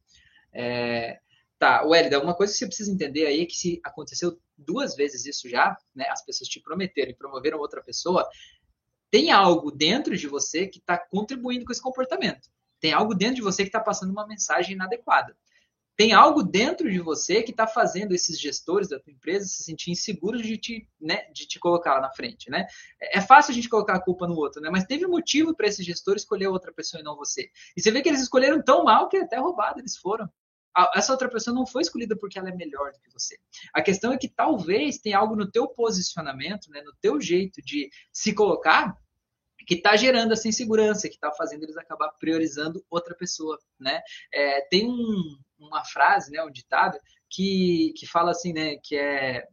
É... 0.51 1.19
Tá, 1.59 1.83
Wélida, 1.85 2.19
uma 2.19 2.33
coisa 2.33 2.51
que 2.51 2.59
você 2.59 2.65
precisa 2.65 2.91
entender 2.91 3.27
aí 3.27 3.41
é 3.41 3.45
que 3.45 3.55
se 3.55 3.79
aconteceu 3.83 4.37
duas 4.57 4.95
vezes 4.95 5.25
isso 5.25 5.47
já, 5.47 5.77
né, 5.95 6.05
as 6.09 6.25
pessoas 6.25 6.49
te 6.49 6.59
prometeram 6.59 7.11
e 7.11 7.15
promoveram 7.15 7.59
outra 7.59 7.81
pessoa, 7.81 8.27
tem 9.09 9.31
algo 9.31 9.71
dentro 9.71 10.17
de 10.17 10.27
você 10.27 10.67
que 10.67 10.79
está 10.79 10.97
contribuindo 10.97 11.63
com 11.63 11.71
esse 11.71 11.81
comportamento. 11.81 12.49
Tem 12.81 12.91
algo 12.91 13.13
dentro 13.13 13.35
de 13.35 13.41
você 13.41 13.63
que 13.63 13.69
está 13.69 13.79
passando 13.79 14.11
uma 14.11 14.27
mensagem 14.27 14.73
inadequada. 14.73 15.37
Tem 15.95 16.13
algo 16.13 16.41
dentro 16.41 16.89
de 16.91 16.99
você 16.99 17.43
que 17.43 17.51
está 17.51 17.67
fazendo 17.67 18.13
esses 18.13 18.39
gestores 18.39 18.89
da 18.89 18.99
tua 18.99 19.13
empresa 19.13 19.45
se 19.45 19.63
sentir 19.63 19.91
inseguros 19.91 20.41
de 20.41 20.57
te, 20.57 20.89
né, 20.99 21.29
de 21.31 21.47
te 21.47 21.59
colocar 21.59 21.95
lá 21.95 22.01
na 22.01 22.11
frente, 22.11 22.49
né? 22.49 22.65
É, 22.99 23.19
é 23.19 23.21
fácil 23.21 23.51
a 23.51 23.55
gente 23.55 23.69
colocar 23.69 23.95
a 23.95 24.01
culpa 24.01 24.27
no 24.27 24.35
outro, 24.35 24.61
né? 24.61 24.69
Mas 24.71 24.85
teve 24.85 25.05
motivo 25.05 25.55
para 25.55 25.67
esse 25.67 25.83
gestor 25.83 26.15
escolher 26.15 26.47
outra 26.47 26.73
pessoa 26.73 27.01
e 27.01 27.03
não 27.03 27.15
você. 27.15 27.49
E 27.77 27.81
você 27.81 27.91
vê 27.91 28.01
que 28.01 28.09
eles 28.09 28.21
escolheram 28.21 28.61
tão 28.61 28.83
mal 28.83 29.07
que 29.07 29.17
até 29.17 29.37
roubado 29.37 29.79
eles 29.79 29.97
foram 29.97 30.27
essa 30.95 31.11
outra 31.11 31.29
pessoa 31.29 31.53
não 31.53 31.67
foi 31.67 31.83
escolhida 31.83 32.15
porque 32.15 32.39
ela 32.39 32.49
é 32.49 32.55
melhor 32.55 32.91
do 32.91 32.99
que 32.99 33.11
você. 33.11 33.37
A 33.73 33.81
questão 33.81 34.11
é 34.11 34.17
que 34.17 34.27
talvez 34.27 34.97
tenha 34.97 35.19
algo 35.19 35.35
no 35.35 35.49
teu 35.49 35.67
posicionamento, 35.67 36.69
né, 36.69 36.81
no 36.81 36.93
teu 36.99 37.21
jeito 37.21 37.61
de 37.61 37.89
se 38.11 38.33
colocar, 38.33 38.97
que 39.65 39.75
está 39.75 39.95
gerando 39.95 40.33
essa 40.33 40.47
insegurança, 40.47 41.07
que 41.07 41.15
está 41.15 41.31
fazendo 41.31 41.63
eles 41.63 41.77
acabar 41.77 42.09
priorizando 42.19 42.83
outra 42.89 43.15
pessoa, 43.15 43.57
né? 43.79 44.01
É, 44.33 44.61
tem 44.69 44.87
um, 44.87 45.37
uma 45.57 45.83
frase, 45.85 46.31
né, 46.31 46.43
um 46.43 46.51
ditado 46.51 46.97
que, 47.29 47.93
que 47.97 48.05
fala 48.05 48.31
assim, 48.31 48.53
né, 48.53 48.77
que 48.83 48.95
é 48.95 49.47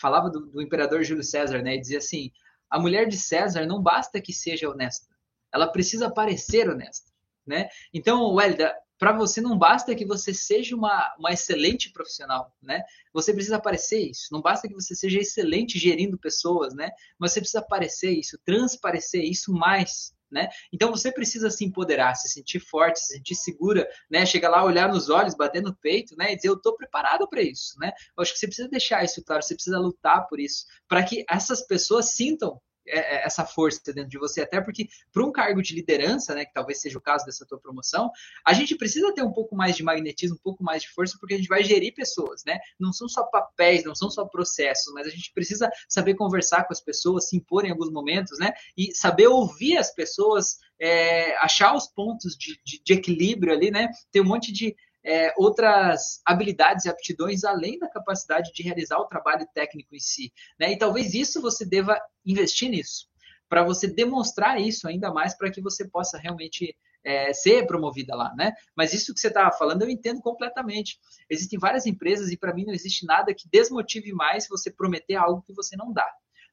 falava 0.00 0.30
do, 0.30 0.46
do 0.46 0.62
imperador 0.62 1.04
Júlio 1.04 1.22
César, 1.22 1.62
né, 1.62 1.74
e 1.74 1.80
dizia 1.80 1.98
assim: 1.98 2.30
a 2.70 2.78
mulher 2.78 3.06
de 3.06 3.16
César 3.16 3.66
não 3.66 3.82
basta 3.82 4.20
que 4.20 4.32
seja 4.32 4.68
honesta, 4.68 5.14
ela 5.52 5.70
precisa 5.70 6.10
parecer 6.10 6.68
honesta, 6.68 7.10
né? 7.46 7.68
Então, 7.92 8.32
Wélida, 8.34 8.74
para 9.02 9.12
você 9.12 9.40
não 9.40 9.58
basta 9.58 9.96
que 9.96 10.06
você 10.06 10.32
seja 10.32 10.76
uma, 10.76 11.12
uma 11.18 11.32
excelente 11.32 11.90
profissional, 11.90 12.56
né? 12.62 12.84
Você 13.12 13.34
precisa 13.34 13.56
aparecer 13.56 13.98
isso. 13.98 14.28
Não 14.30 14.40
basta 14.40 14.68
que 14.68 14.74
você 14.74 14.94
seja 14.94 15.18
excelente 15.18 15.76
gerindo 15.76 16.16
pessoas, 16.16 16.72
né? 16.72 16.88
Mas 17.18 17.32
você 17.32 17.40
precisa 17.40 17.58
aparecer 17.58 18.12
isso, 18.12 18.38
transparecer 18.44 19.24
isso 19.24 19.52
mais, 19.52 20.14
né? 20.30 20.48
Então 20.72 20.92
você 20.92 21.10
precisa 21.10 21.50
se 21.50 21.64
empoderar, 21.64 22.14
se 22.14 22.28
sentir 22.28 22.60
forte, 22.60 23.00
se 23.00 23.14
sentir 23.14 23.34
segura, 23.34 23.88
né? 24.08 24.24
Chegar 24.24 24.50
lá, 24.50 24.62
olhar 24.62 24.88
nos 24.88 25.10
olhos, 25.10 25.34
bater 25.34 25.62
no 25.62 25.74
peito, 25.74 26.14
né? 26.16 26.32
E 26.32 26.36
dizer 26.36 26.50
eu 26.50 26.54
estou 26.54 26.76
preparado 26.76 27.28
para 27.28 27.42
isso, 27.42 27.76
né? 27.80 27.90
Eu 28.16 28.22
acho 28.22 28.32
que 28.32 28.38
você 28.38 28.46
precisa 28.46 28.68
deixar 28.68 29.02
isso 29.02 29.20
claro, 29.24 29.42
você 29.42 29.56
precisa 29.56 29.80
lutar 29.80 30.28
por 30.28 30.38
isso, 30.38 30.64
para 30.86 31.02
que 31.02 31.24
essas 31.28 31.66
pessoas 31.66 32.10
sintam 32.10 32.60
essa 32.86 33.44
força 33.44 33.92
dentro 33.92 34.10
de 34.10 34.18
você, 34.18 34.42
até 34.42 34.60
porque 34.60 34.88
para 35.12 35.24
um 35.24 35.32
cargo 35.32 35.62
de 35.62 35.74
liderança, 35.74 36.34
né, 36.34 36.44
que 36.44 36.52
talvez 36.52 36.80
seja 36.80 36.98
o 36.98 37.00
caso 37.00 37.24
dessa 37.24 37.46
tua 37.46 37.58
promoção, 37.58 38.10
a 38.44 38.52
gente 38.52 38.76
precisa 38.76 39.12
ter 39.14 39.22
um 39.22 39.32
pouco 39.32 39.54
mais 39.54 39.76
de 39.76 39.82
magnetismo, 39.82 40.36
um 40.36 40.42
pouco 40.42 40.62
mais 40.62 40.82
de 40.82 40.90
força, 40.90 41.16
porque 41.18 41.34
a 41.34 41.36
gente 41.36 41.48
vai 41.48 41.62
gerir 41.62 41.94
pessoas, 41.94 42.42
né? 42.44 42.58
Não 42.78 42.92
são 42.92 43.08
só 43.08 43.24
papéis, 43.24 43.84
não 43.84 43.94
são 43.94 44.10
só 44.10 44.24
processos, 44.24 44.92
mas 44.92 45.06
a 45.06 45.10
gente 45.10 45.32
precisa 45.32 45.70
saber 45.88 46.14
conversar 46.14 46.64
com 46.64 46.72
as 46.72 46.80
pessoas, 46.80 47.28
se 47.28 47.36
impor 47.36 47.64
em 47.64 47.70
alguns 47.70 47.90
momentos, 47.90 48.38
né? 48.38 48.52
E 48.76 48.94
saber 48.94 49.28
ouvir 49.28 49.76
as 49.76 49.94
pessoas, 49.94 50.58
é, 50.80 51.36
achar 51.36 51.74
os 51.74 51.86
pontos 51.86 52.36
de, 52.36 52.60
de, 52.64 52.82
de 52.82 52.92
equilíbrio 52.92 53.52
ali, 53.52 53.70
né? 53.70 53.88
Ter 54.10 54.20
um 54.20 54.24
monte 54.24 54.52
de 54.52 54.74
é, 55.04 55.32
outras 55.36 56.20
habilidades 56.24 56.84
e 56.84 56.88
aptidões 56.88 57.44
além 57.44 57.78
da 57.78 57.88
capacidade 57.88 58.52
de 58.52 58.62
realizar 58.62 58.98
o 58.98 59.06
trabalho 59.06 59.46
técnico 59.54 59.94
em 59.94 60.00
si. 60.00 60.32
Né? 60.58 60.72
E 60.72 60.78
talvez 60.78 61.14
isso 61.14 61.40
você 61.40 61.64
deva 61.64 62.00
investir 62.24 62.70
nisso, 62.70 63.08
para 63.48 63.64
você 63.64 63.86
demonstrar 63.86 64.60
isso 64.60 64.86
ainda 64.88 65.12
mais 65.12 65.36
para 65.36 65.50
que 65.50 65.60
você 65.60 65.88
possa 65.88 66.18
realmente 66.18 66.76
é, 67.04 67.32
ser 67.32 67.66
promovida 67.66 68.14
lá, 68.14 68.32
né? 68.36 68.52
Mas 68.76 68.92
isso 68.92 69.12
que 69.12 69.20
você 69.20 69.28
estava 69.28 69.50
falando 69.56 69.82
eu 69.82 69.90
entendo 69.90 70.20
completamente. 70.20 70.98
Existem 71.28 71.58
várias 71.58 71.84
empresas 71.84 72.30
e 72.30 72.36
para 72.36 72.54
mim 72.54 72.64
não 72.64 72.72
existe 72.72 73.04
nada 73.04 73.34
que 73.34 73.48
desmotive 73.50 74.12
mais 74.12 74.46
você 74.48 74.70
prometer 74.70 75.16
algo 75.16 75.42
que 75.42 75.52
você 75.52 75.76
não 75.76 75.92
dá. 75.92 76.08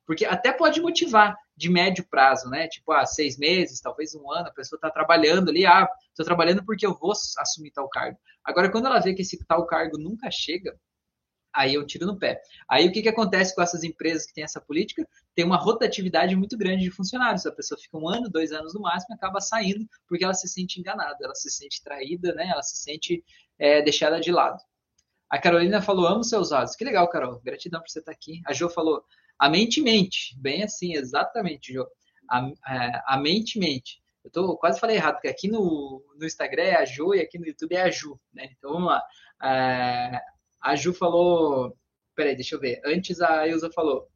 Porque 0.10 0.26
até 0.26 0.52
pode 0.52 0.82
motivar 0.82 1.38
de 1.56 1.70
médio 1.70 2.04
prazo, 2.04 2.50
né? 2.50 2.68
Tipo, 2.68 2.94
ah, 2.94 3.06
seis 3.06 3.38
meses, 3.38 3.80
talvez 3.80 4.16
um 4.16 4.32
ano, 4.32 4.48
a 4.48 4.52
pessoa 4.52 4.76
está 4.76 4.90
trabalhando 4.90 5.50
ali, 5.50 5.68
ah, 5.68 5.88
estou 6.08 6.26
trabalhando 6.26 6.66
porque 6.66 6.84
eu 6.84 6.98
vou 6.98 7.12
assumir 7.12 7.70
tal 7.70 7.88
cargo. 7.88 8.18
Agora, 8.44 8.72
quando 8.72 8.88
ela 8.88 8.98
vê 9.00 9.14
que 9.14 9.22
esse 9.22 9.38
tal 9.46 9.68
cargo 9.68 10.00
nunca 10.00 10.32
chega, 10.32 10.76
aí 11.54 11.76
eu 11.76 11.86
tiro 11.86 12.08
no 12.08 12.18
pé. 12.18 12.42
Aí 12.68 12.88
o 12.88 12.92
que, 12.92 13.04
que 13.04 13.08
acontece 13.08 13.54
com 13.54 13.62
essas 13.62 13.84
empresas 13.84 14.26
que 14.26 14.34
têm 14.34 14.44
essa 14.44 14.60
política? 14.60 15.08
Tem 15.36 15.46
uma 15.46 15.58
rotatividade 15.58 16.36
muito 16.36 16.58
grande 16.58 16.86
de 16.86 16.90
funcionários. 16.90 17.46
A 17.46 17.52
pessoa 17.52 17.80
fica 17.80 17.96
um 17.96 18.10
ano, 18.10 18.32
dois 18.32 18.52
anos 18.52 18.74
no 18.74 18.82
máximo 18.82 19.14
e 19.14 19.16
acaba 19.16 19.40
saindo 19.40 19.88
porque 20.08 20.24
ela 20.24 20.34
se 20.34 20.48
sente 20.48 20.80
enganada, 20.80 21.18
ela 21.22 21.36
se 21.36 21.52
sente 21.52 21.84
traída, 21.84 22.34
né? 22.34 22.50
ela 22.52 22.64
se 22.64 22.78
sente 22.78 23.24
é, 23.60 23.80
deixada 23.84 24.20
de 24.20 24.32
lado. 24.32 24.58
A 25.30 25.38
Carolina 25.38 25.84
falou: 25.84 26.08
amo 26.08 26.24
seus 26.24 26.52
olhos. 26.52 26.76
Que 26.76 26.84
legal, 26.84 27.08
Carol. 27.08 27.40
Gratidão 27.46 27.80
por 27.80 27.92
você 27.92 28.00
estar 28.00 28.12
aqui. 28.12 28.42
A 28.48 28.54
Jo 28.54 28.70
falou: 28.70 29.06
a 29.40 29.50
mente 29.50 29.82
mente. 29.82 30.36
Bem 30.40 30.64
assim, 30.64 30.94
exatamente, 30.94 31.74
Jo. 31.74 31.88
A, 32.30 32.52
é, 32.68 33.02
a 33.08 33.18
mente 33.18 33.58
mente. 33.58 34.02
Eu 34.24 34.30
tô, 34.30 34.58
quase 34.58 34.80
falei 34.80 34.98
errado, 34.98 35.16
porque 35.16 35.30
aqui 35.30 35.48
no, 35.48 36.04
no 36.16 36.26
Instagram 36.26 36.64
é 36.64 36.76
a 36.76 36.86
Jo 36.86 37.16
e 37.16 37.22
aqui 37.22 37.40
no 37.40 37.48
YouTube 37.48 37.76
é 37.76 37.82
a 37.84 37.90
Ju. 37.90 38.20
Né? 38.34 38.50
Então 38.58 38.74
vamos 38.74 38.90
lá. 38.90 39.04
É, 39.42 40.22
a 40.62 40.76
Ju 40.76 40.94
falou. 40.94 41.76
Peraí, 42.16 42.36
deixa 42.36 42.56
eu 42.56 42.60
ver. 42.60 42.82
Antes 42.86 43.22
a 43.22 43.48
Ilza 43.48 43.72
falou. 43.72 44.10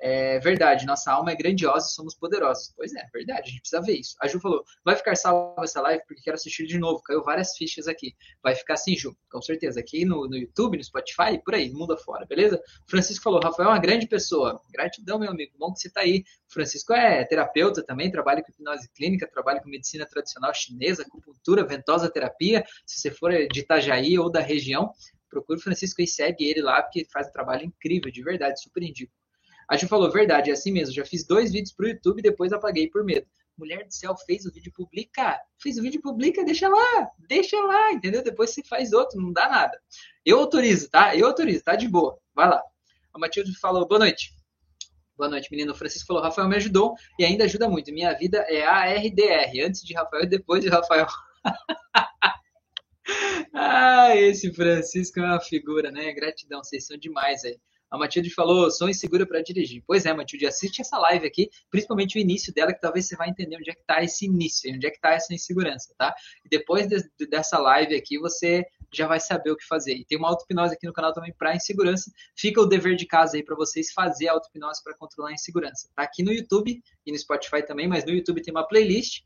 É 0.00 0.38
verdade, 0.38 0.86
nossa 0.86 1.10
alma 1.10 1.32
é 1.32 1.34
grandiosa 1.34 1.88
e 1.88 1.92
somos 1.92 2.14
poderosos. 2.14 2.72
Pois 2.76 2.94
é, 2.94 3.04
verdade, 3.12 3.42
a 3.42 3.46
gente 3.46 3.60
precisa 3.60 3.82
ver 3.82 3.98
isso. 3.98 4.14
A 4.20 4.28
Ju 4.28 4.38
falou: 4.38 4.64
vai 4.84 4.94
ficar 4.94 5.16
salva 5.16 5.64
essa 5.64 5.80
live 5.80 6.02
porque 6.06 6.22
quero 6.22 6.36
assistir 6.36 6.66
de 6.66 6.78
novo. 6.78 7.02
Caiu 7.02 7.22
várias 7.24 7.56
fichas 7.56 7.88
aqui. 7.88 8.14
Vai 8.40 8.54
ficar 8.54 8.74
assim, 8.74 8.94
Ju, 8.94 9.16
com 9.28 9.42
certeza. 9.42 9.80
Aqui 9.80 10.04
no, 10.04 10.28
no 10.28 10.36
YouTube, 10.36 10.76
no 10.76 10.84
Spotify, 10.84 11.42
por 11.44 11.54
aí, 11.54 11.70
mundo 11.70 11.94
afora, 11.94 12.24
beleza? 12.26 12.62
Francisco 12.86 13.24
falou: 13.24 13.40
Rafael 13.42 13.70
é 13.70 13.72
uma 13.72 13.80
grande 13.80 14.06
pessoa. 14.06 14.60
Gratidão, 14.72 15.18
meu 15.18 15.30
amigo. 15.30 15.52
Bom 15.58 15.72
que 15.72 15.80
você 15.80 15.88
está 15.88 16.02
aí. 16.02 16.22
Francisco 16.48 16.92
é 16.92 17.24
terapeuta 17.24 17.84
também, 17.84 18.10
trabalha 18.10 18.42
com 18.42 18.52
hipnose 18.52 18.88
clínica, 18.94 19.28
trabalha 19.28 19.60
com 19.60 19.68
medicina 19.68 20.06
tradicional 20.06 20.54
chinesa, 20.54 21.02
acupuntura, 21.02 21.64
ventosa 21.64 22.08
terapia. 22.08 22.64
Se 22.86 23.00
você 23.00 23.10
for 23.10 23.32
de 23.32 23.60
Itajaí 23.60 24.16
ou 24.18 24.30
da 24.30 24.40
região, 24.40 24.92
procure 25.28 25.58
o 25.58 25.62
Francisco 25.62 26.00
e 26.00 26.06
segue 26.06 26.44
ele 26.44 26.62
lá, 26.62 26.82
porque 26.82 27.04
faz 27.12 27.28
um 27.28 27.32
trabalho 27.32 27.64
incrível, 27.64 28.10
de 28.10 28.22
verdade, 28.22 28.62
super 28.62 28.82
indico. 28.82 29.12
A 29.68 29.76
Ju 29.76 29.86
falou, 29.86 30.10
verdade, 30.10 30.50
é 30.50 30.54
assim 30.54 30.72
mesmo. 30.72 30.94
Já 30.94 31.04
fiz 31.04 31.26
dois 31.26 31.52
vídeos 31.52 31.72
pro 31.72 31.88
YouTube 31.88 32.20
e 32.20 32.22
depois 32.22 32.52
apaguei 32.52 32.88
por 32.88 33.04
medo. 33.04 33.26
Mulher 33.56 33.84
do 33.84 33.92
céu, 33.92 34.16
fez 34.24 34.46
o 34.46 34.52
vídeo, 34.52 34.72
publica. 34.72 35.38
Fez 35.60 35.76
o 35.76 35.82
vídeo, 35.82 36.00
publica, 36.00 36.44
deixa 36.44 36.68
lá. 36.68 37.10
Deixa 37.28 37.60
lá, 37.60 37.92
entendeu? 37.92 38.22
Depois 38.22 38.50
você 38.50 38.62
faz 38.62 38.92
outro, 38.92 39.20
não 39.20 39.32
dá 39.32 39.48
nada. 39.48 39.78
Eu 40.24 40.38
autorizo, 40.38 40.88
tá? 40.88 41.14
Eu 41.14 41.26
autorizo, 41.26 41.64
tá 41.64 41.76
de 41.76 41.86
boa. 41.86 42.18
Vai 42.34 42.48
lá. 42.48 42.62
A 43.12 43.18
Matilde 43.18 43.54
falou, 43.58 43.86
boa 43.86 43.98
noite. 43.98 44.32
Boa 45.16 45.28
noite, 45.28 45.50
menino. 45.50 45.72
O 45.72 45.74
Francisco 45.74 46.06
falou, 46.06 46.22
Rafael 46.22 46.48
me 46.48 46.56
ajudou 46.56 46.94
e 47.18 47.24
ainda 47.24 47.44
ajuda 47.44 47.68
muito. 47.68 47.92
Minha 47.92 48.14
vida 48.14 48.38
é 48.48 48.64
ARDR, 48.64 49.66
antes 49.66 49.82
de 49.82 49.92
Rafael 49.92 50.22
e 50.22 50.28
depois 50.28 50.62
de 50.62 50.70
Rafael. 50.70 51.06
ah, 53.52 54.16
esse 54.16 54.52
Francisco 54.52 55.18
é 55.18 55.24
uma 55.24 55.40
figura, 55.40 55.90
né? 55.90 56.12
Gratidão, 56.12 56.62
vocês 56.62 56.86
são 56.86 56.96
demais 56.96 57.44
aí. 57.44 57.58
A 57.90 57.96
Matilde 57.96 58.30
falou, 58.30 58.70
sou 58.70 58.88
insegura 58.88 59.26
para 59.26 59.42
dirigir. 59.42 59.82
Pois 59.86 60.04
é, 60.04 60.12
Matilde, 60.12 60.46
assiste 60.46 60.80
essa 60.80 60.98
live 60.98 61.26
aqui, 61.26 61.50
principalmente 61.70 62.18
o 62.18 62.20
início 62.20 62.52
dela, 62.52 62.72
que 62.72 62.80
talvez 62.80 63.06
você 63.06 63.16
vai 63.16 63.30
entender 63.30 63.56
onde 63.56 63.70
é 63.70 63.74
que 63.74 63.80
está 63.80 64.02
esse 64.02 64.26
início, 64.26 64.72
onde 64.74 64.86
é 64.86 64.90
que 64.90 64.96
está 64.96 65.10
essa 65.12 65.32
insegurança, 65.32 65.94
tá? 65.96 66.14
E 66.44 66.48
depois 66.48 66.86
de, 66.86 67.02
dessa 67.26 67.58
live 67.58 67.94
aqui, 67.94 68.18
você 68.18 68.64
já 68.92 69.06
vai 69.06 69.20
saber 69.20 69.50
o 69.50 69.56
que 69.56 69.64
fazer. 69.66 69.94
E 69.94 70.04
tem 70.04 70.18
uma 70.18 70.28
auto-hipnose 70.28 70.74
aqui 70.74 70.86
no 70.86 70.92
canal 70.92 71.12
também 71.12 71.32
para 71.32 71.54
insegurança. 71.54 72.10
Fica 72.36 72.60
o 72.60 72.66
dever 72.66 72.96
de 72.96 73.06
casa 73.06 73.36
aí 73.36 73.42
para 73.42 73.56
vocês 73.56 73.92
fazer 73.92 74.28
a 74.28 74.32
auto-hipnose 74.32 74.82
para 74.82 74.94
controlar 74.96 75.30
a 75.30 75.34
insegurança. 75.34 75.88
Tá 75.94 76.02
aqui 76.02 76.22
no 76.22 76.32
YouTube 76.32 76.82
e 77.06 77.12
no 77.12 77.18
Spotify 77.18 77.62
também, 77.62 77.88
mas 77.88 78.04
no 78.04 78.12
YouTube 78.12 78.42
tem 78.42 78.52
uma 78.52 78.66
playlist 78.66 79.22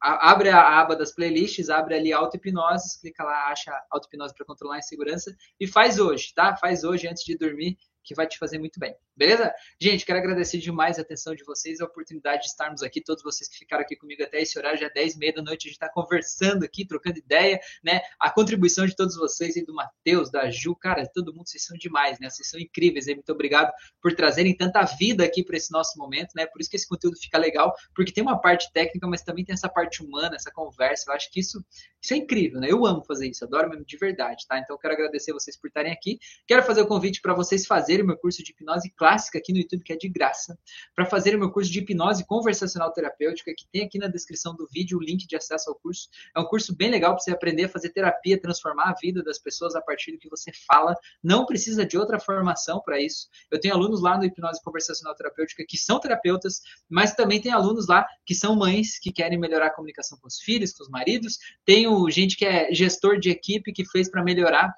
abre 0.00 0.48
a 0.48 0.80
aba 0.80 0.94
das 0.94 1.12
playlists, 1.12 1.68
abre 1.68 1.94
ali 1.94 2.12
auto-hipnose, 2.12 3.00
clica 3.00 3.24
lá, 3.24 3.48
acha 3.48 3.72
auto-hipnose 3.90 4.34
para 4.34 4.46
controlar 4.46 4.76
a 4.76 4.78
insegurança 4.78 5.34
e 5.58 5.66
faz 5.66 5.98
hoje, 5.98 6.32
tá? 6.34 6.56
Faz 6.56 6.84
hoje 6.84 7.08
antes 7.08 7.24
de 7.24 7.36
dormir, 7.36 7.76
que 8.08 8.14
vai 8.14 8.26
te 8.26 8.38
fazer 8.38 8.58
muito 8.58 8.80
bem. 8.80 8.96
Beleza? 9.14 9.52
Gente, 9.78 10.06
quero 10.06 10.18
agradecer 10.18 10.56
demais 10.56 10.98
a 10.98 11.02
atenção 11.02 11.34
de 11.34 11.44
vocês, 11.44 11.78
a 11.80 11.84
oportunidade 11.84 12.42
de 12.42 12.48
estarmos 12.48 12.82
aqui, 12.82 13.02
todos 13.02 13.22
vocês 13.22 13.48
que 13.48 13.58
ficaram 13.58 13.82
aqui 13.82 13.94
comigo 13.96 14.22
até 14.22 14.40
esse 14.40 14.58
horário, 14.58 14.78
já 14.78 14.86
é 14.86 14.90
10 14.90 15.14
e 15.14 15.18
meia 15.18 15.34
da 15.34 15.42
noite, 15.42 15.66
a 15.66 15.68
gente 15.68 15.72
está 15.72 15.90
conversando 15.90 16.64
aqui, 16.64 16.86
trocando 16.86 17.18
ideia, 17.18 17.60
né? 17.84 18.00
A 18.18 18.30
contribuição 18.30 18.86
de 18.86 18.96
todos 18.96 19.14
vocês 19.14 19.56
e 19.56 19.64
do 19.64 19.74
Matheus, 19.74 20.30
da 20.30 20.48
Ju, 20.48 20.74
cara, 20.74 21.06
todo 21.12 21.34
mundo, 21.34 21.46
vocês 21.48 21.64
são 21.64 21.76
demais, 21.76 22.18
né? 22.18 22.30
Vocês 22.30 22.48
são 22.48 22.58
incríveis, 22.58 23.06
e 23.08 23.14
muito 23.14 23.30
obrigado 23.30 23.70
por 24.00 24.14
trazerem 24.14 24.56
tanta 24.56 24.82
vida 24.84 25.22
aqui 25.22 25.44
para 25.44 25.58
esse 25.58 25.70
nosso 25.70 25.98
momento, 25.98 26.30
né? 26.34 26.46
Por 26.46 26.62
isso 26.62 26.70
que 26.70 26.76
esse 26.76 26.88
conteúdo 26.88 27.18
fica 27.20 27.36
legal, 27.36 27.74
porque 27.94 28.12
tem 28.12 28.22
uma 28.22 28.40
parte 28.40 28.72
técnica, 28.72 29.06
mas 29.06 29.20
também 29.20 29.44
tem 29.44 29.52
essa 29.52 29.68
parte 29.68 30.02
humana, 30.02 30.36
essa 30.36 30.50
conversa. 30.50 31.10
Eu 31.10 31.14
acho 31.14 31.30
que 31.30 31.40
isso, 31.40 31.62
isso 32.00 32.14
é 32.14 32.16
incrível, 32.16 32.60
né? 32.60 32.68
Eu 32.70 32.86
amo 32.86 33.04
fazer 33.04 33.28
isso, 33.28 33.44
adoro 33.44 33.68
mesmo 33.68 33.84
de 33.84 33.96
verdade, 33.98 34.46
tá? 34.48 34.58
Então, 34.58 34.78
quero 34.78 34.94
agradecer 34.94 35.32
vocês 35.32 35.58
por 35.58 35.68
estarem 35.68 35.92
aqui. 35.92 36.18
Quero 36.46 36.62
fazer 36.62 36.80
o 36.80 36.86
convite 36.86 37.20
para 37.20 37.34
vocês 37.34 37.66
fazerem 37.66 37.97
o 38.04 38.06
meu 38.06 38.16
curso 38.16 38.42
de 38.42 38.52
hipnose 38.52 38.90
clássica 38.90 39.38
aqui 39.38 39.52
no 39.52 39.58
YouTube, 39.58 39.82
que 39.82 39.92
é 39.92 39.96
de 39.96 40.08
graça, 40.08 40.58
para 40.94 41.04
fazerem 41.06 41.36
o 41.36 41.40
meu 41.40 41.50
curso 41.50 41.70
de 41.70 41.78
hipnose 41.80 42.26
conversacional 42.26 42.92
terapêutica, 42.92 43.52
que 43.56 43.66
tem 43.70 43.84
aqui 43.84 43.98
na 43.98 44.08
descrição 44.08 44.54
do 44.54 44.66
vídeo 44.72 44.98
o 44.98 45.02
link 45.02 45.26
de 45.26 45.36
acesso 45.36 45.70
ao 45.70 45.76
curso. 45.76 46.08
É 46.36 46.40
um 46.40 46.44
curso 46.44 46.74
bem 46.74 46.90
legal 46.90 47.12
para 47.12 47.20
você 47.20 47.30
aprender 47.30 47.64
a 47.64 47.68
fazer 47.68 47.90
terapia, 47.90 48.40
transformar 48.40 48.90
a 48.90 48.94
vida 49.00 49.22
das 49.22 49.38
pessoas 49.38 49.74
a 49.74 49.80
partir 49.80 50.12
do 50.12 50.18
que 50.18 50.28
você 50.28 50.50
fala. 50.66 50.94
Não 51.22 51.46
precisa 51.46 51.84
de 51.84 51.96
outra 51.96 52.18
formação 52.18 52.80
para 52.84 53.00
isso. 53.00 53.28
Eu 53.50 53.60
tenho 53.60 53.74
alunos 53.74 54.02
lá 54.02 54.16
no 54.16 54.24
Hipnose 54.24 54.62
Conversacional 54.62 55.14
Terapêutica 55.14 55.64
que 55.66 55.76
são 55.76 56.00
terapeutas, 56.00 56.60
mas 56.88 57.14
também 57.14 57.40
tem 57.40 57.52
alunos 57.52 57.86
lá 57.86 58.06
que 58.24 58.34
são 58.34 58.56
mães 58.56 58.98
que 58.98 59.12
querem 59.12 59.38
melhorar 59.38 59.66
a 59.66 59.74
comunicação 59.74 60.18
com 60.18 60.28
os 60.28 60.38
filhos, 60.40 60.72
com 60.72 60.82
os 60.82 60.88
maridos. 60.88 61.38
Tenho 61.64 62.08
gente 62.10 62.36
que 62.36 62.44
é 62.44 62.72
gestor 62.72 63.18
de 63.18 63.30
equipe 63.30 63.72
que 63.72 63.84
fez 63.84 64.10
para 64.10 64.22
melhorar 64.22 64.72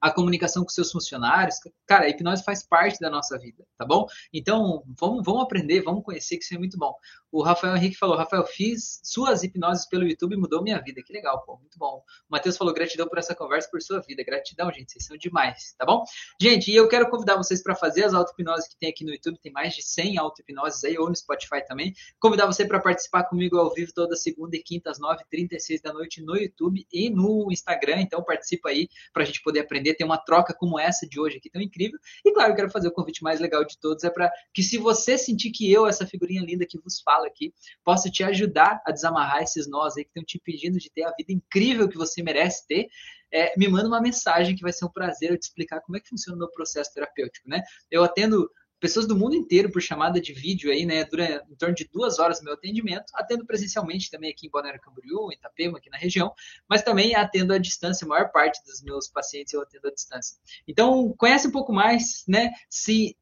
a 0.00 0.10
comunicação 0.10 0.62
com 0.62 0.68
seus 0.68 0.92
funcionários. 0.92 1.56
Cara, 1.86 2.04
a 2.04 2.08
hipnose 2.08 2.44
faz 2.44 2.62
parte 2.62 2.98
da 3.00 3.10
nossa 3.10 3.38
vida, 3.38 3.64
tá 3.78 3.84
bom? 3.84 4.06
Então, 4.32 4.82
vamos, 4.98 5.22
vamos 5.24 5.42
aprender, 5.42 5.82
vamos 5.82 6.04
conhecer, 6.04 6.36
que 6.36 6.44
isso 6.44 6.54
é 6.54 6.58
muito 6.58 6.78
bom. 6.78 6.94
O 7.30 7.42
Rafael 7.42 7.76
Henrique 7.76 7.96
falou, 7.96 8.16
Rafael, 8.16 8.46
fiz 8.46 9.00
suas 9.02 9.42
hipnoses 9.42 9.86
pelo 9.86 10.06
YouTube 10.06 10.34
e 10.34 10.36
mudou 10.38 10.62
minha 10.62 10.80
vida. 10.80 11.02
Que 11.02 11.12
legal, 11.12 11.42
pô, 11.44 11.58
muito 11.58 11.78
bom. 11.78 11.98
O 11.98 12.30
Matheus 12.30 12.56
falou, 12.56 12.72
gratidão 12.72 13.08
por 13.08 13.18
essa 13.18 13.34
conversa, 13.34 13.68
por 13.70 13.82
sua 13.82 14.00
vida. 14.00 14.22
Gratidão, 14.24 14.72
gente, 14.72 14.92
vocês 14.92 15.04
são 15.04 15.16
demais, 15.16 15.74
tá 15.78 15.84
bom? 15.84 16.04
Gente, 16.40 16.70
e 16.70 16.76
eu 16.76 16.88
quero 16.88 17.08
convidar 17.10 17.36
vocês 17.36 17.62
para 17.62 17.74
fazer 17.74 18.04
as 18.04 18.14
auto-hipnoses 18.14 18.68
que 18.68 18.78
tem 18.78 18.88
aqui 18.88 19.04
no 19.04 19.12
YouTube, 19.12 19.38
tem 19.38 19.52
mais 19.52 19.74
de 19.74 19.82
100 19.82 20.18
auto-hipnoses 20.18 20.84
aí, 20.84 20.98
ou 20.98 21.08
no 21.08 21.16
Spotify 21.16 21.64
também. 21.66 21.92
Convidar 22.18 22.46
você 22.46 22.64
para 22.64 22.80
participar 22.80 23.24
comigo 23.24 23.58
ao 23.58 23.72
vivo 23.72 23.92
toda 23.94 24.16
segunda 24.16 24.56
e 24.56 24.62
quinta 24.62 24.90
às 24.90 24.98
9h36 24.98 25.82
da 25.82 25.92
noite 25.92 26.22
no 26.22 26.36
YouTube 26.36 26.86
e 26.92 27.10
no 27.10 27.48
Instagram, 27.50 28.00
então 28.00 28.22
participa 28.22 28.70
aí 28.70 28.88
para 29.12 29.22
a 29.22 29.26
gente 29.26 29.42
poder 29.42 29.60
aprender, 29.60 29.85
ter 29.94 30.04
uma 30.04 30.18
troca 30.18 30.54
como 30.54 30.78
essa 30.78 31.06
de 31.06 31.20
hoje 31.20 31.38
aqui 31.38 31.50
tão 31.50 31.60
incrível. 31.60 31.98
E 32.24 32.32
claro, 32.32 32.52
eu 32.52 32.56
quero 32.56 32.70
fazer 32.70 32.88
o 32.88 32.92
convite 32.92 33.22
mais 33.22 33.40
legal 33.40 33.64
de 33.64 33.78
todos, 33.78 34.04
é 34.04 34.10
para 34.10 34.30
que 34.52 34.62
se 34.62 34.78
você 34.78 35.18
sentir 35.18 35.50
que 35.50 35.70
eu, 35.70 35.86
essa 35.86 36.06
figurinha 36.06 36.42
linda 36.42 36.66
que 36.66 36.78
vos 36.78 37.00
fala, 37.00 37.26
aqui 37.26 37.52
possa 37.84 38.10
te 38.10 38.22
ajudar 38.24 38.82
a 38.86 38.92
desamarrar 38.92 39.42
esses 39.42 39.68
nós 39.68 39.96
aí 39.96 40.04
que 40.04 40.10
estão 40.10 40.24
te 40.24 40.38
pedindo 40.38 40.78
de 40.78 40.90
ter 40.90 41.04
a 41.04 41.12
vida 41.16 41.32
incrível 41.32 41.88
que 41.88 41.96
você 41.96 42.22
merece 42.22 42.66
ter. 42.66 42.88
É, 43.32 43.52
me 43.58 43.68
manda 43.68 43.88
uma 43.88 44.00
mensagem 44.00 44.54
que 44.54 44.62
vai 44.62 44.72
ser 44.72 44.84
um 44.84 44.90
prazer 44.90 45.30
eu 45.30 45.38
te 45.38 45.42
explicar 45.42 45.80
como 45.80 45.96
é 45.96 46.00
que 46.00 46.08
funciona 46.08 46.36
o 46.36 46.38
meu 46.38 46.50
processo 46.50 46.92
terapêutico, 46.92 47.48
né? 47.48 47.62
Eu 47.90 48.04
atendo 48.04 48.48
pessoas 48.80 49.06
do 49.06 49.16
mundo 49.16 49.34
inteiro 49.34 49.70
por 49.70 49.80
chamada 49.80 50.20
de 50.20 50.32
vídeo 50.32 50.70
aí, 50.70 50.84
né? 50.84 51.04
Dura 51.04 51.44
em 51.50 51.54
torno 51.56 51.74
de 51.74 51.88
duas 51.92 52.18
horas 52.18 52.42
meu 52.42 52.54
atendimento. 52.54 53.06
Atendo 53.14 53.46
presencialmente 53.46 54.10
também 54.10 54.30
aqui 54.30 54.46
em 54.46 54.50
Balneário 54.50 54.80
Camboriú, 54.80 55.30
em 55.30 55.34
Itapema, 55.34 55.78
aqui 55.78 55.90
na 55.90 55.98
região, 55.98 56.32
mas 56.68 56.82
também 56.82 57.14
atendo 57.14 57.52
à 57.52 57.58
distância. 57.58 58.04
A 58.04 58.08
maior 58.08 58.30
parte 58.30 58.62
dos 58.64 58.82
meus 58.82 59.08
pacientes 59.08 59.52
eu 59.52 59.62
atendo 59.62 59.88
à 59.88 59.90
distância. 59.90 60.36
Então, 60.66 61.14
conhece 61.16 61.48
um 61.48 61.52
pouco 61.52 61.72
mais, 61.72 62.24
né? 62.28 62.50
Se 62.68 63.16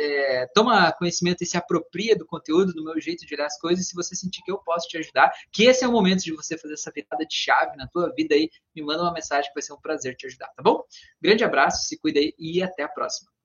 é, 0.00 0.46
toma 0.54 0.92
conhecimento 0.92 1.42
e 1.42 1.46
se 1.46 1.56
apropria 1.56 2.16
do 2.16 2.26
conteúdo, 2.26 2.72
do 2.72 2.84
meu 2.84 3.00
jeito 3.00 3.26
de 3.26 3.34
olhar 3.34 3.46
as 3.46 3.58
coisas. 3.58 3.88
Se 3.88 3.94
você 3.94 4.14
sentir 4.14 4.42
que 4.42 4.50
eu 4.50 4.58
posso 4.58 4.88
te 4.88 4.98
ajudar, 4.98 5.32
que 5.52 5.64
esse 5.64 5.84
é 5.84 5.88
o 5.88 5.92
momento 5.92 6.22
de 6.22 6.32
você 6.34 6.56
fazer 6.56 6.74
essa 6.74 6.90
virada 6.90 7.26
de 7.26 7.34
chave 7.34 7.76
na 7.76 7.86
tua 7.86 8.12
vida 8.14 8.34
aí, 8.34 8.50
me 8.74 8.82
manda 8.82 9.02
uma 9.02 9.12
mensagem 9.12 9.48
que 9.50 9.54
vai 9.54 9.62
ser 9.62 9.72
um 9.72 9.80
prazer 9.80 10.16
te 10.16 10.26
ajudar, 10.26 10.48
tá 10.48 10.62
bom? 10.62 10.82
Grande 11.20 11.44
abraço, 11.44 11.86
se 11.86 11.98
cuida 11.98 12.20
aí 12.20 12.34
e 12.38 12.62
até 12.62 12.82
a 12.82 12.88
próxima. 12.88 13.37